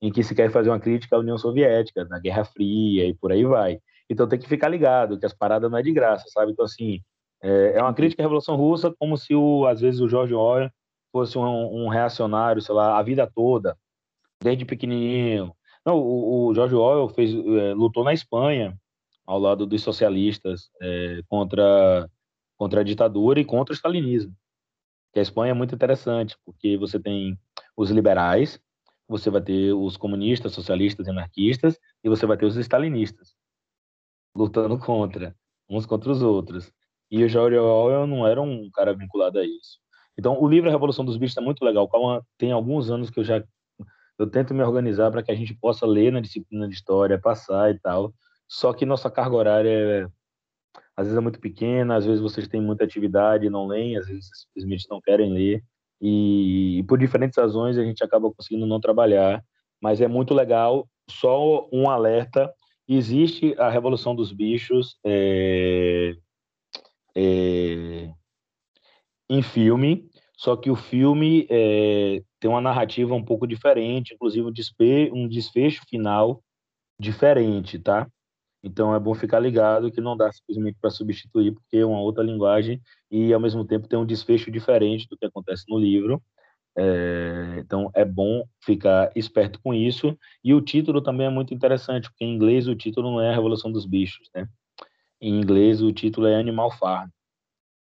em 0.00 0.12
que 0.12 0.22
se 0.22 0.34
quer 0.34 0.50
fazer 0.50 0.70
uma 0.70 0.80
crítica 0.80 1.16
à 1.16 1.18
União 1.18 1.36
Soviética, 1.36 2.04
na 2.04 2.18
Guerra 2.20 2.44
Fria 2.44 3.06
e 3.06 3.14
por 3.14 3.32
aí 3.32 3.44
vai. 3.44 3.80
Então 4.08 4.28
tem 4.28 4.38
que 4.38 4.48
ficar 4.48 4.68
ligado 4.68 5.18
que 5.18 5.26
as 5.26 5.34
paradas 5.34 5.70
não 5.70 5.76
é 5.78 5.82
de 5.82 5.92
graça, 5.92 6.24
sabe? 6.28 6.52
Então 6.52 6.64
assim 6.64 7.02
é, 7.42 7.74
é 7.76 7.82
uma 7.82 7.94
crítica 7.94 8.22
à 8.22 8.24
Revolução 8.24 8.56
Russa, 8.56 8.94
como 8.98 9.16
se 9.16 9.34
o, 9.34 9.66
às 9.66 9.80
vezes 9.80 10.00
o 10.00 10.08
George 10.08 10.34
Orwell 10.34 10.70
fosse 11.12 11.38
um, 11.38 11.84
um 11.84 11.88
reacionário, 11.88 12.60
sei 12.62 12.74
lá, 12.74 12.98
a 12.98 13.02
vida 13.02 13.30
toda, 13.34 13.76
desde 14.42 14.64
pequenininho. 14.64 15.52
Não, 15.84 15.98
o, 15.98 16.48
o 16.48 16.54
George 16.54 16.74
Orwell 16.74 17.08
fez, 17.08 17.32
é, 17.32 17.74
lutou 17.74 18.04
na 18.04 18.12
Espanha 18.12 18.76
ao 19.26 19.38
lado 19.38 19.66
dos 19.66 19.82
socialistas 19.82 20.70
é, 20.80 21.20
contra 21.28 22.08
contra 22.56 22.80
a 22.80 22.84
ditadura 22.84 23.38
e 23.38 23.44
contra 23.44 23.72
o 23.72 23.76
stalinismo. 23.76 24.34
Que 25.12 25.20
a 25.20 25.22
Espanha 25.22 25.52
é 25.52 25.54
muito 25.54 25.74
interessante, 25.74 26.36
porque 26.44 26.76
você 26.76 26.98
tem 26.98 27.38
os 27.76 27.88
liberais, 27.90 28.60
você 29.06 29.30
vai 29.30 29.40
ter 29.40 29.72
os 29.72 29.96
comunistas, 29.96 30.52
socialistas 30.52 31.06
e 31.06 31.10
anarquistas, 31.10 31.78
e 32.02 32.08
você 32.08 32.26
vai 32.26 32.36
ter 32.36 32.46
os 32.46 32.56
stalinistas 32.56 33.36
lutando 34.36 34.78
contra, 34.78 35.34
uns 35.68 35.86
contra 35.86 36.10
os 36.10 36.22
outros. 36.22 36.72
E 37.10 37.24
o 37.24 37.28
George 37.28 37.56
Orwell 37.56 38.06
não 38.06 38.26
era 38.26 38.40
um 38.40 38.70
cara 38.70 38.94
vinculado 38.94 39.38
a 39.38 39.44
isso. 39.44 39.78
Então, 40.16 40.40
o 40.40 40.48
livro 40.48 40.68
A 40.68 40.72
Revolução 40.72 41.04
dos 41.04 41.16
Bichos 41.16 41.36
é 41.36 41.40
muito 41.40 41.64
legal. 41.64 41.88
Tem 42.36 42.52
alguns 42.52 42.90
anos 42.90 43.08
que 43.08 43.20
eu 43.20 43.24
já 43.24 43.42
eu 44.18 44.28
tento 44.28 44.52
me 44.52 44.62
organizar 44.62 45.10
para 45.12 45.22
que 45.22 45.30
a 45.30 45.34
gente 45.34 45.54
possa 45.54 45.86
ler 45.86 46.12
na 46.12 46.20
disciplina 46.20 46.68
de 46.68 46.74
história, 46.74 47.18
passar 47.20 47.70
e 47.70 47.78
tal. 47.78 48.12
Só 48.48 48.72
que 48.72 48.84
nossa 48.84 49.08
carga 49.08 49.36
horária 49.36 49.68
é, 49.70 50.08
às 50.96 51.06
vezes 51.06 51.16
é 51.16 51.20
muito 51.20 51.38
pequena, 51.38 51.96
às 51.96 52.04
vezes 52.04 52.20
vocês 52.20 52.48
têm 52.48 52.60
muita 52.60 52.82
atividade 52.82 53.46
e 53.46 53.50
não 53.50 53.68
leem, 53.68 53.96
às 53.96 54.08
vezes 54.08 54.28
simplesmente 54.42 54.88
não 54.90 55.00
querem 55.00 55.32
ler. 55.32 55.62
E, 56.00 56.78
e 56.78 56.82
por 56.82 56.98
diferentes 56.98 57.38
razões 57.38 57.78
a 57.78 57.84
gente 57.84 58.02
acaba 58.02 58.32
conseguindo 58.32 58.66
não 58.66 58.80
trabalhar. 58.80 59.44
Mas 59.80 60.00
é 60.00 60.08
muito 60.08 60.34
legal. 60.34 60.88
Só 61.08 61.68
um 61.72 61.88
alerta: 61.88 62.52
existe 62.88 63.54
a 63.58 63.70
Revolução 63.70 64.16
dos 64.16 64.32
Bichos. 64.32 64.98
É, 65.04 66.16
é, 67.18 68.12
em 69.28 69.42
filme, 69.42 70.08
só 70.36 70.56
que 70.56 70.70
o 70.70 70.76
filme 70.76 71.46
é, 71.50 72.22
tem 72.38 72.48
uma 72.48 72.60
narrativa 72.60 73.12
um 73.14 73.24
pouco 73.24 73.46
diferente, 73.46 74.14
inclusive 74.14 74.46
um, 74.46 74.52
despe 74.52 75.10
um 75.12 75.28
desfecho 75.28 75.82
final 75.88 76.42
diferente, 76.98 77.78
tá? 77.78 78.08
Então 78.62 78.94
é 78.94 79.00
bom 79.00 79.14
ficar 79.14 79.40
ligado 79.40 79.90
que 79.90 80.00
não 80.00 80.16
dá 80.16 80.30
simplesmente 80.32 80.78
para 80.80 80.90
substituir, 80.90 81.52
porque 81.52 81.78
é 81.78 81.86
uma 81.86 82.00
outra 82.00 82.22
linguagem 82.22 82.80
e 83.10 83.32
ao 83.32 83.40
mesmo 83.40 83.64
tempo 83.64 83.88
tem 83.88 83.98
um 83.98 84.06
desfecho 84.06 84.50
diferente 84.50 85.08
do 85.08 85.16
que 85.16 85.26
acontece 85.26 85.64
no 85.68 85.78
livro. 85.78 86.22
É, 86.76 87.56
então 87.58 87.90
é 87.94 88.04
bom 88.04 88.44
ficar 88.64 89.10
esperto 89.16 89.60
com 89.60 89.74
isso. 89.74 90.16
E 90.44 90.54
o 90.54 90.60
título 90.60 91.02
também 91.02 91.26
é 91.26 91.30
muito 91.30 91.52
interessante, 91.52 92.08
porque 92.08 92.24
em 92.24 92.34
inglês 92.34 92.68
o 92.68 92.76
título 92.76 93.10
não 93.10 93.20
é 93.20 93.30
a 93.30 93.34
Revolução 93.34 93.72
dos 93.72 93.86
Bichos, 93.86 94.28
né? 94.34 94.48
Em 95.20 95.38
inglês 95.40 95.82
o 95.82 95.92
título 95.92 96.26
é 96.26 96.36
Animal 96.38 96.70
Farm, 96.70 97.08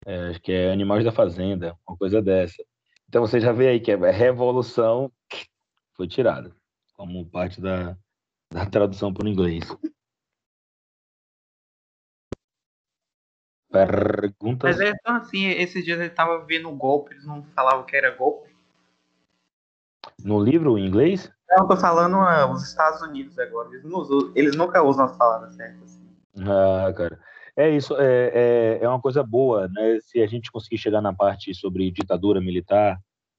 é, 0.07 0.29
acho 0.29 0.41
que 0.41 0.53
é 0.53 0.73
Animais 0.73 1.05
da 1.05 1.13
Fazenda, 1.13 1.77
uma 1.87 1.97
coisa 1.97 2.23
dessa. 2.23 2.63
Então 3.09 3.21
você 3.21 3.41
já 3.41 3.53
vê 3.53 3.69
aí 3.69 3.81
que 3.81 3.91
é 3.91 4.11
revolução 4.11 5.13
foi 5.95 6.07
tirada 6.07 6.55
como 6.95 7.25
parte 7.27 7.61
da, 7.61 7.97
da 8.51 8.65
tradução 8.67 9.13
para 9.13 9.27
o 9.27 9.29
inglês. 9.29 9.65
Perguntas? 13.71 14.77
Mas 14.77 14.81
é 14.81 14.91
então 14.91 15.17
assim, 15.17 15.47
esses 15.47 15.85
dias 15.85 16.01
ele 16.01 16.11
tava 16.11 16.45
vendo 16.45 16.71
golpe, 16.73 17.13
eles 17.13 17.27
não 17.27 17.43
falavam 17.55 17.85
que 17.85 17.95
era 17.97 18.15
golpe. 18.15 18.57
No 20.25 20.43
livro 20.43 20.79
em 20.79 20.87
inglês? 20.87 21.31
Não, 21.49 21.65
eu 21.65 21.69
tô 21.69 21.77
falando 21.77 22.17
ah, 22.17 22.51
os 22.51 22.63
Estados 22.63 23.03
Unidos 23.03 23.39
agora. 23.39 23.69
Eles, 23.71 23.85
não 23.85 23.99
usam- 24.01 24.33
eles 24.35 24.57
nunca 24.57 24.83
usam 24.83 25.05
as 25.05 25.17
palavras 25.17 25.55
certas. 25.55 25.98
Ah, 26.41 26.93
cara. 26.97 27.19
É 27.57 27.69
isso, 27.71 27.97
é, 27.97 28.79
é, 28.81 28.85
é 28.85 28.89
uma 28.89 29.01
coisa 29.01 29.23
boa, 29.23 29.69
né? 29.69 29.99
Se 30.01 30.21
a 30.21 30.27
gente 30.27 30.51
conseguir 30.53 30.79
chegar 30.79 31.01
na 31.03 31.13
parte 31.13 31.53
sobre 31.55 31.91
ditadura 31.91 32.41
militar, 32.41 32.99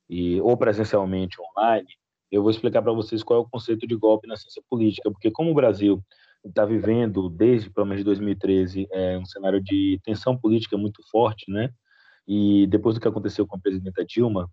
e, 0.09 0.41
ou 0.41 0.57
presencialmente 0.57 1.37
online, 1.41 1.87
eu 2.31 2.41
vou 2.41 2.51
explicar 2.51 2.81
para 2.81 2.91
vocês 2.91 3.23
qual 3.23 3.39
é 3.39 3.41
o 3.43 3.49
conceito 3.49 3.87
de 3.87 3.95
golpe 3.95 4.27
na 4.27 4.35
ciência 4.35 4.61
política, 4.69 5.11
porque 5.11 5.31
como 5.31 5.51
o 5.51 5.53
Brasil 5.53 6.03
está 6.43 6.65
vivendo, 6.65 7.29
desde 7.29 7.69
pelo 7.69 7.85
menos 7.85 8.03
2013, 8.03 8.87
é, 8.91 9.17
um 9.17 9.25
cenário 9.25 9.61
de 9.61 9.99
tensão 10.03 10.37
política 10.37 10.77
muito 10.77 11.01
forte, 11.09 11.51
né? 11.51 11.69
E 12.27 12.67
depois 12.67 12.95
do 12.95 13.01
que 13.01 13.07
aconteceu 13.07 13.45
com 13.47 13.55
a 13.55 13.59
presidenta 13.59 14.05
Dilma, 14.05 14.49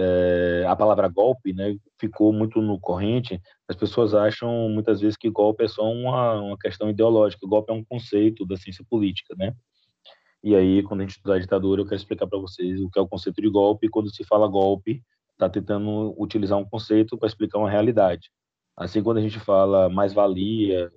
é, 0.00 0.64
a 0.68 0.76
palavra 0.76 1.08
golpe, 1.08 1.52
né, 1.52 1.76
ficou 1.98 2.32
muito 2.32 2.62
no 2.62 2.78
corrente. 2.78 3.40
As 3.66 3.74
pessoas 3.74 4.14
acham 4.14 4.68
muitas 4.68 5.00
vezes 5.00 5.16
que 5.16 5.28
golpe 5.28 5.64
é 5.64 5.68
só 5.68 5.82
uma, 5.90 6.40
uma 6.40 6.56
questão 6.56 6.88
ideológica. 6.88 7.44
Golpe 7.48 7.72
é 7.72 7.74
um 7.74 7.84
conceito 7.84 8.46
da 8.46 8.56
ciência 8.56 8.84
política, 8.88 9.34
né? 9.36 9.52
E 10.40 10.54
aí, 10.54 10.84
quando 10.84 11.00
a 11.00 11.02
gente 11.02 11.16
estudar 11.16 11.34
a 11.34 11.38
ditadura, 11.40 11.80
eu 11.80 11.84
quero 11.84 11.96
explicar 11.96 12.28
para 12.28 12.38
vocês 12.38 12.80
o 12.80 12.88
que 12.88 12.96
é 12.96 13.02
o 13.02 13.08
conceito 13.08 13.42
de 13.42 13.50
golpe. 13.50 13.88
Quando 13.88 14.14
se 14.14 14.22
fala 14.22 14.46
golpe, 14.46 15.02
está 15.32 15.48
tentando 15.48 16.14
utilizar 16.16 16.56
um 16.58 16.64
conceito 16.64 17.18
para 17.18 17.26
explicar 17.26 17.58
uma 17.58 17.70
realidade. 17.70 18.30
Assim, 18.76 19.02
quando 19.02 19.18
a 19.18 19.20
gente 19.20 19.40
fala 19.40 19.88
mais-valia, 19.88 20.92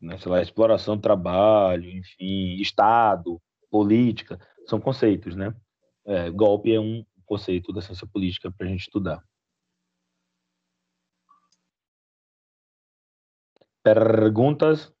né, 0.00 0.16
sei 0.16 0.32
lá, 0.32 0.40
exploração 0.40 0.96
do 0.96 1.02
trabalho, 1.02 1.90
enfim, 1.90 2.54
Estado, 2.62 3.38
política, 3.70 4.40
são 4.66 4.80
conceitos, 4.80 5.36
né? 5.36 5.54
É, 6.06 6.30
golpe 6.30 6.72
é 6.72 6.80
um 6.80 7.04
conceito 7.24 7.72
da 7.72 7.80
ciência 7.80 8.06
política 8.06 8.50
para 8.50 8.66
a 8.66 8.70
gente 8.70 8.82
estudar. 8.82 9.22
Perguntas? 13.82 14.92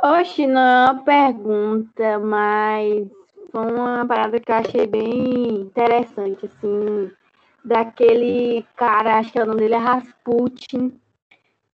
Oxe, 0.00 0.46
não 0.46 1.02
pergunta, 1.02 2.18
mas 2.20 3.08
foi 3.50 3.72
uma 3.72 4.06
parada 4.06 4.38
que 4.38 4.50
eu 4.50 4.54
achei 4.54 4.86
bem 4.86 5.62
interessante, 5.62 6.46
assim, 6.46 7.10
daquele 7.64 8.62
cara, 8.76 9.18
acho 9.18 9.32
que 9.32 9.40
o 9.40 9.46
nome 9.46 9.60
dele 9.60 9.74
é 9.74 9.78
Rasputin, 9.78 11.00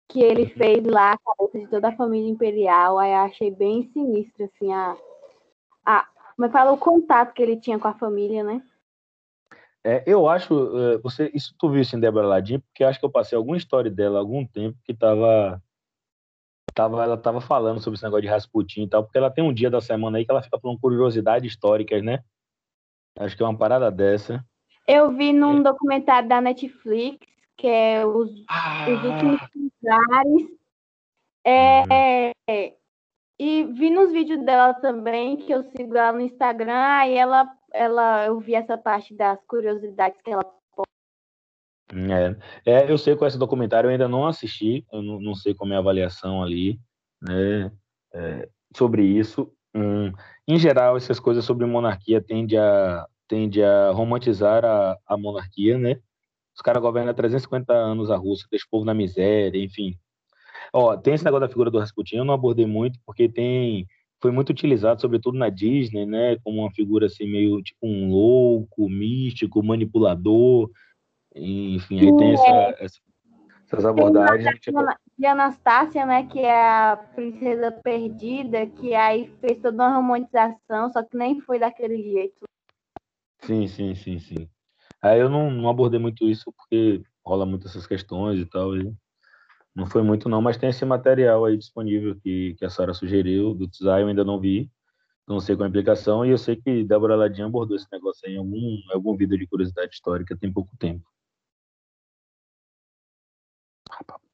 que 0.09 0.23
ele 0.23 0.47
fez 0.47 0.85
lá 0.87 1.13
a 1.13 1.19
cabeça 1.19 1.59
de 1.59 1.67
toda 1.67 1.89
a 1.89 1.97
família 1.97 2.31
imperial, 2.31 2.99
aí 2.99 3.11
eu 3.11 3.19
achei 3.19 3.51
bem 3.51 3.91
sinistro, 3.93 4.45
assim, 4.45 4.73
a, 4.73 4.97
a, 5.85 6.09
mas 6.37 6.53
fala 6.53 6.73
o 6.73 6.79
contato 6.79 7.33
que 7.33 7.43
ele 7.43 7.57
tinha 7.57 7.79
com 7.79 7.89
a 7.89 7.95
família, 7.95 8.43
né? 8.43 8.63
É, 9.87 10.03
eu 10.07 10.29
acho, 10.29 10.55
é, 10.79 10.99
você, 10.99 11.31
isso 11.35 11.55
tu 11.59 11.69
viu 11.69 11.83
isso 11.83 11.95
em 11.95 12.01
Débora 12.01 12.27
Ladim, 12.27 12.59
porque 12.59 12.83
acho 12.83 12.99
que 12.99 13.05
eu 13.05 13.11
passei 13.11 13.37
alguma 13.37 13.57
história 13.57 13.91
dela 13.91 14.19
há 14.19 14.21
algum 14.21 14.47
tempo 14.47 14.79
que 14.83 14.93
estava 14.93 15.63
tava, 16.75 17.03
ela 17.03 17.17
tava 17.17 17.41
falando 17.41 17.81
sobre 17.81 17.97
esse 17.97 18.05
negócio 18.05 18.23
de 18.23 18.29
Rasputin 18.29 18.83
e 18.83 18.89
tal, 18.89 19.05
porque 19.05 19.17
ela 19.17 19.31
tem 19.31 19.45
um 19.45 19.53
dia 19.53 19.71
da 19.71 19.81
semana 19.81 20.19
aí 20.19 20.25
que 20.25 20.31
ela 20.31 20.43
fica 20.43 20.59
falando 20.59 20.81
curiosidades 20.81 21.51
históricas, 21.51 22.03
né? 22.03 22.23
Acho 23.19 23.37
que 23.37 23.43
é 23.43 23.47
uma 23.47 23.57
parada 23.57 23.91
dessa. 23.91 24.45
Eu 24.87 25.13
vi 25.13 25.33
num 25.33 25.63
documentário 25.63 26.29
da 26.29 26.41
Netflix, 26.41 27.19
que 27.57 27.69
é 27.69 28.05
os, 28.05 28.31
os 28.31 29.05
últimos 29.05 29.41
lugares. 29.55 30.49
É, 31.45 32.33
é, 32.49 32.77
e 33.39 33.65
vi 33.65 33.91
nos 33.91 34.13
vídeos 34.13 34.45
dela 34.45 34.75
também, 34.75 35.37
que 35.37 35.53
eu 35.53 35.63
sigo 35.63 35.97
ela 35.97 36.13
no 36.13 36.21
Instagram, 36.21 36.73
aí 36.75 37.15
ela, 37.15 37.49
ela, 37.73 38.27
eu 38.27 38.39
vi 38.39 38.55
essa 38.55 38.79
parte 38.79 39.15
das 39.15 39.39
curiosidades 39.47 40.21
que 40.23 40.31
ela 40.31 40.45
É, 42.67 42.73
é, 42.73 42.91
eu 42.91 42.97
sei 42.97 43.17
com 43.17 43.27
esse 43.27 43.39
documentário, 43.39 43.89
eu 43.89 43.93
ainda 43.93 44.09
não 44.09 44.27
assisti, 44.27 44.87
eu 44.93 45.03
não, 45.03 45.21
não 45.21 45.35
sei 45.35 45.55
como 45.55 45.73
é 45.73 45.77
a 45.77 45.81
avaliação 45.81 46.43
ali, 46.43 46.79
né, 47.21 47.71
é, 48.13 48.49
sobre 48.77 49.03
isso. 49.05 49.53
Hum, 49.75 50.13
em 50.47 50.59
geral, 50.59 50.97
essas 50.97 51.19
coisas 51.19 51.45
sobre 51.45 51.67
monarquia 51.67 52.23
tende 52.23 52.57
a, 52.57 53.07
tende 53.27 53.63
a 53.63 53.91
romantizar 53.91 54.65
a, 54.65 54.97
a 55.07 55.17
monarquia, 55.17 55.77
né? 55.79 56.01
Os 56.55 56.63
caras 56.63 56.81
governam 56.81 57.11
há 57.11 57.15
350 57.15 57.73
anos 57.73 58.11
a 58.11 58.17
Rússia, 58.17 58.47
deixa 58.49 58.65
o 58.67 58.71
povo 58.71 58.85
na 58.85 58.95
miséria, 58.95 59.59
enfim. 59.59 59.99
Ó, 60.77 60.97
tem 60.97 61.15
esse 61.15 61.25
negócio 61.25 61.47
da 61.47 61.49
figura 61.49 61.71
do 61.71 61.79
Rasputin, 61.79 62.17
eu 62.17 62.25
não 62.25 62.35
abordei 62.35 62.67
muito, 62.67 62.99
porque 63.07 63.29
tem 63.29 63.87
foi 64.21 64.33
muito 64.33 64.51
utilizado, 64.51 65.01
sobretudo 65.01 65.37
na 65.39 65.49
Disney, 65.51 66.05
né, 66.07 66.37
como 66.43 66.63
uma 66.63 66.71
figura 66.73 67.07
assim 67.07 67.31
meio 67.31 67.63
tipo 67.63 67.79
um 67.87 68.11
louco, 68.11 68.89
místico, 68.89 69.63
manipulador, 69.63 70.71
enfim, 71.37 72.01
aí 72.01 72.17
tem 72.17 72.33
essa, 72.33 72.51
essa- 72.81 73.01
essas 73.67 73.85
abordagens. 73.85 74.59
tipo, 74.61 74.79
de 75.17 75.27
Anastácia, 75.27 76.05
né, 76.07 76.27
que 76.27 76.41
é 76.41 76.67
a 76.67 76.97
princesa 77.15 77.71
perdida, 77.71 78.67
que 78.67 78.95
aí 78.95 79.29
fez 79.41 79.59
toda 79.61 79.77
uma 79.85 79.95
romantização, 79.97 80.91
só 80.91 81.03
que 81.05 81.17
nem 81.17 81.41
foi 81.41 81.59
daquele 81.59 82.03
jeito. 82.03 82.45
Sim, 83.43 83.69
sim, 83.69 83.95
sim, 83.95 84.19
sim. 84.19 84.49
Aí 85.03 85.21
eu 85.21 85.29
não, 85.29 85.51
não 85.51 85.69
abordei 85.69 86.01
muito 86.01 86.27
isso 86.29 86.51
porque 86.53 87.03
rola 87.25 87.45
muito 87.45 87.69
essas 87.69 87.87
questões 87.87 88.41
e 88.41 88.47
tal. 88.47 88.75
E 88.77 88.91
não 89.75 89.87
foi 89.87 90.03
muito 90.03 90.29
não, 90.29 90.41
mas 90.41 90.57
tem 90.57 90.71
esse 90.71 90.85
material 90.85 91.45
aí 91.45 91.57
disponível 91.57 92.15
que, 92.21 92.55
que 92.55 92.65
a 92.65 92.71
Sara 92.71 92.95
sugeriu, 92.95 93.55
do 93.55 93.69
Tsai, 93.69 94.03
eu 94.03 94.09
ainda 94.09 94.25
não 94.25 94.39
vi. 94.39 94.71
Não 95.27 95.41
sei 95.41 95.57
qual 95.57 95.65
a 95.65 95.69
implicação, 95.69 96.25
e 96.25 96.31
eu 96.31 96.39
sei 96.39 96.55
que 96.55 96.85
Débora 96.85 97.17
Ladinha 97.17 97.47
abordou 97.47 97.77
esse 97.77 97.87
negócio 97.91 98.29
aí 98.29 98.35
em 98.35 98.39
algum, 98.39 98.83
algum 98.93 99.17
vídeo 99.17 99.39
de 99.39 99.47
curiosidade 99.47 99.95
histórica 99.95 100.37
tem 100.37 100.53
pouco 100.53 100.77
tempo. 100.77 101.05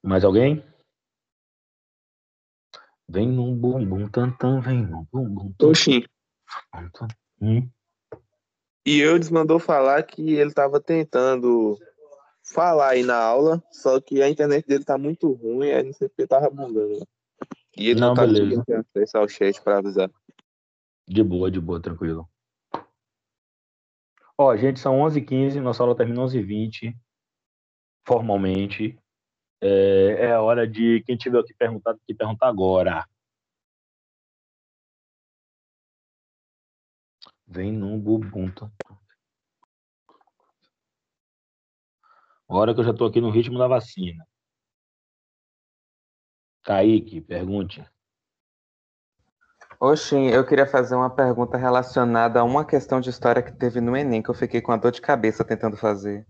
Mais 0.03 0.25
alguém? 0.25 0.65
Vem 3.09 3.29
num 3.29 3.57
bumbum 3.57 4.09
tantam, 4.09 4.61
vem 4.61 4.83
num 4.83 5.07
bumbum 5.13 5.55
Oxi. 5.63 6.05
tantam. 6.73 7.09
Hum? 7.41 7.71
E 8.85 8.99
Eudes 9.01 9.31
mandou 9.31 9.59
falar 9.59 10.03
que 10.03 10.35
ele 10.35 10.53
tava 10.53 10.81
tentando 10.81 11.79
falar 12.53 12.91
aí 12.91 13.03
na 13.03 13.17
aula, 13.17 13.63
só 13.71 14.01
que 14.01 14.23
a 14.23 14.29
internet 14.29 14.67
dele 14.67 14.85
tá 14.85 14.99
muito 14.99 15.33
ruim, 15.33 15.71
aí 15.71 15.83
não 15.83 15.93
sei 15.93 16.09
porque 16.09 16.27
tava 16.27 16.51
bugando. 16.51 17.07
E 17.77 17.91
ele 17.91 18.01
não, 18.01 18.09
Não, 18.09 18.15
tá 18.15 18.27
beleza. 18.27 18.57
conseguindo 18.57 18.87
acesso 18.95 19.19
ao 19.19 19.29
chat 19.29 19.63
pra 19.63 19.79
avisar. 19.79 20.11
De 21.09 21.23
boa, 21.23 21.51
de 21.51 21.61
boa, 21.61 21.81
tranquilo. 21.81 22.29
Ó, 24.37 24.57
gente, 24.57 24.81
são 24.81 24.99
11h15, 25.01 25.61
nossa 25.61 25.83
aula 25.83 25.97
termina 25.97 26.23
11h20, 26.23 26.95
formalmente. 28.07 28.99
É, 29.63 30.27
é 30.27 30.33
a 30.33 30.41
hora 30.41 30.67
de 30.67 31.03
quem 31.07 31.17
tiver 31.17 31.39
o 31.39 31.45
que 31.45 31.53
perguntar, 31.55 31.93
tem 31.93 32.03
que 32.07 32.15
perguntar 32.15 32.49
agora. 32.49 33.07
Vem 37.47 37.73
no 37.73 37.95
Ubuntu. 37.97 38.71
Hora 42.53 42.75
que 42.75 42.81
eu 42.81 42.85
já 42.85 42.93
tô 42.93 43.05
aqui 43.05 43.21
no 43.21 43.31
ritmo 43.31 43.57
da 43.57 43.69
vacina. 43.69 44.27
Kaique, 46.65 47.21
pergunte. 47.21 47.89
Oxi, 49.79 50.17
eu 50.17 50.45
queria 50.45 50.67
fazer 50.67 50.97
uma 50.97 51.09
pergunta 51.09 51.57
relacionada 51.57 52.41
a 52.41 52.45
uma 52.45 52.65
questão 52.65 53.01
de 53.01 53.09
história 53.09 53.41
que 53.41 53.53
teve 53.53 53.81
no 53.81 53.97
Enem, 53.97 54.21
que 54.21 54.29
eu 54.29 54.35
fiquei 54.35 54.61
com 54.61 54.73
a 54.73 54.77
dor 54.77 54.91
de 54.91 55.01
cabeça 55.01 55.45
tentando 55.45 55.77
fazer. 55.77 56.27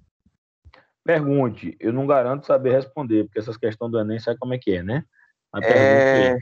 Pergunte. 1.02 1.74
Eu 1.80 1.90
não 1.90 2.06
garanto 2.06 2.44
saber 2.44 2.72
responder, 2.72 3.24
porque 3.24 3.38
essas 3.38 3.56
questões 3.56 3.90
do 3.90 3.98
Enem 3.98 4.20
sabe 4.20 4.38
como 4.38 4.52
é 4.52 4.58
que 4.58 4.72
é, 4.72 4.82
né? 4.82 5.02
É... 5.62 6.36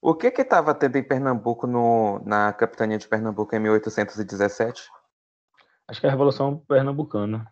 O 0.00 0.14
que 0.14 0.30
que 0.30 0.42
estava 0.42 0.72
tendo 0.72 0.96
em 0.96 1.02
Pernambuco, 1.02 1.66
no... 1.66 2.20
na 2.24 2.52
capitania 2.52 2.98
de 2.98 3.08
Pernambuco 3.08 3.54
em 3.56 3.58
1817? 3.58 4.88
Acho 5.88 6.00
que 6.00 6.06
é 6.06 6.08
a 6.08 6.12
Revolução 6.12 6.58
Pernambucana. 6.68 7.50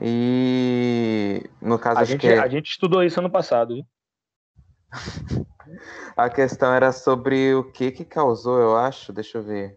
E 0.00 1.42
no 1.60 1.78
caso 1.78 1.98
A 1.98 2.02
acho 2.02 2.12
gente, 2.12 2.20
que 2.20 2.28
a 2.28 2.48
gente 2.48 2.70
estudou 2.70 3.02
isso 3.02 3.18
ano 3.18 3.30
passado, 3.30 3.74
viu? 3.74 3.86
a 6.16 6.28
questão 6.28 6.72
era 6.72 6.92
sobre 6.92 7.54
o 7.54 7.70
que 7.72 7.90
que 7.90 8.04
causou, 8.04 8.60
eu 8.60 8.76
acho. 8.76 9.12
Deixa 9.12 9.38
eu 9.38 9.42
ver. 9.42 9.76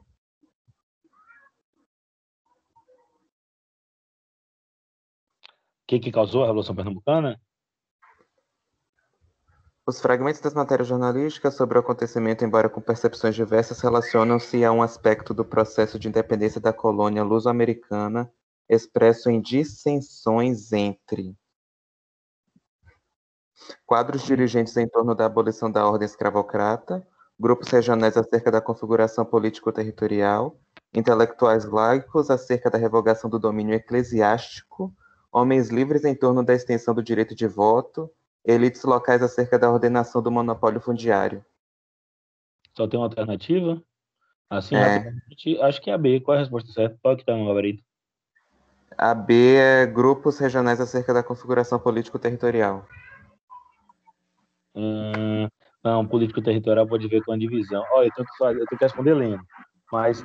O 5.84 5.88
que, 5.88 6.00
que 6.00 6.12
causou 6.12 6.44
a 6.44 6.48
Revolução 6.48 6.76
Pernambucana? 6.76 7.40
Os 9.88 10.00
fragmentos 10.00 10.40
das 10.40 10.54
matérias 10.54 10.88
jornalísticas 10.88 11.56
sobre 11.56 11.80
o 11.80 11.82
acontecimento, 11.82 12.46
embora 12.46 12.70
com 12.70 12.80
percepções 12.80 13.34
diversas, 13.34 13.82
relacionam-se 13.82 14.64
a 14.64 14.72
um 14.72 14.84
aspecto 14.84 15.34
do 15.34 15.44
processo 15.44 15.98
de 15.98 16.08
independência 16.08 16.62
da 16.62 16.72
colônia 16.72 17.24
luso-americana, 17.24 18.32
expresso 18.70 19.30
em 19.30 19.42
dissensões 19.42 20.72
entre 20.72 21.36
quadros 23.86 24.24
dirigentes 24.24 24.78
em 24.78 24.88
torno 24.88 25.16
da 25.16 25.26
abolição 25.26 25.72
da 25.72 25.86
ordem 25.86 26.06
escravocrata, 26.06 27.06
grupos 27.38 27.70
regionais 27.70 28.16
acerca 28.16 28.52
da 28.52 28.62
configuração 28.62 29.26
político-territorial, 29.26 30.58
intelectuais 30.94 31.66
laicos 31.66 32.30
acerca 32.30 32.70
da 32.70 32.78
revogação 32.78 33.30
do 33.30 33.40
domínio 33.40 33.74
eclesiástico, 33.74 34.94
homens 35.32 35.70
livres 35.70 36.06
em 36.06 36.16
torno 36.16 36.44
da 36.44 36.54
extensão 36.54 36.94
do 36.94 37.04
direito 37.04 37.36
de 37.36 37.48
voto, 37.48 38.12
elites 38.46 38.84
locais 38.84 39.22
acerca 39.22 39.58
da 39.58 39.72
ordenação 39.72 40.22
do 40.22 40.32
monopólio 40.32 40.80
fundiário. 40.80 41.44
Só 42.76 42.88
tem 42.88 43.00
uma 43.00 43.08
alternativa? 43.08 43.82
Assim, 44.50 44.76
É. 44.76 45.14
acho 45.62 45.82
que 45.82 45.90
é 45.90 45.94
a 45.94 45.98
B. 45.98 46.22
Qual 46.22 46.36
é 46.36 46.40
a 46.40 46.42
resposta 46.42 46.72
certa? 46.72 46.98
Qual 47.02 47.16
que 47.16 47.26
tá 47.26 47.36
no 47.36 47.46
gabarito? 47.46 47.84
A 49.02 49.16
B 49.16 49.56
é 49.56 49.86
grupos 49.86 50.38
regionais 50.40 50.82
acerca 50.82 51.14
da 51.14 51.24
configuração 51.24 51.80
político-territorial. 51.80 52.86
Hum, 54.76 55.48
não, 55.82 56.06
político 56.06 56.42
territorial 56.42 56.86
pode 56.86 57.08
ver 57.08 57.24
com 57.24 57.32
a 57.32 57.38
divisão. 57.38 57.82
Ó, 57.94 58.04
eu 58.04 58.12
tenho 58.12 58.28
que 58.28 58.38
fazer, 58.38 58.60
eu 58.60 58.66
tenho 58.66 58.78
que 58.78 58.84
responder 58.84 59.14
lendo. 59.14 59.42
Mas 59.90 60.22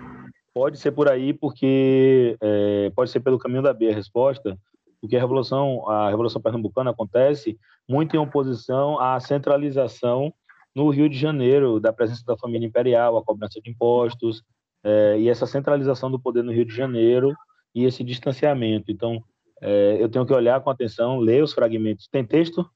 pode 0.53 0.81
ser 0.81 0.91
por 0.91 1.09
aí, 1.09 1.33
porque 1.33 2.37
é, 2.41 2.91
pode 2.97 3.13
ser 3.13 3.21
pelo 3.21 3.39
caminho 3.39 3.63
da 3.63 3.73
B 3.73 3.93
a 3.93 3.95
resposta, 3.95 4.59
porque 5.01 5.17
a 5.17 5.21
revolução, 5.21 5.89
a 5.89 6.11
revolução 6.11 6.43
pernambucana 6.43 6.91
acontece 6.91 7.57
muito 7.89 8.17
em 8.17 8.19
oposição 8.19 8.99
à 8.99 9.21
centralização 9.21 10.35
no 10.75 10.91
Rio 10.91 11.09
de 11.09 11.17
Janeiro 11.17 11.79
da 11.79 11.93
presença 11.93 12.25
da 12.27 12.37
família 12.37 12.67
imperial, 12.67 13.17
a 13.17 13.25
cobrança 13.25 13.61
de 13.61 13.71
impostos 13.71 14.43
é, 14.83 15.17
e 15.17 15.29
essa 15.29 15.47
centralização 15.47 16.11
do 16.11 16.19
poder 16.19 16.43
no 16.43 16.51
Rio 16.51 16.65
de 16.65 16.75
Janeiro 16.75 17.33
e 17.75 17.85
esse 17.85 18.05
distanciamento. 18.05 18.91
Então, 18.91 19.23
é, 19.61 19.97
eu 20.01 20.09
tenho 20.09 20.25
que 20.25 20.33
olhar 20.33 20.61
com 20.61 20.71
atenção, 20.71 21.19
ler 21.19 21.43
os 21.43 21.53
fragmentos. 21.53 22.07
Tem 22.09 22.25
texto? 22.25 22.69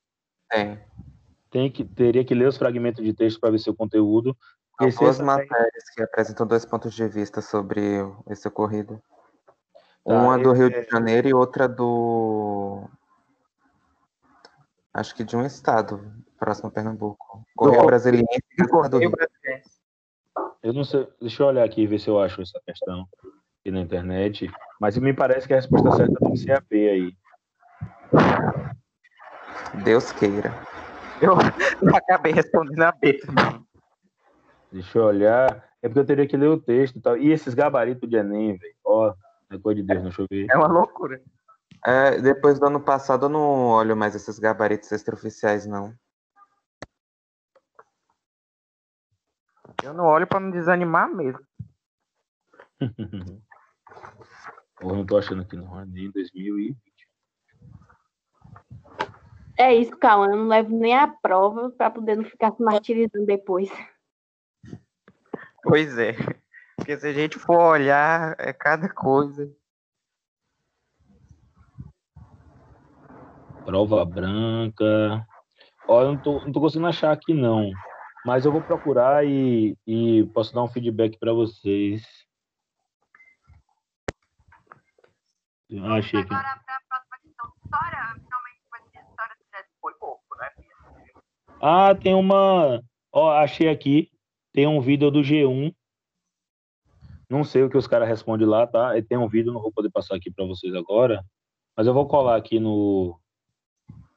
Tem. 0.51 0.78
tem 1.51 1.70
que 1.70 1.84
teria 1.84 2.24
que 2.24 2.34
ler 2.34 2.49
os 2.49 2.57
fragmentos 2.57 3.05
de 3.05 3.12
texto 3.12 3.38
para 3.38 3.51
ver 3.51 3.59
seu 3.59 3.74
conteúdo. 3.74 4.36
Essa- 4.80 5.22
matérias 5.24 5.90
que 5.94 6.03
apresentam 6.03 6.46
dois 6.46 6.64
pontos 6.64 6.94
de 6.94 7.07
vista 7.09 7.40
sobre 7.40 7.80
esse 8.28 8.46
ocorrido. 8.46 9.01
Tá, 10.05 10.14
Uma 10.14 10.38
do 10.38 10.53
Rio 10.53 10.70
de 10.70 10.84
Janeiro 10.88 11.28
e 11.28 11.34
outra 11.34 11.68
do. 11.68 12.88
Acho 14.94 15.14
que 15.14 15.24
de 15.24 15.36
um 15.36 15.44
estado 15.44 16.01
próximo 16.38 16.68
a 16.68 16.72
Pernambuco. 16.72 17.44
Correio 17.57 17.84
Brasiliense 17.84 18.26
e 18.53 18.57
Gazeta 18.57 18.88
do 18.88 18.99
Rio. 18.99 19.12
Eu 20.62 20.72
não 20.72 20.84
sei, 20.84 21.07
deixa 21.20 21.42
eu 21.42 21.46
olhar 21.49 21.64
aqui 21.64 21.82
e 21.82 21.86
ver 21.86 21.99
se 21.99 22.09
eu 22.09 22.20
acho 22.20 22.40
essa 22.40 22.61
questão 22.64 23.07
e 23.64 23.70
na 23.70 23.80
internet, 23.80 24.50
mas 24.80 24.96
me 24.96 25.12
parece 25.12 25.46
que 25.46 25.52
a 25.52 25.56
resposta 25.56 25.90
certa 25.92 26.14
tem 26.20 26.32
que 26.32 26.38
ser 26.38 26.52
a 26.52 26.61
B 26.61 26.88
aí. 26.88 27.16
Deus 29.84 30.12
queira. 30.12 30.52
Eu 31.20 31.34
acabei 31.94 32.32
respondendo 32.32 32.82
a 32.82 32.92
B. 32.92 33.20
Deixa 34.72 34.98
eu 34.98 35.04
olhar. 35.04 35.64
É 35.82 35.88
porque 35.88 36.00
eu 36.00 36.06
teria 36.06 36.26
que 36.26 36.36
ler 36.36 36.48
o 36.48 36.61
texto 36.61 36.96
e 36.96 37.00
tal. 37.00 37.16
E 37.16 37.30
esses 37.30 37.54
gabaritos 37.54 38.09
de 38.09 38.16
Enem, 38.16 38.56
velho. 38.56 38.74
Ó, 38.84 39.14
é 39.50 39.74
de 39.74 39.82
Deus, 39.82 40.02
não 40.02 40.11
chover. 40.11 40.46
É 40.50 40.56
uma 40.56 40.66
loucura. 40.66 41.20
É, 41.86 42.20
depois 42.20 42.59
do 42.59 42.66
ano 42.66 42.80
passado 42.80 43.26
eu 43.26 43.28
não 43.28 43.66
olho 43.68 43.96
mais 43.96 44.14
esses 44.14 44.38
gabaritos 44.38 44.90
extraoficiais, 44.90 45.66
não. 45.66 45.94
Eu 49.82 49.94
não 49.94 50.04
olho 50.04 50.26
para 50.26 50.40
não 50.40 50.50
desanimar 50.50 51.09
mesmo. 51.09 51.40
Eu 54.81 54.89
não 54.89 55.05
tô 55.05 55.16
achando 55.16 55.43
aqui 55.43 55.57
no 55.57 55.64
Rani 55.64 56.11
2020. 56.12 56.76
É 59.59 59.74
isso, 59.74 59.97
Cauã. 59.97 60.29
Eu 60.29 60.37
não 60.37 60.47
levo 60.47 60.76
nem 60.76 60.97
a 60.97 61.09
prova 61.09 61.70
pra 61.70 61.91
poder 61.91 62.16
não 62.16 62.24
ficar 62.24 62.53
se 62.53 62.62
martirizando 62.62 63.26
depois. 63.26 63.68
Pois 65.64 65.99
é. 65.99 66.14
Porque 66.76 66.97
se 66.97 67.09
a 67.09 67.12
gente 67.12 67.39
for 67.39 67.59
olhar, 67.59 68.37
é 68.39 68.53
cada 68.53 68.89
coisa. 68.89 69.53
Prova 73.64 74.05
branca. 74.05 75.26
Ó, 75.89 76.03
eu 76.03 76.12
não 76.12 76.22
tô, 76.22 76.41
não 76.45 76.53
tô 76.53 76.61
conseguindo 76.61 76.87
achar 76.87 77.11
aqui, 77.11 77.35
não. 77.35 77.70
Mas 78.24 78.45
eu 78.45 78.53
vou 78.53 78.62
procurar 78.62 79.26
e, 79.26 79.76
e 79.85 80.24
posso 80.33 80.55
dar 80.55 80.62
um 80.62 80.68
feedback 80.68 81.18
para 81.18 81.33
vocês. 81.33 82.28
Ah, 85.76 85.94
achei 85.96 86.20
aqui. 86.20 86.34
Ah, 91.60 91.94
tem 91.94 92.14
uma. 92.14 92.82
Ó, 93.12 93.30
achei 93.30 93.68
aqui. 93.68 94.10
Tem 94.52 94.66
um 94.66 94.80
vídeo 94.80 95.10
do 95.10 95.20
G1. 95.20 95.74
Não 97.28 97.44
sei 97.44 97.62
o 97.62 97.68
que 97.68 97.76
os 97.76 97.86
caras 97.86 98.08
respondem 98.08 98.46
lá, 98.46 98.66
tá? 98.66 98.96
E 98.96 99.02
tem 99.02 99.18
um 99.18 99.28
vídeo, 99.28 99.52
não 99.52 99.60
vou 99.60 99.70
poder 99.70 99.90
passar 99.90 100.16
aqui 100.16 100.30
para 100.30 100.46
vocês 100.46 100.74
agora. 100.74 101.22
Mas 101.76 101.86
eu 101.86 101.92
vou 101.92 102.08
colar 102.08 102.36
aqui 102.36 102.58
no, 102.58 103.20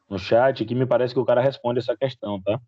no 0.09 0.17
chat 0.17 0.63
que 0.63 0.73
me 0.73 0.85
parece 0.85 1.13
que 1.13 1.19
o 1.19 1.25
cara 1.25 1.41
responde 1.41 1.79
essa 1.79 1.95
questão, 1.97 2.41
tá? 2.41 2.59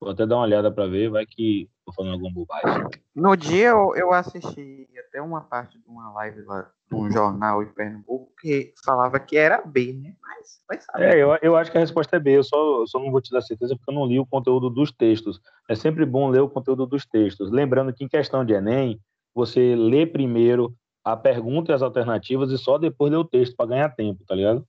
Vou 0.00 0.10
até 0.10 0.26
dar 0.26 0.36
uma 0.36 0.44
olhada 0.44 0.70
para 0.70 0.86
ver, 0.86 1.10
vai 1.10 1.24
que 1.24 1.68
tô 1.84 1.92
falando 1.92 2.14
alguma 2.14 2.32
bobagem. 2.32 2.88
No 3.14 3.36
dia 3.36 3.68
eu, 3.68 3.94
eu 3.94 4.12
assisti 4.12 4.88
até 5.08 5.20
uma 5.20 5.40
parte 5.40 5.78
de 5.78 5.88
uma 5.88 6.12
live 6.12 6.42
lá 6.42 6.70
de 6.90 6.96
um 6.96 7.10
jornal 7.10 7.62
em 7.62 7.72
Pernambuco 7.72 8.32
que 8.40 8.72
falava 8.84 9.18
que 9.20 9.36
era 9.36 9.62
B, 9.62 9.92
né? 9.92 10.14
Mas 10.20 10.62
vai 10.68 10.80
saber. 10.80 11.14
É, 11.14 11.22
eu, 11.22 11.38
eu 11.40 11.56
acho 11.56 11.70
que 11.70 11.78
a 11.78 11.80
resposta 11.80 12.16
é 12.16 12.20
B, 12.20 12.38
eu 12.38 12.44
só, 12.44 12.80
eu 12.80 12.86
só 12.86 12.98
não 12.98 13.10
vou 13.10 13.20
te 13.20 13.30
dar 13.30 13.40
certeza 13.40 13.76
porque 13.76 13.90
eu 13.90 13.94
não 13.94 14.06
li 14.06 14.18
o 14.18 14.26
conteúdo 14.26 14.68
dos 14.68 14.90
textos. 14.90 15.40
É 15.68 15.74
sempre 15.74 16.04
bom 16.04 16.28
ler 16.28 16.40
o 16.40 16.48
conteúdo 16.48 16.86
dos 16.86 17.06
textos. 17.06 17.50
Lembrando 17.50 17.92
que 17.92 18.04
em 18.04 18.08
questão 18.08 18.44
de 18.44 18.54
Enem, 18.54 19.00
você 19.34 19.74
lê 19.74 20.06
primeiro 20.06 20.74
a 21.04 21.16
pergunta 21.16 21.72
e 21.72 21.74
as 21.74 21.82
alternativas 21.82 22.50
e 22.50 22.58
só 22.58 22.78
depois 22.78 23.10
lê 23.10 23.16
o 23.16 23.24
texto 23.24 23.54
para 23.56 23.66
ganhar 23.66 23.90
tempo, 23.90 24.24
tá 24.26 24.34
ligado? 24.34 24.66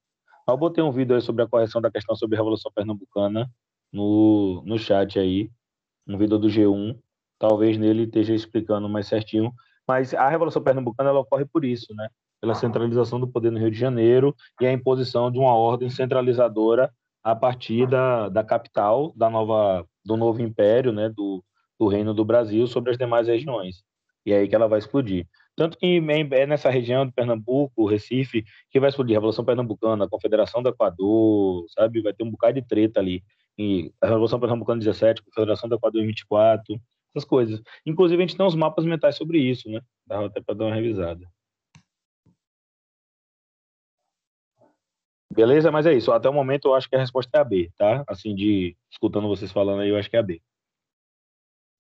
Eu 0.48 0.58
botei 0.58 0.84
um 0.84 0.92
vídeo 0.92 1.16
aí 1.16 1.22
sobre 1.22 1.44
a 1.44 1.48
correção 1.48 1.82
da 1.82 1.90
questão 1.90 2.16
sobre 2.16 2.36
a 2.36 2.40
Revolução 2.40 2.72
Pernambucana 2.74 3.50
no, 3.96 4.62
no 4.66 4.78
chat 4.78 5.18
aí, 5.18 5.50
um 6.06 6.18
vídeo 6.18 6.38
do 6.38 6.50
G1. 6.50 7.00
Talvez 7.40 7.78
nele 7.78 8.04
esteja 8.04 8.34
explicando 8.34 8.90
mais 8.90 9.08
certinho. 9.08 9.54
Mas 9.88 10.14
a 10.14 10.28
Revolução 10.28 10.62
Pernambucana 10.62 11.10
ela 11.10 11.22
ocorre 11.22 11.46
por 11.46 11.64
isso, 11.64 11.96
né? 11.96 12.10
Pela 12.42 12.54
centralização 12.56 13.20
do 13.20 13.28
poder 13.28 13.52
no 13.52 13.60
Rio 13.60 13.72
de 13.72 13.78
Janeiro 13.78 14.36
e 14.60 14.66
a 14.66 14.74
imposição 14.74 15.32
de 15.32 15.40
uma 15.40 15.56
ordem 15.56 15.90
centralizadora 15.90 16.92
a 17.24 17.36
partir 17.36 17.88
da, 17.88 18.28
da 18.28 18.44
capital 18.44 19.14
da 19.16 19.30
nova, 19.30 19.86
do 20.04 20.18
novo 20.18 20.42
império, 20.42 20.92
né? 20.92 21.08
Do, 21.08 21.44
do 21.80 21.88
Reino 21.88 22.14
do 22.14 22.26
Brasil 22.26 22.68
sobre 22.68 22.92
as 22.92 22.98
demais 22.98 23.28
regiões. 23.28 23.82
E 24.26 24.34
é 24.34 24.40
aí 24.40 24.48
que 24.48 24.56
ela 24.56 24.68
vai 24.68 24.80
explodir. 24.80 25.26
Tanto 25.56 25.78
que 25.78 26.02
é 26.32 26.46
nessa 26.46 26.70
região 26.70 27.06
de 27.06 27.14
Pernambuco, 27.14 27.86
Recife, 27.86 28.44
que 28.70 28.80
vai 28.80 28.90
explodir 28.90 29.16
a 29.16 29.18
Revolução 29.18 29.46
Pernambucana, 29.46 30.06
a 30.06 30.10
Confederação 30.10 30.62
do 30.62 30.70
Equador, 30.70 31.66
sabe? 31.70 32.02
Vai 32.02 32.14
ter 32.14 32.24
um 32.24 32.32
bocado 32.32 32.60
de 32.60 32.68
treta 32.68 33.00
ali. 33.00 33.24
E 33.58 33.92
a 34.02 34.08
Revolução 34.08 34.40
Pernambucana 34.40 34.80
17, 34.80 35.24
Confederação 35.24 35.70
do 35.70 35.76
Equador 35.76 36.02
em 36.04 36.08
24, 36.08 36.80
essas 37.16 37.28
coisas. 37.28 37.62
Inclusive, 37.86 38.22
a 38.22 38.28
gente 38.28 38.38
tem 38.38 38.46
uns 38.46 38.56
mapas 38.56 38.86
mentais 38.86 39.16
sobre 39.16 39.40
isso, 39.40 39.70
né? 39.70 39.80
Dá 40.06 40.26
até 40.26 40.42
para 40.42 40.56
dar 40.56 40.66
uma 40.66 40.76
revisada. 40.76 41.26
Beleza? 45.32 45.72
Mas 45.72 45.86
é 45.86 45.94
isso. 45.94 46.12
Até 46.12 46.30
o 46.30 46.34
momento, 46.34 46.68
eu 46.68 46.76
acho 46.76 46.90
que 46.90 46.96
a 46.96 47.00
resposta 47.00 47.38
é 47.38 47.42
a 47.42 47.44
B, 47.44 47.72
tá? 47.78 48.04
Assim, 48.08 48.36
de 48.36 48.76
escutando 48.92 49.28
vocês 49.28 49.52
falando 49.52 49.82
aí, 49.82 49.90
eu 49.90 49.98
acho 49.98 50.10
que 50.10 50.16
é 50.18 50.20
a 50.20 50.24
B. 50.24 50.42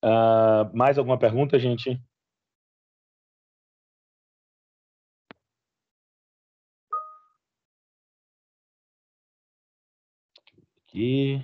Uh, 0.04 0.76
mais 0.76 0.98
alguma 0.98 1.18
pergunta, 1.18 1.58
gente? 1.58 2.00
Aqui. 10.96 11.44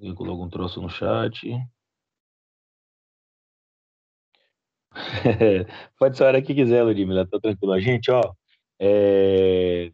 Alguém 0.00 0.14
colocou 0.14 0.46
um 0.46 0.48
troço 0.48 0.80
no 0.80 0.88
chat. 0.88 1.46
Pode 5.98 6.16
ser 6.16 6.24
a 6.24 6.26
hora 6.28 6.42
que 6.42 6.54
quiser, 6.54 6.82
Ludmila, 6.82 7.26
tá 7.26 7.38
tranquilo. 7.38 7.74
A 7.74 7.80
gente, 7.80 8.10
ó, 8.10 8.22
é... 8.80 9.92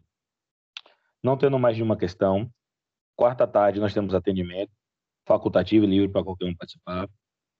não 1.21 1.37
tendo 1.37 1.59
mais 1.59 1.75
de 1.75 1.83
uma 1.83 1.97
questão, 1.97 2.49
quarta 3.13 3.45
tarde 3.45 3.81
nós 3.81 3.93
temos 3.93 4.15
atendimento 4.15 4.71
facultativo 5.27 5.85
e 5.85 5.89
livre 5.89 6.09
para 6.09 6.23
qualquer 6.23 6.45
um 6.45 6.55
participar. 6.55 7.09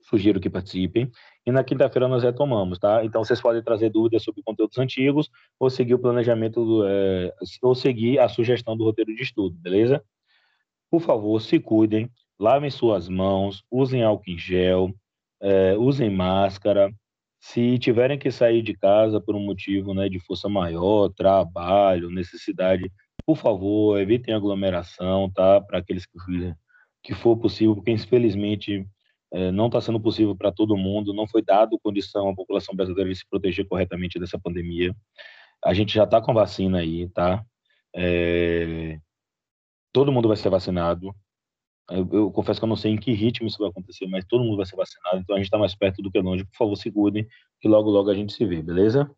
Sugiro 0.04 0.40
que 0.40 0.50
participem. 0.50 1.12
E 1.46 1.52
na 1.52 1.64
quinta-feira 1.64 2.08
nós 2.08 2.24
retomamos, 2.24 2.80
tá? 2.80 3.04
Então 3.04 3.22
vocês 3.24 3.42
podem 3.42 3.62
trazer 3.62 3.90
dúvidas 3.90 4.24
sobre 4.24 4.42
conteúdos 4.44 4.78
antigos 4.78 5.30
ou 5.60 5.70
seguir 5.70 5.96
o 5.96 6.00
planejamento, 6.00 6.64
do, 6.64 6.88
é... 6.88 7.34
ou 7.62 7.76
seguir 7.76 8.18
a 8.20 8.30
sugestão 8.30 8.78
do 8.78 8.86
roteiro 8.86 9.14
de 9.14 9.24
estudo, 9.24 9.58
beleza? 9.58 10.02
Por 10.96 11.02
favor, 11.02 11.42
se 11.42 11.60
cuidem, 11.60 12.10
lavem 12.40 12.72
suas 12.72 13.10
mãos, 13.10 13.66
usem 13.70 14.02
álcool 14.02 14.32
em 14.32 14.38
gel, 14.38 14.96
é, 15.42 15.76
usem 15.78 16.10
máscara. 16.10 16.90
Se 17.38 17.78
tiverem 17.78 18.18
que 18.18 18.32
sair 18.32 18.62
de 18.62 18.74
casa 18.74 19.20
por 19.20 19.36
um 19.36 19.46
motivo 19.46 19.94
né, 19.94 20.08
de 20.08 20.22
força 20.22 20.48
maior, 20.48 21.10
trabalho, 21.10 22.10
necessidade, 22.10 22.90
por 23.26 23.36
favor, 23.36 24.00
evitem 24.00 24.34
aglomeração, 24.34 25.30
tá? 25.30 25.60
Para 25.60 25.80
aqueles 25.80 26.06
que, 26.06 26.18
que 27.04 27.14
for 27.14 27.36
possível, 27.36 27.76
porque 27.76 27.92
infelizmente 27.92 28.88
é, 29.34 29.52
não 29.52 29.66
está 29.66 29.82
sendo 29.82 30.00
possível 30.00 30.34
para 30.34 30.50
todo 30.50 30.78
mundo, 30.78 31.14
não 31.14 31.28
foi 31.28 31.42
dado 31.42 31.78
condição 31.78 32.30
à 32.30 32.34
população 32.34 32.74
brasileira 32.74 33.10
de 33.10 33.18
se 33.18 33.28
proteger 33.30 33.68
corretamente 33.68 34.18
dessa 34.18 34.40
pandemia. 34.40 34.96
A 35.62 35.74
gente 35.74 35.94
já 35.94 36.06
está 36.06 36.22
com 36.22 36.34
vacina 36.34 36.78
aí, 36.80 37.10
tá? 37.10 37.44
É, 37.94 38.98
todo 39.96 40.12
mundo 40.12 40.28
vai 40.28 40.36
ser 40.36 40.50
vacinado. 40.50 41.16
Eu, 41.90 42.10
eu, 42.12 42.32
confesso 42.32 42.60
que 42.60 42.66
eu 42.66 42.68
não 42.68 42.76
sei 42.76 42.92
em 42.92 42.98
que 42.98 43.14
ritmo 43.14 43.48
isso 43.48 43.60
vai 43.60 43.70
acontecer, 43.70 44.06
mas 44.08 44.26
todo 44.26 44.44
mundo 44.44 44.58
vai 44.58 44.66
ser 44.66 44.76
vacinado, 44.76 45.20
então 45.20 45.36
a 45.36 45.40
gente 45.40 45.46
está 45.48 45.58
mais 45.58 45.74
perto 45.74 46.02
do 46.02 46.12
que 46.12 46.20
longe. 46.20 46.44
Por 46.44 46.58
favor, 46.58 46.76
se 46.76 46.92
cuidem, 46.92 47.26
que 47.62 47.68
logo, 47.70 47.90
logo 47.90 48.10
a 48.10 48.14
gente 48.14 48.34
se 48.34 48.46
vê, 48.46 48.62
beleza? 48.62 49.10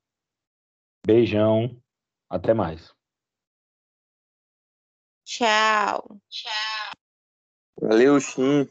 Beijão, 1.04 1.82
até 2.30 2.54
mais. 2.54 2.94
Tchau. 5.26 6.22
Tchau. 6.30 6.92
Valeu, 7.82 8.20
Xim. 8.20 8.70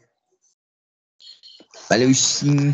Valeu, 1.89 2.13
sim. 2.13 2.73